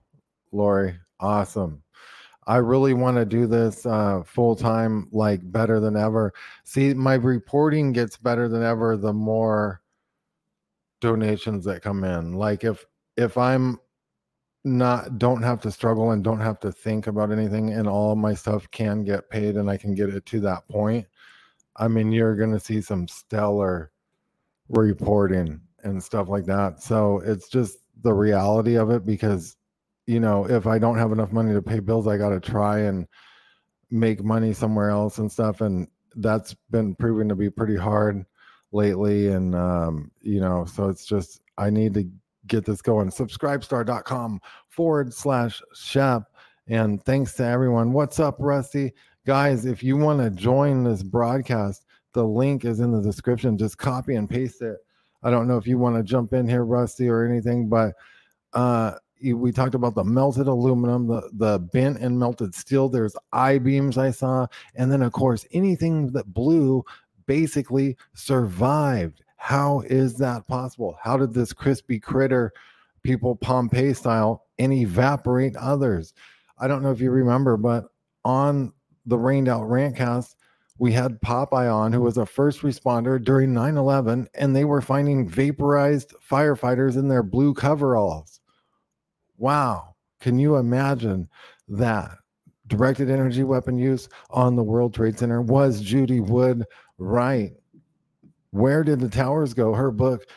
Lori. 0.51 0.97
Awesome. 1.19 1.83
I 2.47 2.57
really 2.57 2.93
want 2.93 3.17
to 3.17 3.25
do 3.25 3.45
this 3.45 3.85
uh, 3.85 4.23
full 4.25 4.55
time, 4.55 5.07
like 5.11 5.39
better 5.51 5.79
than 5.79 5.95
ever. 5.95 6.33
See, 6.63 6.93
my 6.93 7.15
reporting 7.15 7.91
gets 7.91 8.17
better 8.17 8.47
than 8.47 8.63
ever 8.63 8.97
the 8.97 9.13
more 9.13 9.81
donations 11.01 11.65
that 11.65 11.81
come 11.81 12.03
in. 12.03 12.33
Like 12.33 12.63
if 12.63 12.85
if 13.17 13.37
I'm 13.37 13.79
not 14.63 15.17
don't 15.17 15.41
have 15.41 15.59
to 15.61 15.71
struggle 15.71 16.11
and 16.11 16.23
don't 16.23 16.39
have 16.39 16.59
to 16.59 16.71
think 16.71 17.07
about 17.07 17.31
anything 17.31 17.71
and 17.73 17.87
all 17.87 18.15
my 18.15 18.33
stuff 18.33 18.69
can 18.71 19.03
get 19.03 19.29
paid 19.29 19.57
and 19.57 19.69
I 19.69 19.77
can 19.77 19.95
get 19.95 20.09
it 20.09 20.25
to 20.27 20.39
that 20.41 20.67
point, 20.67 21.05
I 21.75 21.87
mean 21.87 22.11
you're 22.11 22.35
gonna 22.35 22.59
see 22.59 22.81
some 22.81 23.07
stellar 23.07 23.91
reporting 24.69 25.59
and 25.83 26.01
stuff 26.01 26.29
like 26.29 26.45
that. 26.45 26.81
So 26.81 27.19
it's 27.25 27.49
just 27.49 27.79
the 28.03 28.13
reality 28.13 28.75
of 28.77 28.89
it 28.91 29.05
because 29.05 29.57
you 30.11 30.19
know, 30.19 30.45
if 30.45 30.67
I 30.67 30.77
don't 30.77 30.97
have 30.97 31.13
enough 31.13 31.31
money 31.31 31.53
to 31.53 31.61
pay 31.61 31.79
bills, 31.79 32.05
I 32.05 32.17
got 32.17 32.29
to 32.31 32.41
try 32.41 32.79
and 32.79 33.07
make 33.89 34.21
money 34.21 34.51
somewhere 34.51 34.89
else 34.89 35.19
and 35.19 35.31
stuff. 35.31 35.61
And 35.61 35.87
that's 36.17 36.53
been 36.69 36.95
proven 36.95 37.29
to 37.29 37.35
be 37.35 37.49
pretty 37.49 37.77
hard 37.77 38.25
lately. 38.73 39.29
And, 39.29 39.55
um, 39.55 40.11
you 40.21 40.41
know, 40.41 40.65
so 40.65 40.89
it's 40.89 41.05
just, 41.05 41.39
I 41.57 41.69
need 41.69 41.93
to 41.93 42.09
get 42.45 42.65
this 42.65 42.81
going. 42.81 43.09
Subscribestar.com 43.09 44.41
forward 44.67 45.13
slash 45.13 45.61
shep. 45.73 46.23
And 46.67 47.01
thanks 47.05 47.33
to 47.35 47.45
everyone. 47.45 47.93
What's 47.93 48.19
up, 48.19 48.35
Rusty? 48.37 48.91
Guys, 49.25 49.65
if 49.65 49.81
you 49.81 49.95
want 49.95 50.19
to 50.19 50.29
join 50.29 50.83
this 50.83 51.03
broadcast, 51.03 51.85
the 52.11 52.25
link 52.25 52.65
is 52.65 52.81
in 52.81 52.91
the 52.91 53.01
description. 53.01 53.57
Just 53.57 53.77
copy 53.77 54.15
and 54.15 54.29
paste 54.29 54.61
it. 54.61 54.75
I 55.23 55.31
don't 55.31 55.47
know 55.47 55.55
if 55.55 55.67
you 55.67 55.77
want 55.77 55.95
to 55.95 56.03
jump 56.03 56.33
in 56.33 56.49
here, 56.49 56.65
Rusty, 56.65 57.07
or 57.07 57.23
anything, 57.23 57.69
but 57.69 57.93
uh 58.53 58.95
we 59.21 59.51
talked 59.51 59.75
about 59.75 59.95
the 59.95 60.03
melted 60.03 60.47
aluminum, 60.47 61.07
the 61.07 61.29
the 61.33 61.59
bent 61.59 61.99
and 61.99 62.19
melted 62.19 62.55
steel. 62.55 62.89
There's 62.89 63.15
I 63.31 63.57
beams 63.57 63.97
I 63.97 64.11
saw, 64.11 64.47
and 64.75 64.91
then 64.91 65.01
of 65.01 65.11
course 65.11 65.45
anything 65.51 66.11
that 66.13 66.33
blew 66.33 66.83
basically 67.27 67.97
survived. 68.13 69.23
How 69.37 69.81
is 69.81 70.17
that 70.17 70.47
possible? 70.47 70.97
How 71.01 71.17
did 71.17 71.33
this 71.33 71.53
crispy 71.53 71.99
critter, 71.99 72.51
people 73.03 73.35
Pompeii 73.35 73.93
style, 73.93 74.45
and 74.59 74.73
evaporate 74.73 75.55
others? 75.55 76.13
I 76.59 76.67
don't 76.67 76.83
know 76.83 76.91
if 76.91 77.01
you 77.01 77.09
remember, 77.09 77.57
but 77.57 77.85
on 78.23 78.73
the 79.05 79.17
rained 79.17 79.47
out 79.47 79.63
rantcast, 79.63 80.35
we 80.77 80.91
had 80.91 81.21
Popeye 81.21 81.73
on, 81.73 81.93
who 81.93 82.01
was 82.01 82.17
a 82.17 82.25
first 82.25 82.61
responder 82.61 83.23
during 83.23 83.53
9 83.53 83.77
11, 83.77 84.27
and 84.33 84.55
they 84.55 84.65
were 84.65 84.81
finding 84.81 85.27
vaporized 85.27 86.13
firefighters 86.27 86.97
in 86.97 87.07
their 87.07 87.23
blue 87.23 87.53
coveralls. 87.53 88.40
Wow. 89.41 89.95
Can 90.19 90.37
you 90.37 90.57
imagine 90.57 91.27
that? 91.67 92.11
Directed 92.67 93.09
energy 93.09 93.43
weapon 93.43 93.75
use 93.75 94.07
on 94.29 94.55
the 94.55 94.61
World 94.63 94.93
Trade 94.93 95.17
Center. 95.17 95.41
Was 95.41 95.81
Judy 95.81 96.19
Wood 96.19 96.63
right? 96.99 97.53
Where 98.51 98.83
did 98.83 98.99
the 98.99 99.09
towers 99.09 99.55
go? 99.55 99.73
Her 99.73 99.89
book 99.89 100.27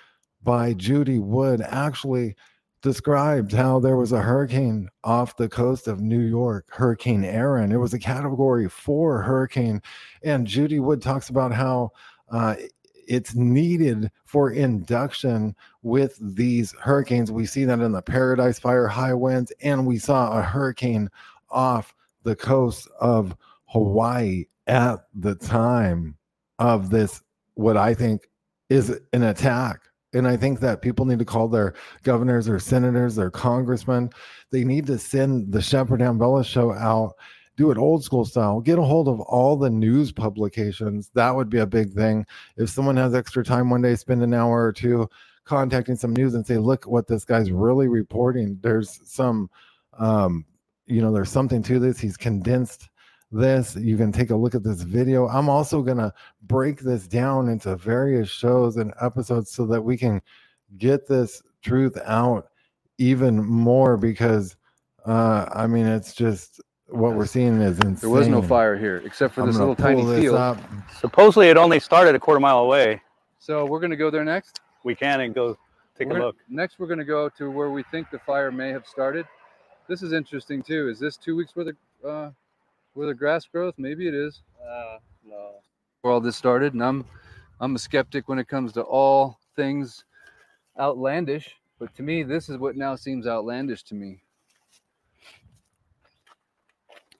by 0.42 0.72
Judy 0.72 1.18
Wood 1.18 1.60
actually 1.60 2.34
described 2.80 3.52
how 3.52 3.78
there 3.78 3.96
was 3.96 4.12
a 4.12 4.22
hurricane 4.22 4.88
off 5.04 5.36
the 5.36 5.50
coast 5.50 5.86
of 5.86 6.00
New 6.00 6.22
York, 6.22 6.64
Hurricane 6.70 7.24
Erin. 7.24 7.72
It 7.72 7.76
was 7.76 7.92
a 7.92 7.98
category 7.98 8.70
four 8.70 9.20
hurricane. 9.20 9.82
And 10.22 10.46
Judy 10.46 10.80
Wood 10.80 11.02
talks 11.02 11.28
about 11.28 11.52
how 11.52 11.90
uh, 12.30 12.56
it's 13.08 13.34
needed 13.34 14.10
for 14.24 14.50
induction 14.50 15.54
with 15.82 16.18
these 16.20 16.72
hurricanes. 16.80 17.30
We 17.30 17.46
see 17.46 17.64
that 17.64 17.80
in 17.80 17.92
the 17.92 18.02
Paradise 18.02 18.58
Fire 18.58 18.88
high 18.88 19.14
winds, 19.14 19.52
and 19.62 19.86
we 19.86 19.98
saw 19.98 20.38
a 20.38 20.42
hurricane 20.42 21.10
off 21.50 21.94
the 22.22 22.36
coast 22.36 22.88
of 23.00 23.36
Hawaii 23.66 24.46
at 24.66 25.04
the 25.14 25.34
time 25.34 26.16
of 26.58 26.90
this, 26.90 27.22
what 27.54 27.76
I 27.76 27.94
think 27.94 28.28
is 28.70 28.98
an 29.12 29.24
attack. 29.24 29.80
And 30.14 30.28
I 30.28 30.36
think 30.36 30.60
that 30.60 30.80
people 30.80 31.04
need 31.04 31.18
to 31.18 31.24
call 31.24 31.48
their 31.48 31.74
governors 32.04 32.48
or 32.48 32.58
senators, 32.60 33.16
their 33.16 33.30
congressmen. 33.30 34.10
They 34.52 34.64
need 34.64 34.86
to 34.86 34.98
send 34.98 35.52
the 35.52 35.60
Shepard 35.60 36.00
Ambellas 36.00 36.46
show 36.46 36.72
out, 36.72 37.14
do 37.56 37.70
it 37.70 37.78
old 37.78 38.04
school 38.04 38.24
style, 38.24 38.60
get 38.60 38.78
a 38.78 38.82
hold 38.82 39.08
of 39.08 39.20
all 39.20 39.56
the 39.56 39.70
news 39.70 40.12
publications. 40.12 41.10
That 41.14 41.34
would 41.34 41.48
be 41.48 41.58
a 41.58 41.66
big 41.66 41.92
thing. 41.92 42.26
If 42.56 42.70
someone 42.70 42.96
has 42.96 43.14
extra 43.14 43.44
time 43.44 43.70
one 43.70 43.82
day, 43.82 43.94
spend 43.94 44.22
an 44.22 44.34
hour 44.34 44.64
or 44.64 44.72
two 44.72 45.08
contacting 45.44 45.96
some 45.96 46.14
news 46.14 46.34
and 46.34 46.46
say, 46.46 46.58
look 46.58 46.86
what 46.86 47.06
this 47.06 47.24
guy's 47.24 47.50
really 47.50 47.88
reporting. 47.88 48.58
There's 48.62 49.00
some, 49.04 49.50
um, 49.98 50.44
you 50.86 51.00
know, 51.00 51.12
there's 51.12 51.30
something 51.30 51.62
to 51.64 51.78
this. 51.78 51.98
He's 51.98 52.16
condensed 52.16 52.88
this. 53.30 53.76
You 53.76 53.96
can 53.96 54.10
take 54.12 54.30
a 54.30 54.36
look 54.36 54.54
at 54.54 54.62
this 54.62 54.82
video. 54.82 55.28
I'm 55.28 55.48
also 55.48 55.82
going 55.82 55.98
to 55.98 56.12
break 56.42 56.80
this 56.80 57.06
down 57.06 57.48
into 57.48 57.76
various 57.76 58.28
shows 58.28 58.76
and 58.76 58.92
episodes 59.00 59.50
so 59.50 59.66
that 59.66 59.82
we 59.82 59.96
can 59.96 60.20
get 60.78 61.06
this 61.06 61.42
truth 61.62 61.96
out 62.04 62.48
even 62.98 63.42
more 63.44 63.96
because 63.96 64.56
uh 65.06 65.46
I 65.52 65.66
mean 65.66 65.86
it's 65.86 66.14
just 66.14 66.60
what 66.88 67.14
we're 67.14 67.26
seeing 67.26 67.60
is 67.60 67.78
insane. 67.78 67.96
There 68.00 68.10
was 68.10 68.28
no 68.28 68.42
fire 68.42 68.76
here 68.76 69.02
except 69.04 69.34
for 69.34 69.42
I'm 69.42 69.48
this 69.48 69.56
little 69.56 69.74
tiny 69.74 70.04
this 70.04 70.20
field. 70.20 70.36
up. 70.36 70.58
Supposedly 70.98 71.48
it 71.48 71.56
only 71.56 71.80
started 71.80 72.14
a 72.14 72.18
quarter 72.18 72.40
mile 72.40 72.58
away. 72.58 73.02
So 73.38 73.64
we're 73.66 73.80
going 73.80 73.90
to 73.90 73.96
go 73.96 74.10
there 74.10 74.24
next. 74.24 74.60
We 74.84 74.94
can 74.94 75.20
and 75.20 75.34
go 75.34 75.56
take 75.98 76.08
We're 76.08 76.18
a 76.18 76.26
look. 76.26 76.36
Next, 76.48 76.78
we're 76.78 76.86
going 76.86 76.98
to 76.98 77.04
go 77.04 77.28
to 77.30 77.50
where 77.50 77.70
we 77.70 77.82
think 77.90 78.10
the 78.10 78.18
fire 78.20 78.50
may 78.50 78.70
have 78.70 78.86
started. 78.86 79.26
This 79.88 80.02
is 80.02 80.12
interesting 80.12 80.62
too. 80.62 80.88
Is 80.88 80.98
this 80.98 81.16
two 81.16 81.36
weeks 81.36 81.54
worth 81.54 81.68
of 81.68 81.76
uh, 82.08 82.30
worth 82.94 83.10
of 83.10 83.18
grass 83.18 83.46
growth? 83.46 83.74
Maybe 83.76 84.08
it 84.08 84.14
is. 84.14 84.42
Uh, 84.62 84.98
no. 85.26 85.52
Where 86.02 86.12
all 86.12 86.20
this 86.20 86.36
started, 86.36 86.74
and 86.74 86.82
I'm 86.82 87.04
I'm 87.60 87.74
a 87.74 87.78
skeptic 87.78 88.28
when 88.28 88.38
it 88.38 88.48
comes 88.48 88.72
to 88.72 88.82
all 88.82 89.38
things 89.56 90.04
outlandish. 90.78 91.54
But 91.78 91.94
to 91.96 92.02
me, 92.02 92.22
this 92.22 92.48
is 92.48 92.56
what 92.56 92.76
now 92.76 92.94
seems 92.94 93.26
outlandish 93.26 93.82
to 93.84 93.94
me. 93.94 94.23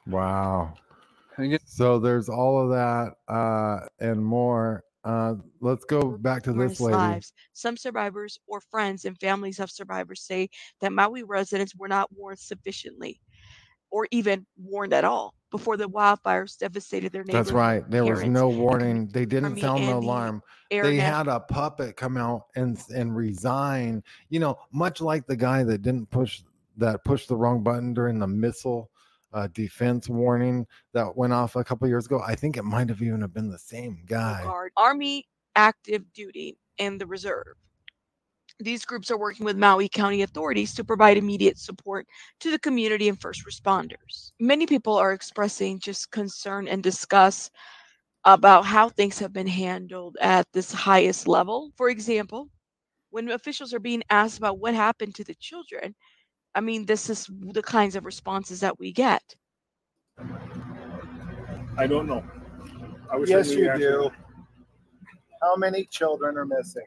Wow. 0.07 0.75
So 1.65 1.99
there's 1.99 2.29
all 2.29 2.63
of 2.63 2.71
that 2.71 3.15
uh, 3.33 3.87
and 3.99 4.25
more. 4.25 4.85
Uh, 5.03 5.35
let's 5.61 5.85
go 5.85 6.17
back 6.17 6.43
to 6.45 6.53
this 6.53 6.81
lady. 6.81 6.97
lives. 6.97 7.33
Some 7.53 7.77
survivors 7.77 8.39
or 8.47 8.61
friends 8.61 9.05
and 9.05 9.19
families 9.19 9.61
of 9.61 9.71
survivors 9.71 10.23
say 10.23 10.49
that 10.81 10.93
Maui 10.93 11.23
residents 11.23 11.75
were 11.77 11.89
not 11.89 12.09
warned 12.17 12.39
sufficiently 12.39 13.21
or 13.91 14.09
even 14.11 14.47
warned 14.57 14.95
at 14.95 15.05
all 15.05 15.35
before 15.51 15.77
the 15.77 15.89
wildfires 15.89 16.57
devastated 16.57 17.13
their 17.13 17.23
neighborhood. 17.23 17.47
That's 17.47 17.53
right. 17.53 17.91
There 17.91 18.05
was 18.05 18.25
no 18.25 18.49
warning. 18.49 19.09
They 19.09 19.27
didn't 19.27 19.59
sound 19.59 19.85
the 19.85 19.89
and 19.89 20.03
the 20.03 20.07
alarm. 20.07 20.43
They 20.71 20.97
had 20.97 21.29
a 21.29 21.39
puppet 21.39 21.97
come 21.97 22.17
out 22.17 22.47
and 22.57 22.77
and 22.95 23.15
resign. 23.15 24.03
You 24.31 24.41
know, 24.41 24.59
much 24.73 25.01
like 25.01 25.27
the 25.27 25.37
guy 25.37 25.65
that 25.65 25.83
didn't 25.83 26.11
push 26.11 26.43
that 26.79 27.05
pushed 27.05 27.29
the 27.29 27.37
wrong 27.37 27.63
button 27.63 27.95
during 27.95 28.19
the 28.19 28.27
missile 28.27 28.91
uh, 29.35 29.49
defense 29.53 30.09
warning 30.09 30.67
that 30.95 31.17
went 31.17 31.33
off 31.33 31.57
a 31.57 31.65
couple 31.65 31.87
years 31.89 32.07
ago. 32.07 32.23
I 32.27 32.35
think 32.35 32.57
it 32.57 32.65
might 32.65 32.89
have 32.89 33.03
even 33.03 33.21
have 33.21 33.35
been 33.35 33.51
the 33.51 33.59
same 33.59 34.03
guy. 34.07 34.45
Army 34.77 35.27
active 35.57 36.13
duty, 36.13 36.57
and 36.79 37.01
the 37.01 37.07
reserve. 37.07 37.55
These 38.61 38.85
groups 38.85 39.11
are 39.11 39.19
working 39.19 39.45
with 39.45 39.57
Maui 39.57 39.89
County 39.89 40.23
authorities 40.23 40.75
to 40.75 40.85
provide 40.85 41.17
immediate 41.17 41.59
support 41.59 42.07
to 42.41 42.51
the 42.51 42.59
community 42.59 43.09
and 43.09 43.21
first 43.21 43.45
responders. 43.47 44.33
Many 44.39 44.67
people 44.67 44.95
are 44.95 45.13
expressing 45.13 45.81
just 45.81 46.11
concern 46.11 46.69
and 46.69 46.83
disgust 46.83 47.51
about 48.25 48.65
how 48.65 48.89
things 48.89 49.19
have 49.19 49.33
been 49.33 49.47
handled 49.47 50.17
at 50.21 50.47
this 50.53 50.73
highest 50.73 51.27
level. 51.27 51.73
For 51.77 51.91
example, 51.91 52.49
when 53.11 53.31
officials 53.31 53.75
are 53.75 53.81
being 53.81 54.03
asked 54.11 54.39
about 54.39 54.61
what 54.61 54.75
happened 54.75 55.15
to 55.17 55.25
the 55.25 55.35
children, 55.35 55.95
I 56.55 56.61
mean, 56.61 56.87
this 56.87 57.11
is 57.11 57.29
the 57.53 57.63
kinds 57.63 57.97
of 57.97 58.05
responses 58.05 58.61
that 58.61 58.79
we 58.79 58.93
get. 58.93 59.23
I 61.77 61.87
don't 61.87 62.07
know. 62.07 62.23
I 63.11 63.17
wish 63.17 63.31
Yes, 63.31 63.51
you 63.53 63.71
the 63.73 63.79
do. 63.79 64.11
How 65.43 65.57
many 65.57 65.85
children 65.87 66.39
are 66.39 66.47
missing? 66.47 66.87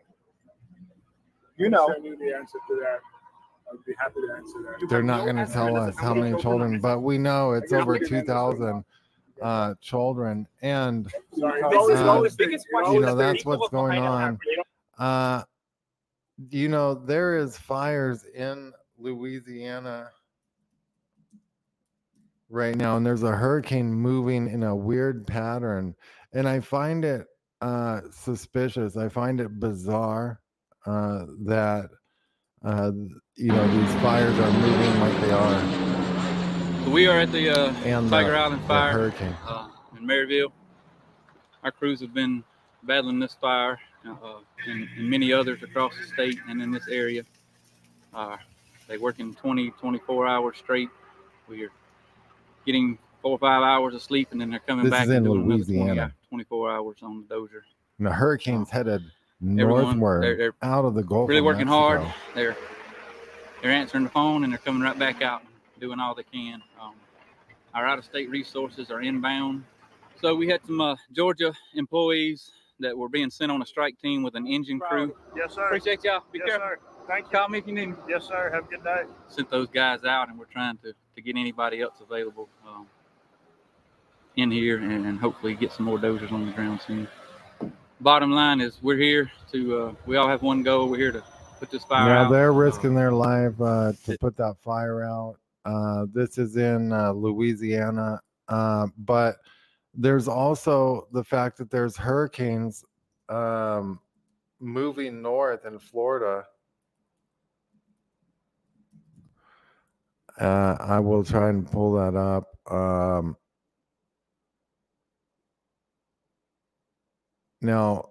You 1.58 1.70
know. 1.70 1.94
I 1.94 2.00
knew 2.00 2.16
the 2.16 2.34
answer 2.36 2.58
to 2.70 2.76
that. 2.76 3.00
I'd 3.72 3.86
be 3.86 3.94
happy 4.00 4.22
to 4.26 4.34
answer 4.36 4.60
that. 4.80 4.90
They're 4.90 5.04
not 5.04 5.26
going 5.26 5.36
to 5.36 5.46
tell 5.46 5.76
us 5.76 5.96
how 6.00 6.14
many 6.14 6.40
children, 6.42 6.80
but 6.80 7.00
we 7.02 7.18
know 7.18 7.52
it's 7.54 7.74
over 7.74 8.00
2,000 8.00 8.86
uh, 9.42 9.74
children. 9.82 10.48
And, 10.62 11.12
Sorry, 11.38 11.62
uh, 11.62 11.68
it's 11.68 11.76
always- 11.76 12.00
it's 12.00 12.08
always 12.08 12.36
the 12.38 12.46
biggest 12.46 12.68
you 12.92 13.02
know, 13.02 13.16
that's 13.16 13.46
what's 13.46 13.70
going 13.70 14.00
on. 14.00 14.40
Uh, 14.98 15.44
you 16.50 16.70
know, 16.70 16.94
there 16.94 17.38
is 17.38 17.58
fires 17.58 18.24
in 18.24 18.72
Louisiana 18.98 20.10
right 22.50 22.76
now, 22.76 22.98
and 22.98 23.06
there's 23.06 23.24
a 23.24 23.32
hurricane 23.32 23.94
moving 23.94 24.48
in 24.50 24.64
a 24.64 24.76
weird 24.76 25.28
pattern. 25.28 25.96
And 26.34 26.48
I 26.48 26.60
find 26.60 27.04
it 27.06 27.28
uh, 27.62 28.02
suspicious. 28.12 28.98
I 28.98 29.10
find 29.10 29.40
it 29.42 29.60
bizarre 29.60 30.42
uh, 30.86 31.26
that, 31.46 31.90
uh, 32.64 32.92
you 33.36 33.52
know, 33.52 33.68
these 33.82 33.94
fires 34.02 34.38
are 34.40 34.52
moving 34.52 35.00
like 35.00 35.22
they 35.22 35.32
are. 35.32 36.90
We 36.92 37.08
are 37.08 37.20
at 37.20 37.32
the 37.32 37.50
uh, 37.50 37.74
And 37.84 38.10
Tiger 38.10 38.32
the- 38.32 38.38
Island 38.38 38.64
fire 38.66 38.92
hurricane. 38.94 39.36
uh, 39.46 39.68
in 39.98 40.06
Merryville. 40.06 40.52
Our 41.64 41.72
crews 41.72 42.00
have 42.02 42.14
been 42.14 42.44
battling 42.84 43.20
this 43.20 43.34
fire 43.42 43.78
uh, 44.08 44.14
and, 44.68 44.88
and 44.98 45.10
many 45.10 45.34
others 45.34 45.62
across 45.64 45.94
the 46.00 46.08
state 46.08 46.38
and 46.48 46.62
in 46.62 46.72
this 46.72 46.88
area. 46.88 47.24
Uh, 48.14 48.38
they 48.88 48.98
work 48.98 49.20
in 49.20 49.34
20, 49.36 49.72
24 49.72 50.28
hours 50.28 50.58
straight. 50.58 50.90
We 51.48 51.64
are 51.66 51.72
getting 52.66 52.98
four 53.22 53.32
or 53.32 53.40
five 53.40 53.62
hours 53.64 53.94
of 53.96 54.02
sleep, 54.02 54.30
and 54.32 54.40
then 54.40 54.50
they're 54.50 54.60
coming 54.60 54.86
This 54.86 54.92
back 54.92 55.04
is 55.04 55.10
and 55.10 55.18
in 55.18 55.24
doing 55.34 55.46
another 55.52 55.64
20, 55.64 56.14
24 56.30 56.72
hours 56.72 56.98
on 57.02 57.26
the 57.28 57.36
dozer. 57.36 57.62
And 57.98 58.08
the 58.08 58.12
hurricane's 58.12 58.70
headed 58.70 59.04
Everyone, 59.42 60.00
northward 60.00 60.24
they're- 60.24 60.38
they're 60.38 60.54
out 60.64 60.86
of 60.86 60.96
the 60.96 61.04
Gulf. 61.04 61.30
really 61.30 61.40
of 61.40 61.46
working 61.46 61.68
hard. 61.68 62.02
They're 62.34 62.56
they're 63.62 63.72
answering 63.72 64.04
the 64.04 64.10
phone 64.12 64.44
and 64.44 64.54
they're 64.54 64.60
coming 64.60 64.82
right 64.84 64.98
back 64.98 65.22
out, 65.24 65.42
doing 65.80 66.00
all 66.00 66.14
they 66.14 66.24
can. 66.24 66.62
Um, 66.80 66.94
our 67.74 67.88
out-of-state 67.88 68.30
resources 68.30 68.92
are 68.92 69.02
inbound. 69.02 69.64
So 70.22 70.36
we 70.36 70.48
had 70.48 70.64
some 70.66 70.80
uh, 70.80 70.96
Georgia 71.12 71.54
employees 71.74 72.52
that 72.80 72.96
were 72.96 73.10
being 73.10 73.32
sent 73.32 73.52
on 73.52 73.62
a 73.62 73.66
strike 73.66 74.00
team 74.00 74.22
with 74.22 74.36
an 74.36 74.46
engine 74.46 74.80
crew. 74.80 75.16
Yes, 75.36 75.54
sir. 75.56 75.66
Appreciate 75.66 76.04
y'all. 76.04 76.24
Be 76.32 76.38
yes, 76.40 76.48
careful. 76.50 76.68
Sir. 76.68 76.80
Thank 77.08 77.26
you. 77.26 77.32
Call 77.32 77.48
me 77.48 77.60
if 77.60 77.68
you 77.68 77.74
need 77.74 77.88
me. 77.88 77.96
Yes, 78.10 78.26
sir. 78.26 78.52
Have 78.54 78.66
a 78.66 78.68
good 78.68 78.84
day. 78.84 79.04
Sent 79.30 79.50
those 79.50 79.68
guys 79.70 80.04
out, 80.04 80.28
and 80.30 80.38
we're 80.38 80.46
trying 80.46 80.78
to, 80.80 80.94
to 81.16 81.22
get 81.22 81.38
anybody 81.38 81.82
else 81.82 81.96
available 82.02 82.50
um, 82.68 82.86
in 84.36 84.52
here 84.52 84.78
and, 84.78 85.06
and 85.06 85.18
hopefully 85.18 85.56
get 85.56 85.72
some 85.72 85.86
more 85.86 85.98
dozers 85.98 86.32
on 86.32 86.46
the 86.46 86.52
ground 86.52 86.82
soon. 86.86 87.08
Bottom 88.02 88.32
line 88.32 88.60
is 88.60 88.78
we're 88.82 88.98
here 88.98 89.32
to, 89.54 89.80
uh, 89.80 89.94
we 90.06 90.18
all 90.18 90.28
have 90.28 90.44
one 90.44 90.64
goal. 90.64 90.90
We're 90.90 90.98
here 90.98 91.12
to 91.14 91.24
put 91.60 91.72
this 91.72 91.84
fire 91.86 92.06
Now 92.08 92.26
out. 92.26 92.32
they're 92.32 92.54
risking 92.54 92.94
their 92.94 93.14
life 93.14 93.60
uh, 93.62 93.94
to 94.06 94.18
put 94.20 94.36
that 94.38 94.58
fire 94.62 95.04
out. 95.04 95.38
Uh, 95.66 96.06
this 96.14 96.38
is 96.38 96.58
in 96.58 96.92
uh, 96.92 97.12
Louisiana, 97.14 98.22
uh, 98.50 98.88
but 99.00 99.38
there's 99.94 100.28
also 100.28 101.08
the 101.14 101.24
fact 101.24 101.58
that 101.58 101.72
there's 101.72 101.98
hurricanes 101.98 102.86
um, 103.30 104.00
moving 104.60 105.22
north 105.22 105.66
in 105.66 105.80
Florida. 105.80 106.46
Uh, 110.40 110.78
I 110.80 111.00
will 111.00 111.24
try 111.24 111.50
and 111.50 111.70
pull 111.70 111.94
that 111.94 112.16
up. 112.16 112.46
Um, 112.72 113.36
now, 117.62 118.10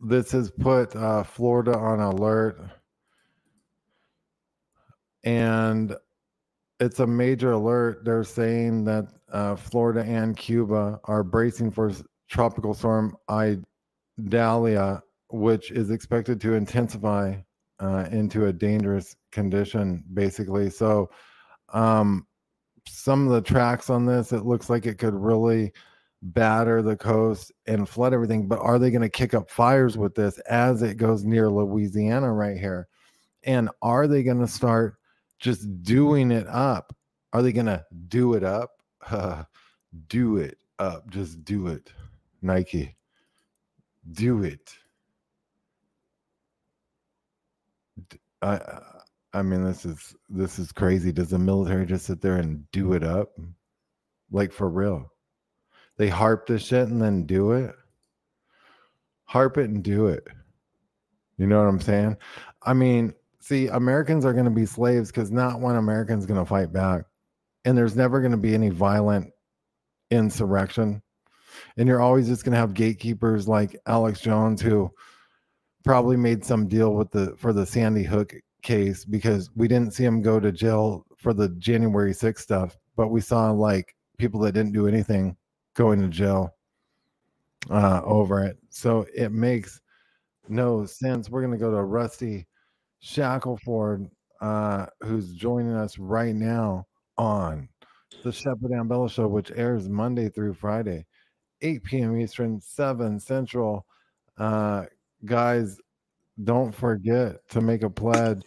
this 0.00 0.32
has 0.32 0.50
put 0.50 0.94
uh, 0.94 1.22
Florida 1.22 1.76
on 1.76 2.00
alert, 2.00 2.60
and 5.24 5.96
it's 6.80 7.00
a 7.00 7.06
major 7.06 7.52
alert. 7.52 8.04
They're 8.04 8.24
saying 8.24 8.84
that 8.84 9.06
uh, 9.32 9.56
Florida 9.56 10.04
and 10.04 10.36
Cuba 10.36 11.00
are 11.04 11.24
bracing 11.24 11.70
for 11.70 11.92
tropical 12.28 12.74
storm 12.74 13.16
Idalia, 13.30 15.02
which 15.30 15.70
is 15.70 15.90
expected 15.90 16.40
to 16.42 16.54
intensify 16.54 17.36
uh, 17.80 18.06
into 18.10 18.46
a 18.46 18.52
dangerous 18.52 19.16
condition, 19.32 20.04
basically. 20.12 20.68
So, 20.68 21.08
um, 21.72 22.26
some 22.86 23.26
of 23.26 23.32
the 23.32 23.40
tracks 23.40 23.90
on 23.90 24.06
this, 24.06 24.32
it 24.32 24.44
looks 24.44 24.68
like 24.68 24.86
it 24.86 24.98
could 24.98 25.14
really 25.14 25.72
batter 26.22 26.82
the 26.82 26.96
coast 26.96 27.52
and 27.66 27.88
flood 27.88 28.14
everything. 28.14 28.48
But 28.48 28.60
are 28.60 28.78
they 28.78 28.90
going 28.90 29.02
to 29.02 29.08
kick 29.08 29.34
up 29.34 29.50
fires 29.50 29.98
with 29.98 30.14
this 30.14 30.38
as 30.40 30.82
it 30.82 30.96
goes 30.96 31.24
near 31.24 31.50
Louisiana 31.50 32.32
right 32.32 32.56
here? 32.56 32.88
And 33.44 33.68
are 33.82 34.06
they 34.06 34.22
going 34.22 34.40
to 34.40 34.48
start 34.48 34.96
just 35.38 35.82
doing 35.82 36.30
it 36.30 36.46
up? 36.48 36.94
Are 37.32 37.42
they 37.42 37.52
going 37.52 37.66
to 37.66 37.84
do 38.08 38.34
it 38.34 38.44
up? 38.44 38.70
do 40.08 40.38
it 40.38 40.58
up. 40.78 41.10
Just 41.10 41.44
do 41.44 41.66
it. 41.66 41.92
Nike. 42.42 42.96
Do 44.12 44.42
it. 44.42 44.74
D- 48.08 48.18
I 48.42 48.60
I 49.34 49.42
mean 49.42 49.64
this 49.64 49.84
is 49.84 50.14
this 50.28 50.58
is 50.58 50.70
crazy. 50.70 51.12
Does 51.12 51.30
the 51.30 51.38
military 51.38 51.84
just 51.86 52.06
sit 52.06 52.20
there 52.20 52.36
and 52.36 52.70
do 52.70 52.92
it 52.92 53.02
up? 53.02 53.36
Like 54.30 54.52
for 54.52 54.68
real? 54.68 55.12
They 55.96 56.08
harp 56.08 56.46
this 56.46 56.64
shit 56.64 56.88
and 56.88 57.02
then 57.02 57.26
do 57.26 57.52
it? 57.52 57.74
Harp 59.24 59.58
it 59.58 59.70
and 59.70 59.82
do 59.82 60.06
it. 60.06 60.26
You 61.36 61.48
know 61.48 61.58
what 61.58 61.68
I'm 61.68 61.80
saying? 61.80 62.16
I 62.62 62.74
mean, 62.74 63.12
see, 63.40 63.66
Americans 63.68 64.24
are 64.24 64.32
going 64.32 64.44
to 64.44 64.50
be 64.50 64.66
slaves 64.66 65.10
because 65.10 65.32
not 65.32 65.60
one 65.60 65.76
American's 65.76 66.26
going 66.26 66.40
to 66.40 66.46
fight 66.46 66.72
back. 66.72 67.04
And 67.64 67.76
there's 67.76 67.96
never 67.96 68.20
going 68.20 68.32
to 68.32 68.38
be 68.38 68.54
any 68.54 68.70
violent 68.70 69.32
insurrection. 70.10 71.02
And 71.76 71.88
you're 71.88 72.00
always 72.00 72.28
just 72.28 72.44
going 72.44 72.52
to 72.52 72.58
have 72.58 72.74
gatekeepers 72.74 73.48
like 73.48 73.76
Alex 73.86 74.20
Jones 74.20 74.60
who 74.60 74.90
probably 75.84 76.16
made 76.16 76.44
some 76.44 76.68
deal 76.68 76.94
with 76.94 77.10
the 77.10 77.34
for 77.36 77.52
the 77.52 77.66
Sandy 77.66 78.04
Hook 78.04 78.34
case 78.64 79.04
because 79.04 79.50
we 79.54 79.68
didn't 79.68 79.94
see 79.94 80.04
him 80.04 80.20
go 80.20 80.40
to 80.40 80.50
jail 80.50 81.06
for 81.16 81.32
the 81.32 81.50
January 81.50 82.12
6th 82.12 82.38
stuff, 82.38 82.76
but 82.96 83.08
we 83.08 83.20
saw 83.20 83.50
like 83.52 83.94
people 84.18 84.40
that 84.40 84.52
didn't 84.52 84.72
do 84.72 84.88
anything 84.88 85.36
going 85.74 86.00
to 86.00 86.08
jail 86.08 86.54
uh, 87.70 88.00
over 88.04 88.42
it. 88.42 88.58
So 88.70 89.06
it 89.14 89.30
makes 89.30 89.80
no 90.48 90.84
sense. 90.84 91.30
We're 91.30 91.42
going 91.42 91.52
to 91.52 91.58
go 91.58 91.70
to 91.70 91.82
Rusty 91.82 92.46
Shackleford, 93.02 94.10
uh, 94.40 94.86
who's 95.02 95.32
joining 95.32 95.74
us 95.74 95.98
right 95.98 96.34
now 96.34 96.86
on 97.16 97.68
the 98.22 98.32
Shepard 98.32 98.70
Ambellas 98.72 99.12
Show, 99.12 99.28
which 99.28 99.52
airs 99.54 99.88
Monday 99.88 100.28
through 100.28 100.54
Friday, 100.54 101.06
8 101.60 101.84
p.m. 101.84 102.20
Eastern, 102.20 102.60
7 102.60 103.20
Central. 103.20 103.86
Uh, 104.38 104.84
guys, 105.24 105.78
don't 106.42 106.74
forget 106.74 107.46
to 107.50 107.60
make 107.60 107.82
a 107.82 107.90
pledge. 107.90 108.42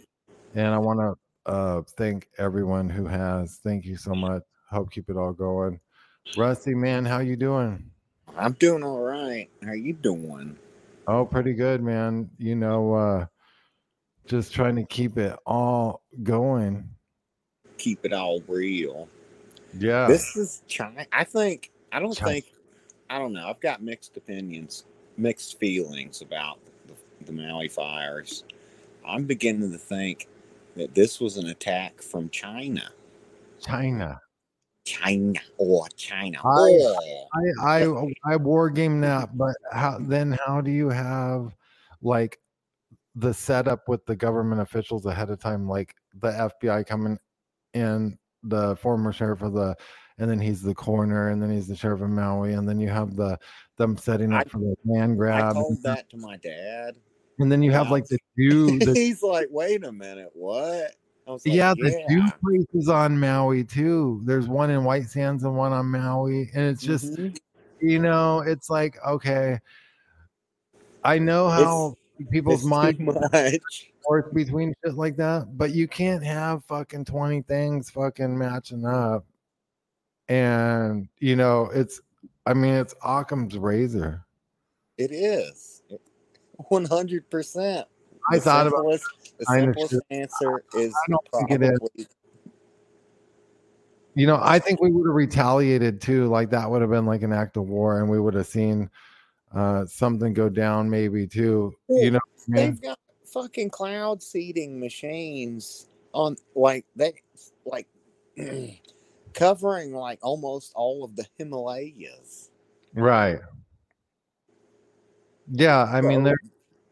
And 0.56 0.74
I 0.74 0.78
want 0.78 1.00
to 1.00 1.52
uh, 1.52 1.82
thank 1.98 2.28
everyone 2.38 2.90
who 2.90 3.06
has. 3.06 3.60
Thank 3.64 3.86
you 3.86 3.98
so 3.98 4.14
much. 4.14 4.44
Hope 4.70 4.92
keep 4.92 5.10
it 5.10 5.18
all 5.18 5.34
going. 5.34 5.80
Rusty, 6.36 6.76
man, 6.76 7.06
how 7.06 7.20
you 7.20 7.36
doing? 7.36 7.90
I'm 8.38 8.54
doing 8.54 8.84
all 8.84 9.00
right. 9.02 9.50
How 9.64 9.74
you 9.74 9.94
doing? 9.94 10.58
Oh, 11.08 11.26
pretty 11.26 11.54
good, 11.54 11.82
man. 11.82 12.30
You 12.38 12.56
know, 12.56 12.94
uh 12.94 13.26
just 14.28 14.54
trying 14.54 14.76
to 14.76 14.84
keep 14.84 15.18
it 15.18 15.38
all 15.46 16.02
going. 16.22 16.90
Keep 17.78 18.06
it 18.06 18.14
all 18.14 18.42
real. 18.48 19.08
Yeah. 19.78 20.08
This 20.08 20.36
is 20.36 20.64
China. 20.68 21.06
I 21.14 21.24
think. 21.24 21.72
I 21.92 22.00
don't 22.00 22.14
China. 22.14 22.34
think. 22.34 22.54
I 23.10 23.20
don't 23.20 23.32
know. 23.32 23.48
I've 23.48 23.62
got 23.62 23.82
mixed 23.82 24.18
opinions, 24.18 24.84
mixed 25.16 25.58
feelings 25.60 26.22
about 26.22 26.60
the, 26.88 26.94
the 27.26 27.32
Maui 27.32 27.70
fires. 27.70 28.44
I'm 29.08 29.24
beginning 29.24 29.72
to 29.72 29.78
think 29.78 30.28
that 30.78 30.96
this 30.96 31.20
was 31.20 31.38
an 31.38 31.48
attack 31.48 32.02
from 32.02 32.30
China. 32.30 32.90
China. 33.60 34.20
China 34.86 35.40
or 35.58 35.88
China. 35.98 36.40
I, 36.40 36.44
oh. 36.46 36.96
I 37.34 37.82
I 37.84 37.88
I 38.24 38.36
war 38.38 38.70
game 38.70 39.02
that, 39.02 39.38
but 39.38 39.56
how 39.72 39.98
then 40.00 40.38
how 40.46 40.62
do 40.62 40.72
you 40.72 40.90
have 40.90 41.54
like 42.02 42.40
the 43.16 43.34
setup 43.34 43.90
with 43.90 44.06
the 44.06 44.16
government 44.16 44.62
officials 44.62 45.06
ahead 45.06 45.30
of 45.30 45.40
time, 45.40 45.68
like 45.68 45.94
the 46.22 46.30
FBI 46.30 46.88
coming 46.88 47.18
in, 47.74 48.18
the 48.44 48.76
former 48.78 49.12
sheriff 49.12 49.42
of 49.42 49.54
the 49.54 49.76
and 50.20 50.32
then 50.32 50.40
he's 50.40 50.62
the 50.62 50.74
coroner, 50.74 51.30
and 51.30 51.42
then 51.42 51.52
he's 51.52 51.68
the 51.68 51.76
sheriff 51.76 52.02
of 52.02 52.10
Maui, 52.10 52.54
and 52.54 52.68
then 52.68 52.80
you 52.80 52.90
have 52.90 53.16
the 53.16 53.38
them 53.78 53.98
setting 53.98 54.34
up 54.34 54.48
I- 54.48 54.50
for 54.50 54.60
the 54.60 54.76
land 54.86 55.18
grab. 55.18 55.50
I 55.50 55.54
told 55.54 55.84
that 55.84 56.10
to 56.12 56.18
my 56.18 56.38
dad, 56.38 56.98
and 57.40 57.52
then 57.52 57.62
you 57.62 57.72
have 57.72 57.92
like 57.92 58.06
the 58.06 58.18
Jew. 58.38 58.80
The, 58.80 58.94
He's 58.96 59.22
like, 59.22 59.48
wait 59.50 59.84
a 59.84 59.92
minute, 59.92 60.30
what? 60.34 60.96
Like, 61.28 61.42
yeah, 61.44 61.74
the 61.78 62.06
Jew 62.10 62.24
places 62.42 62.90
on 62.90 63.20
Maui 63.20 63.64
too. 63.64 64.22
There's 64.26 64.48
one 64.48 64.70
in 64.70 64.84
White 64.86 65.10
Sands 65.10 65.44
and 65.44 65.56
one 65.58 65.74
on 65.74 65.88
Maui, 65.88 66.50
and 66.54 66.66
it's 66.66 66.82
just, 66.82 67.06
Mhm. 67.06 67.38
you 67.82 68.00
know, 68.00 68.40
it's 68.40 68.70
like 68.70 68.98
okay. 69.06 69.60
I 71.04 71.20
know 71.20 71.50
how 71.50 71.96
people's 72.32 72.62
it's 72.62 72.70
minds 72.70 73.00
work 74.08 74.34
between 74.34 74.74
shit 74.84 74.96
like 74.96 75.18
that, 75.18 75.58
but 75.58 75.72
you 75.72 75.88
can't 75.88 76.24
have 76.24 76.64
fucking 76.66 77.06
twenty 77.06 77.42
things 77.42 77.90
fucking 77.90 78.38
matching 78.38 78.86
up. 78.86 79.26
And 80.30 81.10
you 81.20 81.36
know, 81.36 81.70
it's, 81.74 82.02
I 82.46 82.54
mean, 82.54 82.74
it's 82.74 82.96
Occam's 83.04 83.58
razor. 83.58 84.26
It 84.98 85.12
is. 85.12 85.77
100%. 86.70 87.86
I 88.30 88.36
The 88.36 88.42
thought 88.42 88.68
about 88.68 88.80
simplest, 88.80 89.06
the 89.40 89.46
kind 89.46 89.66
simplest 89.66 89.92
shit. 89.92 90.04
answer 90.12 90.64
is 90.74 90.94
I 90.96 91.12
don't 91.12 91.50
think 91.50 91.62
it 91.62 91.80
is. 91.98 92.08
You 94.16 94.26
know, 94.26 94.40
I 94.42 94.58
think 94.58 94.82
we 94.82 94.92
would 94.92 95.08
have 95.08 95.14
retaliated 95.16 96.02
too. 96.02 96.26
Like 96.26 96.50
that 96.50 96.70
would 96.70 96.82
have 96.82 96.90
been 96.90 97.06
like 97.06 97.22
an 97.22 97.32
act 97.32 97.56
of 97.58 97.70
war, 97.70 98.02
and 98.02 98.10
we 98.10 98.20
would 98.20 98.34
have 98.34 98.48
seen 98.48 98.90
uh 99.54 99.86
something 99.86 100.34
go 100.34 100.50
down, 100.50 100.90
maybe 100.90 101.28
too. 101.28 101.74
You 101.90 102.12
know, 102.12 102.20
I 102.56 102.58
they've 102.58 102.82
got 102.82 103.00
fucking 103.26 103.70
cloud 103.70 104.24
seeding 104.24 104.80
machines 104.80 105.88
on 106.14 106.36
like 106.56 106.86
they 106.96 107.14
like 107.66 107.88
covering 109.34 109.94
like 109.94 110.20
almost 110.24 110.74
all 110.76 111.04
of 111.04 111.16
the 111.16 111.26
Himalayas. 111.38 112.50
right? 112.96 113.40
Yeah, 115.52 115.84
I 115.84 116.02
mean 116.02 116.24
they're 116.24 116.38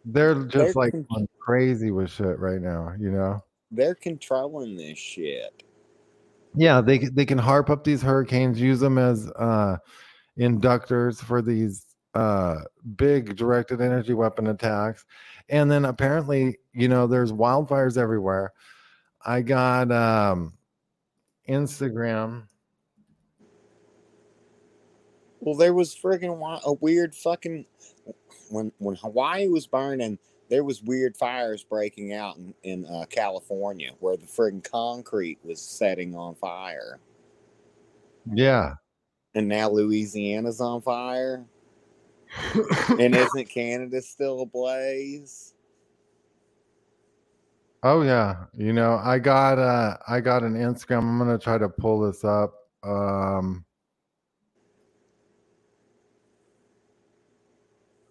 they're 0.05 0.33
they're 0.35 0.45
just 0.45 0.75
like 0.75 0.91
con- 0.91 1.27
crazy 1.39 1.91
with 1.91 2.11
shit 2.11 2.39
right 2.39 2.61
now. 2.61 2.93
You 2.97 3.11
know. 3.11 3.43
they're 3.71 3.95
controlling 3.95 4.75
this 4.75 4.97
shit. 4.97 5.63
Yeah, 6.55 6.81
they 6.81 6.99
they 6.99 7.25
can 7.25 7.37
harp 7.37 7.69
up 7.69 7.83
these 7.83 8.01
hurricanes, 8.01 8.59
use 8.59 8.79
them 8.79 8.97
as 8.97 9.29
uh 9.37 9.77
inductors 10.39 11.21
for 11.21 11.41
these 11.41 11.85
uh 12.13 12.59
big 12.95 13.35
directed 13.35 13.81
energy 13.81 14.13
weapon 14.13 14.47
attacks. 14.47 15.05
And 15.49 15.69
then 15.69 15.85
apparently, 15.85 16.57
you 16.73 16.87
know, 16.87 17.07
there's 17.07 17.31
wildfires 17.31 17.97
everywhere. 17.97 18.53
I 19.25 19.41
got 19.41 19.91
um 19.91 20.53
Instagram. 21.49 22.47
Well, 25.41 25.55
there 25.55 25.73
was 25.73 25.95
friggin' 25.95 26.61
a 26.65 26.73
weird 26.73 27.13
fucking 27.13 27.65
when 28.49 28.71
when 28.79 28.95
Hawaii 28.95 29.47
was 29.47 29.67
burning. 29.67 30.17
There 30.47 30.63
was 30.63 30.83
weird 30.83 31.17
fires 31.17 31.63
breaking 31.63 32.13
out 32.13 32.37
in, 32.37 32.53
in 32.61 32.85
uh, 32.85 33.05
California 33.09 33.91
where 33.99 34.15
the 34.15 34.27
friggin' 34.27 34.63
concrete 34.63 35.39
was 35.43 35.59
setting 35.59 36.15
on 36.15 36.35
fire, 36.35 36.99
Yeah. 38.31 38.75
and 39.33 39.47
now 39.47 39.69
Louisiana's 39.69 40.61
on 40.61 40.83
fire. 40.83 41.43
and 42.99 43.15
isn't 43.15 43.49
Canada 43.49 44.01
still 44.03 44.41
ablaze? 44.41 45.53
Oh 47.81 48.01
yeah. 48.01 48.45
You 48.55 48.73
know, 48.73 48.99
I 49.03 49.19
got 49.19 49.57
uh 49.59 49.97
I 50.07 50.19
got 50.19 50.43
an 50.43 50.53
Instagram. 50.55 50.99
I'm 50.99 51.17
gonna 51.19 51.37
try 51.37 51.57
to 51.57 51.69
pull 51.69 52.01
this 52.01 52.23
up. 52.23 52.53
Um 52.83 53.64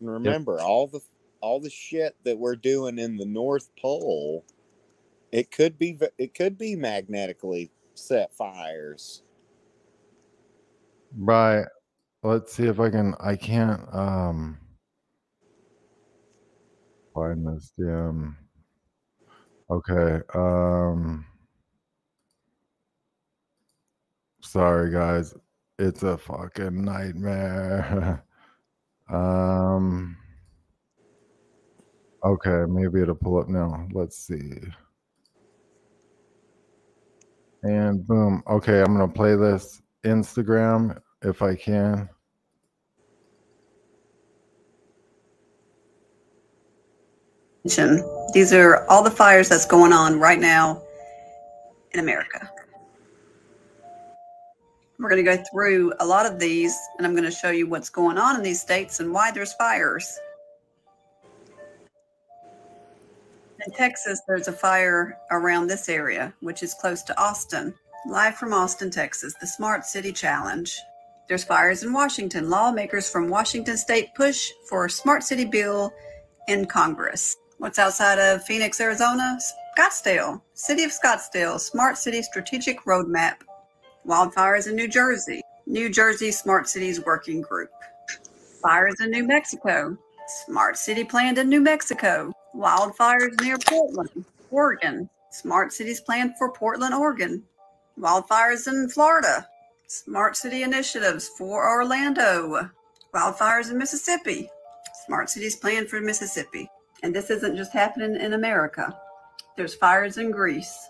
And 0.04 0.12
remember 0.12 0.60
all 0.60 0.86
the 0.86 1.00
all 1.40 1.60
the 1.60 1.70
shit 1.70 2.14
that 2.24 2.38
we're 2.38 2.56
doing 2.56 2.98
in 2.98 3.16
the 3.16 3.24
North 3.24 3.70
Pole. 3.80 4.44
It 5.32 5.50
could 5.50 5.78
be 5.78 5.98
it 6.18 6.34
could 6.34 6.58
be 6.58 6.76
magnetically 6.76 7.70
set 7.94 8.34
fires. 8.34 9.22
right. 11.16 11.64
Let's 12.22 12.52
see 12.52 12.66
if 12.66 12.80
I 12.80 12.90
can 12.90 13.14
I 13.18 13.34
can't 13.34 13.80
um 13.94 14.58
find 17.14 17.46
this 17.46 17.72
damn 17.78 18.36
okay. 19.70 20.20
Um 20.34 21.24
sorry 24.42 24.92
guys. 24.92 25.34
It's 25.78 26.02
a 26.02 26.18
fucking 26.18 26.84
nightmare. 26.84 28.22
um 29.08 30.16
okay, 32.24 32.64
maybe 32.68 33.02
it'll 33.02 33.14
pull 33.14 33.38
up 33.38 33.48
now. 33.48 33.86
Let's 33.92 34.16
see. 34.16 34.54
And 37.62 38.06
boom. 38.06 38.42
Okay, 38.48 38.80
I'm 38.80 38.96
gonna 38.96 39.08
play 39.08 39.36
this 39.36 39.82
Instagram 40.04 40.98
if 41.22 41.42
I 41.42 41.54
can. 41.54 42.08
These 48.34 48.52
are 48.52 48.86
all 48.88 49.02
the 49.02 49.10
fires 49.10 49.48
that's 49.48 49.64
going 49.64 49.92
on 49.92 50.20
right 50.20 50.38
now 50.38 50.82
in 51.92 52.00
America. 52.00 52.50
We're 54.98 55.08
going 55.10 55.24
to 55.24 55.36
go 55.36 55.42
through 55.50 55.92
a 55.98 56.06
lot 56.06 56.24
of 56.24 56.38
these, 56.38 56.76
and 56.96 57.06
I'm 57.06 57.14
going 57.14 57.24
to 57.24 57.30
show 57.30 57.50
you 57.50 57.66
what's 57.66 57.90
going 57.90 58.16
on 58.16 58.36
in 58.36 58.42
these 58.42 58.60
states 58.60 59.00
and 59.00 59.12
why 59.12 59.32
there's 59.32 59.52
fires. 59.54 60.18
In 63.66 63.72
Texas, 63.72 64.20
there's 64.28 64.46
a 64.46 64.52
fire 64.52 65.18
around 65.30 65.66
this 65.66 65.88
area, 65.88 66.32
which 66.40 66.62
is 66.62 66.74
close 66.74 67.02
to 67.04 67.20
Austin. 67.20 67.74
Live 68.06 68.36
from 68.36 68.52
Austin, 68.52 68.90
Texas, 68.90 69.34
the 69.40 69.46
Smart 69.46 69.84
City 69.84 70.12
Challenge. 70.12 70.78
There's 71.26 71.44
fires 71.44 71.82
in 71.82 71.92
Washington. 71.92 72.50
Lawmakers 72.50 73.08
from 73.10 73.28
Washington 73.28 73.76
state 73.76 74.14
push 74.14 74.50
for 74.68 74.84
a 74.84 74.90
smart 74.90 75.22
city 75.24 75.46
bill 75.46 75.92
in 76.48 76.66
Congress. 76.66 77.36
What's 77.58 77.78
outside 77.78 78.18
of 78.18 78.44
Phoenix, 78.44 78.80
Arizona? 78.80 79.38
Scottsdale. 79.76 80.42
City 80.52 80.84
of 80.84 80.92
Scottsdale, 80.92 81.58
Smart 81.58 81.96
City 81.96 82.22
Strategic 82.22 82.84
Roadmap. 82.84 83.36
Wildfires 84.06 84.68
in 84.68 84.76
New 84.76 84.88
Jersey. 84.88 85.40
New 85.66 85.88
Jersey 85.88 86.30
Smart 86.30 86.68
Cities 86.68 87.04
Working 87.04 87.40
Group. 87.40 87.70
Fires 88.62 88.96
in 89.00 89.10
New 89.10 89.26
Mexico. 89.26 89.96
Smart 90.46 90.76
City 90.76 91.04
planned 91.04 91.38
in 91.38 91.48
New 91.48 91.60
Mexico. 91.60 92.32
Wildfires 92.54 93.40
near 93.40 93.56
Portland, 93.58 94.24
Oregon. 94.50 95.08
Smart 95.30 95.72
Cities 95.72 96.00
planned 96.00 96.36
for 96.38 96.52
Portland, 96.52 96.94
Oregon. 96.94 97.42
Wildfires 97.98 98.68
in 98.68 98.88
Florida. 98.88 99.48
Smart 99.86 100.36
City 100.36 100.62
initiatives 100.62 101.28
for 101.38 101.68
Orlando. 101.68 102.70
Wildfires 103.14 103.70
in 103.70 103.78
Mississippi. 103.78 104.50
Smart 105.06 105.30
cities 105.30 105.56
planned 105.56 105.88
for 105.88 106.00
Mississippi. 106.00 106.68
And 107.02 107.14
this 107.14 107.30
isn't 107.30 107.56
just 107.56 107.72
happening 107.72 108.16
in 108.16 108.32
America. 108.32 108.98
There's 109.56 109.74
fires 109.74 110.18
in 110.18 110.30
Greece. 110.30 110.88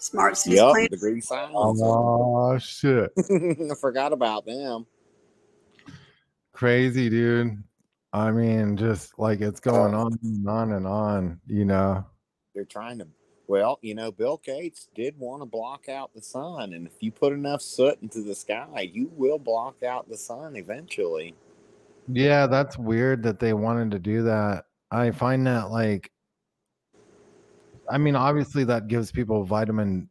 Smart 0.00 0.36
cities 0.36 0.58
Yep, 0.58 0.70
planned. 0.70 0.88
the 0.90 0.96
Grease 0.96 1.30
Islands. 1.30 1.80
Oh 1.84 2.58
shit. 2.58 3.12
I 3.18 3.74
forgot 3.80 4.12
about 4.14 4.46
them. 4.46 4.86
Crazy, 6.52 7.08
dude. 7.10 7.62
I 8.12 8.30
mean, 8.30 8.76
just 8.76 9.18
like 9.18 9.40
it's 9.40 9.60
going 9.60 9.94
on 9.94 10.18
and 10.22 10.48
on 10.48 10.72
and 10.72 10.86
on, 10.86 11.40
you 11.46 11.64
know. 11.64 12.04
They're 12.54 12.64
trying 12.64 12.98
to. 12.98 13.06
Well, 13.46 13.78
you 13.82 13.94
know, 13.94 14.10
Bill 14.12 14.40
Gates 14.44 14.88
did 14.94 15.18
want 15.18 15.42
to 15.42 15.46
block 15.46 15.88
out 15.88 16.14
the 16.14 16.22
sun, 16.22 16.72
and 16.72 16.86
if 16.86 16.94
you 17.00 17.10
put 17.12 17.32
enough 17.32 17.60
soot 17.60 17.98
into 18.00 18.22
the 18.22 18.34
sky, 18.34 18.88
you 18.92 19.10
will 19.16 19.38
block 19.38 19.82
out 19.82 20.08
the 20.08 20.16
sun 20.16 20.56
eventually. 20.56 21.34
Yeah, 22.08 22.46
that's 22.46 22.78
weird 22.78 23.22
that 23.24 23.38
they 23.38 23.52
wanted 23.52 23.90
to 23.92 23.98
do 23.98 24.22
that. 24.22 24.64
I 24.90 25.10
find 25.10 25.46
that 25.46 25.70
like 25.70 26.10
I 27.90 27.98
mean, 27.98 28.16
obviously 28.16 28.64
that 28.64 28.88
gives 28.88 29.10
people 29.12 29.44
vitamin 29.44 30.08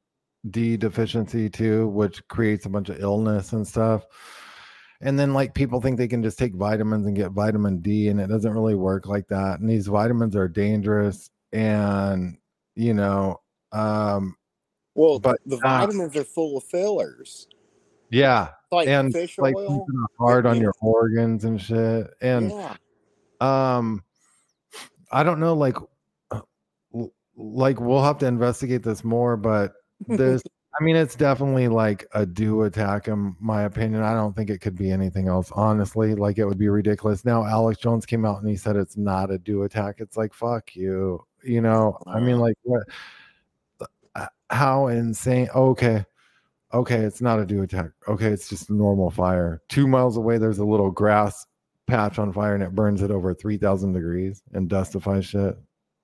D 0.50 0.78
deficiency 0.78 1.50
too, 1.50 1.88
which 1.90 2.26
creates 2.28 2.66
a 2.66 2.70
bunch 2.70 2.90
of 2.90 3.00
illness 3.00 3.54
and 3.54 3.68
stuff. 3.68 4.06
And 5.02 5.18
then 5.18 5.34
like 5.34 5.54
people 5.54 5.80
think 5.80 5.98
they 5.98 6.08
can 6.08 6.22
just 6.22 6.38
take 6.38 6.54
vitamins 6.56 7.08
and 7.08 7.16
get 7.16 7.32
vitamin 7.32 7.80
D 7.80 8.10
and 8.10 8.20
it 8.20 8.28
doesn't 8.28 8.54
really 8.54 8.76
work 8.76 9.08
like 9.08 9.28
that. 9.30 9.60
And 9.60 9.70
these 9.70 9.88
vitamins 9.88 10.36
are 10.36 10.48
dangerous 10.48 11.30
and 11.54 12.38
you 12.76 12.94
know, 12.94 13.40
um 13.72 14.36
Well, 14.96 15.20
but 15.20 15.40
the 15.46 15.58
uh, 15.58 15.80
vitamins 15.80 16.16
are 16.18 16.24
full 16.26 16.58
of 16.58 16.64
fillers. 16.66 17.48
yeah. 18.10 18.50
Like 18.72 18.88
and 18.88 19.14
fish 19.14 19.38
like 19.40 19.56
oil, 19.56 19.86
hard 20.18 20.46
on 20.46 20.60
your 20.60 20.74
organs 20.82 21.46
and 21.46 21.62
shit. 21.62 22.08
And 22.22 22.52
Yeah. 22.52 22.76
um 23.42 24.04
i 25.12 25.24
don't 25.24 25.40
know 25.40 25.54
like 25.54 25.78
uh, 25.78 25.86
like 27.40 27.80
we'll 27.80 28.04
have 28.04 28.18
to 28.20 28.26
investigate 28.26 28.84
this 28.84 29.04
more 29.04 29.38
but 29.38 29.74
this 30.08 30.42
I 30.80 30.84
mean, 30.84 30.96
it's 30.96 31.16
definitely 31.16 31.68
like 31.68 32.06
a 32.14 32.26
DEW 32.26 32.64
attack, 32.64 33.08
in 33.08 33.36
my 33.40 33.64
opinion. 33.64 34.02
I 34.02 34.14
don't 34.14 34.36
think 34.36 34.50
it 34.50 34.60
could 34.60 34.78
be 34.78 34.92
anything 34.92 35.28
else, 35.28 35.52
honestly. 35.54 36.16
Like, 36.16 36.38
it 36.38 36.46
would 36.46 36.58
be 36.58 36.70
ridiculous. 36.70 37.26
Now, 37.26 37.44
Alex 37.46 37.82
Jones 37.82 38.06
came 38.06 38.26
out 38.26 38.40
and 38.40 38.48
he 38.48 38.56
said 38.56 38.76
it's 38.76 38.96
not 38.96 39.32
a 39.32 39.38
DEW 39.40 39.64
attack. 39.64 39.96
It's 40.00 40.16
like, 40.16 40.34
fuck 40.34 40.76
you. 40.76 41.26
You 41.44 41.62
know, 41.62 41.98
I 42.08 42.20
mean, 42.20 42.40
like, 42.40 42.56
what? 42.64 42.84
uh, 44.16 44.28
How 44.52 44.88
insane. 44.88 45.50
Okay. 45.54 46.06
Okay. 46.74 47.00
It's 47.00 47.22
not 47.22 47.40
a 47.40 47.46
DEW 47.46 47.64
attack. 47.64 47.92
Okay. 48.08 48.28
It's 48.28 48.48
just 48.48 48.70
normal 48.70 49.10
fire. 49.10 49.62
Two 49.68 49.88
miles 49.88 50.16
away, 50.16 50.38
there's 50.38 50.60
a 50.60 50.66
little 50.66 50.92
grass 50.92 51.46
patch 51.88 52.20
on 52.20 52.32
fire 52.32 52.54
and 52.54 52.64
it 52.64 52.76
burns 52.76 53.02
it 53.02 53.12
over 53.12 53.34
3,000 53.34 53.92
degrees 53.92 54.44
and 54.54 54.70
dustifies 54.70 55.26
shit. 55.26 55.58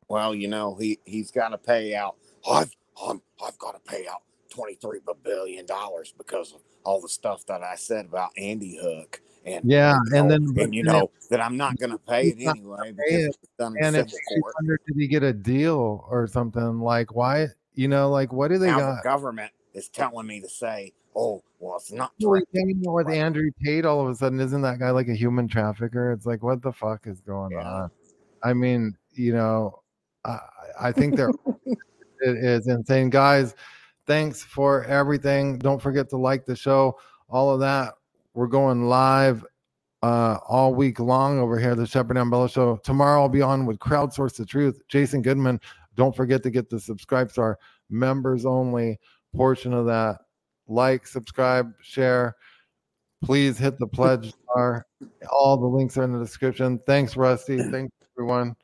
Well, 0.07 0.35
you 0.35 0.47
know, 0.47 0.75
he 0.75 0.99
he's 1.05 1.31
got 1.31 1.49
to 1.49 1.57
pay 1.57 1.95
out. 1.95 2.15
I've 2.49 2.71
I'm, 3.03 3.21
I've 3.45 3.57
got 3.57 3.73
to 3.73 3.91
pay 3.91 4.07
out 4.07 4.21
twenty 4.49 4.75
three 4.75 4.99
billion 5.23 5.65
dollars 5.65 6.13
because 6.17 6.53
of 6.53 6.61
all 6.83 7.01
the 7.01 7.09
stuff 7.09 7.45
that 7.47 7.63
I 7.63 7.75
said 7.75 8.05
about 8.05 8.31
Sandy 8.37 8.77
Hook. 8.81 9.21
And 9.45 9.63
Yeah, 9.69 9.95
you 10.11 10.17
and 10.17 10.31
then- 10.31 10.53
and 10.57 10.73
you 10.75 10.83
know 10.83 11.11
that 11.29 11.41
I'm 11.41 11.57
not 11.57 11.77
going 11.77 11.91
to 11.91 11.97
pay 11.97 12.29
it 12.29 12.37
anyway 12.39 12.93
pay 12.93 13.15
it. 13.15 13.27
it's 13.27 13.37
done 13.59 13.75
in 13.77 13.83
And 13.83 13.95
if 13.95 14.09
civil 14.09 14.19
you 14.31 14.41
court. 14.41 14.53
wonder, 14.59 14.79
did 14.87 14.97
he 14.97 15.07
get 15.07 15.23
a 15.23 15.33
deal 15.33 16.05
or 16.09 16.27
something? 16.27 16.79
Like, 16.79 17.13
why? 17.15 17.47
You 17.73 17.87
know, 17.87 18.09
like, 18.09 18.31
what 18.31 18.47
do 18.49 18.57
they 18.57 18.67
now 18.67 18.79
got? 18.79 18.95
the 18.97 19.03
government 19.03 19.51
is 19.73 19.89
telling 19.89 20.25
me 20.25 20.39
to 20.39 20.47
say, 20.49 20.93
"Oh, 21.15 21.43
well, 21.59 21.75
it's 21.75 21.91
not 21.91 22.11
Really 22.21 22.39
direct 22.39 22.55
hanging 22.55 22.83
out 22.87 22.93
with 22.93 23.09
Andrew 23.09 23.51
Tate 23.63 23.85
all 23.85 24.01
of 24.01 24.07
a 24.09 24.15
sudden 24.15 24.39
isn't 24.39 24.61
that 24.61 24.79
guy 24.79 24.91
like 24.91 25.09
a 25.09 25.13
human 25.15 25.47
trafficker? 25.47 26.11
It's 26.11 26.25
like 26.25 26.41
what 26.41 26.61
the 26.61 26.71
fuck 26.71 27.05
is 27.05 27.19
going 27.21 27.55
on? 27.57 27.91
I 28.43 28.53
mean, 28.53 28.95
you 29.13 29.33
know, 29.33 29.81
I 30.25 30.39
I 30.79 30.91
think 30.91 31.15
they're 31.15 31.31
it 31.65 32.37
is 32.37 32.67
insane, 32.67 33.09
guys. 33.09 33.55
Thanks 34.07 34.43
for 34.43 34.83
everything. 34.85 35.57
Don't 35.57 35.81
forget 35.81 36.09
to 36.09 36.17
like 36.17 36.45
the 36.45 36.55
show. 36.55 36.99
All 37.29 37.53
of 37.53 37.59
that. 37.61 37.93
We're 38.33 38.47
going 38.47 38.87
live 38.87 39.45
uh 40.03 40.37
all 40.47 40.75
week 40.75 40.99
long 40.99 41.39
over 41.39 41.57
here, 41.57 41.75
the 41.75 41.87
Shepard 41.87 42.17
Ambellas 42.17 42.51
Show. 42.51 42.77
Tomorrow 42.77 43.21
I'll 43.21 43.29
be 43.29 43.41
on 43.41 43.65
with 43.65 43.79
Crowdsource 43.79 44.35
the 44.35 44.45
Truth, 44.45 44.81
Jason 44.87 45.21
Goodman. 45.21 45.59
Don't 45.95 46.15
forget 46.15 46.43
to 46.43 46.49
get 46.49 46.69
the 46.69 46.79
subscribe 46.79 47.31
star 47.31 47.57
members 47.89 48.45
only 48.45 48.99
portion 49.35 49.73
of 49.73 49.85
that. 49.85 50.19
Like, 50.67 51.05
subscribe, 51.05 51.71
share. 51.81 52.35
Please 53.23 53.57
hit 53.57 53.77
the 53.77 53.87
pledge 53.87 54.33
star. 54.51 54.85
All 55.31 55.57
the 55.57 55.65
links 55.65 55.97
are 55.97 56.03
in 56.03 56.13
the 56.13 56.19
description. 56.19 56.79
Thanks, 56.85 57.15
Rusty. 57.15 57.57
Thanks, 57.57 57.93
everyone. 58.17 58.55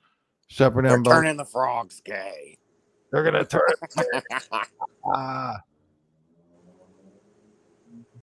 Shepherd 0.52 0.84
They're 0.84 0.96
and 0.96 1.04
Bella. 1.06 1.16
turning 1.16 1.38
the 1.38 1.46
frogs 1.46 2.02
gay. 2.04 2.58
They're 3.12 3.24
gonna 3.24 3.46
turn. 3.46 3.62
ah. 5.06 5.56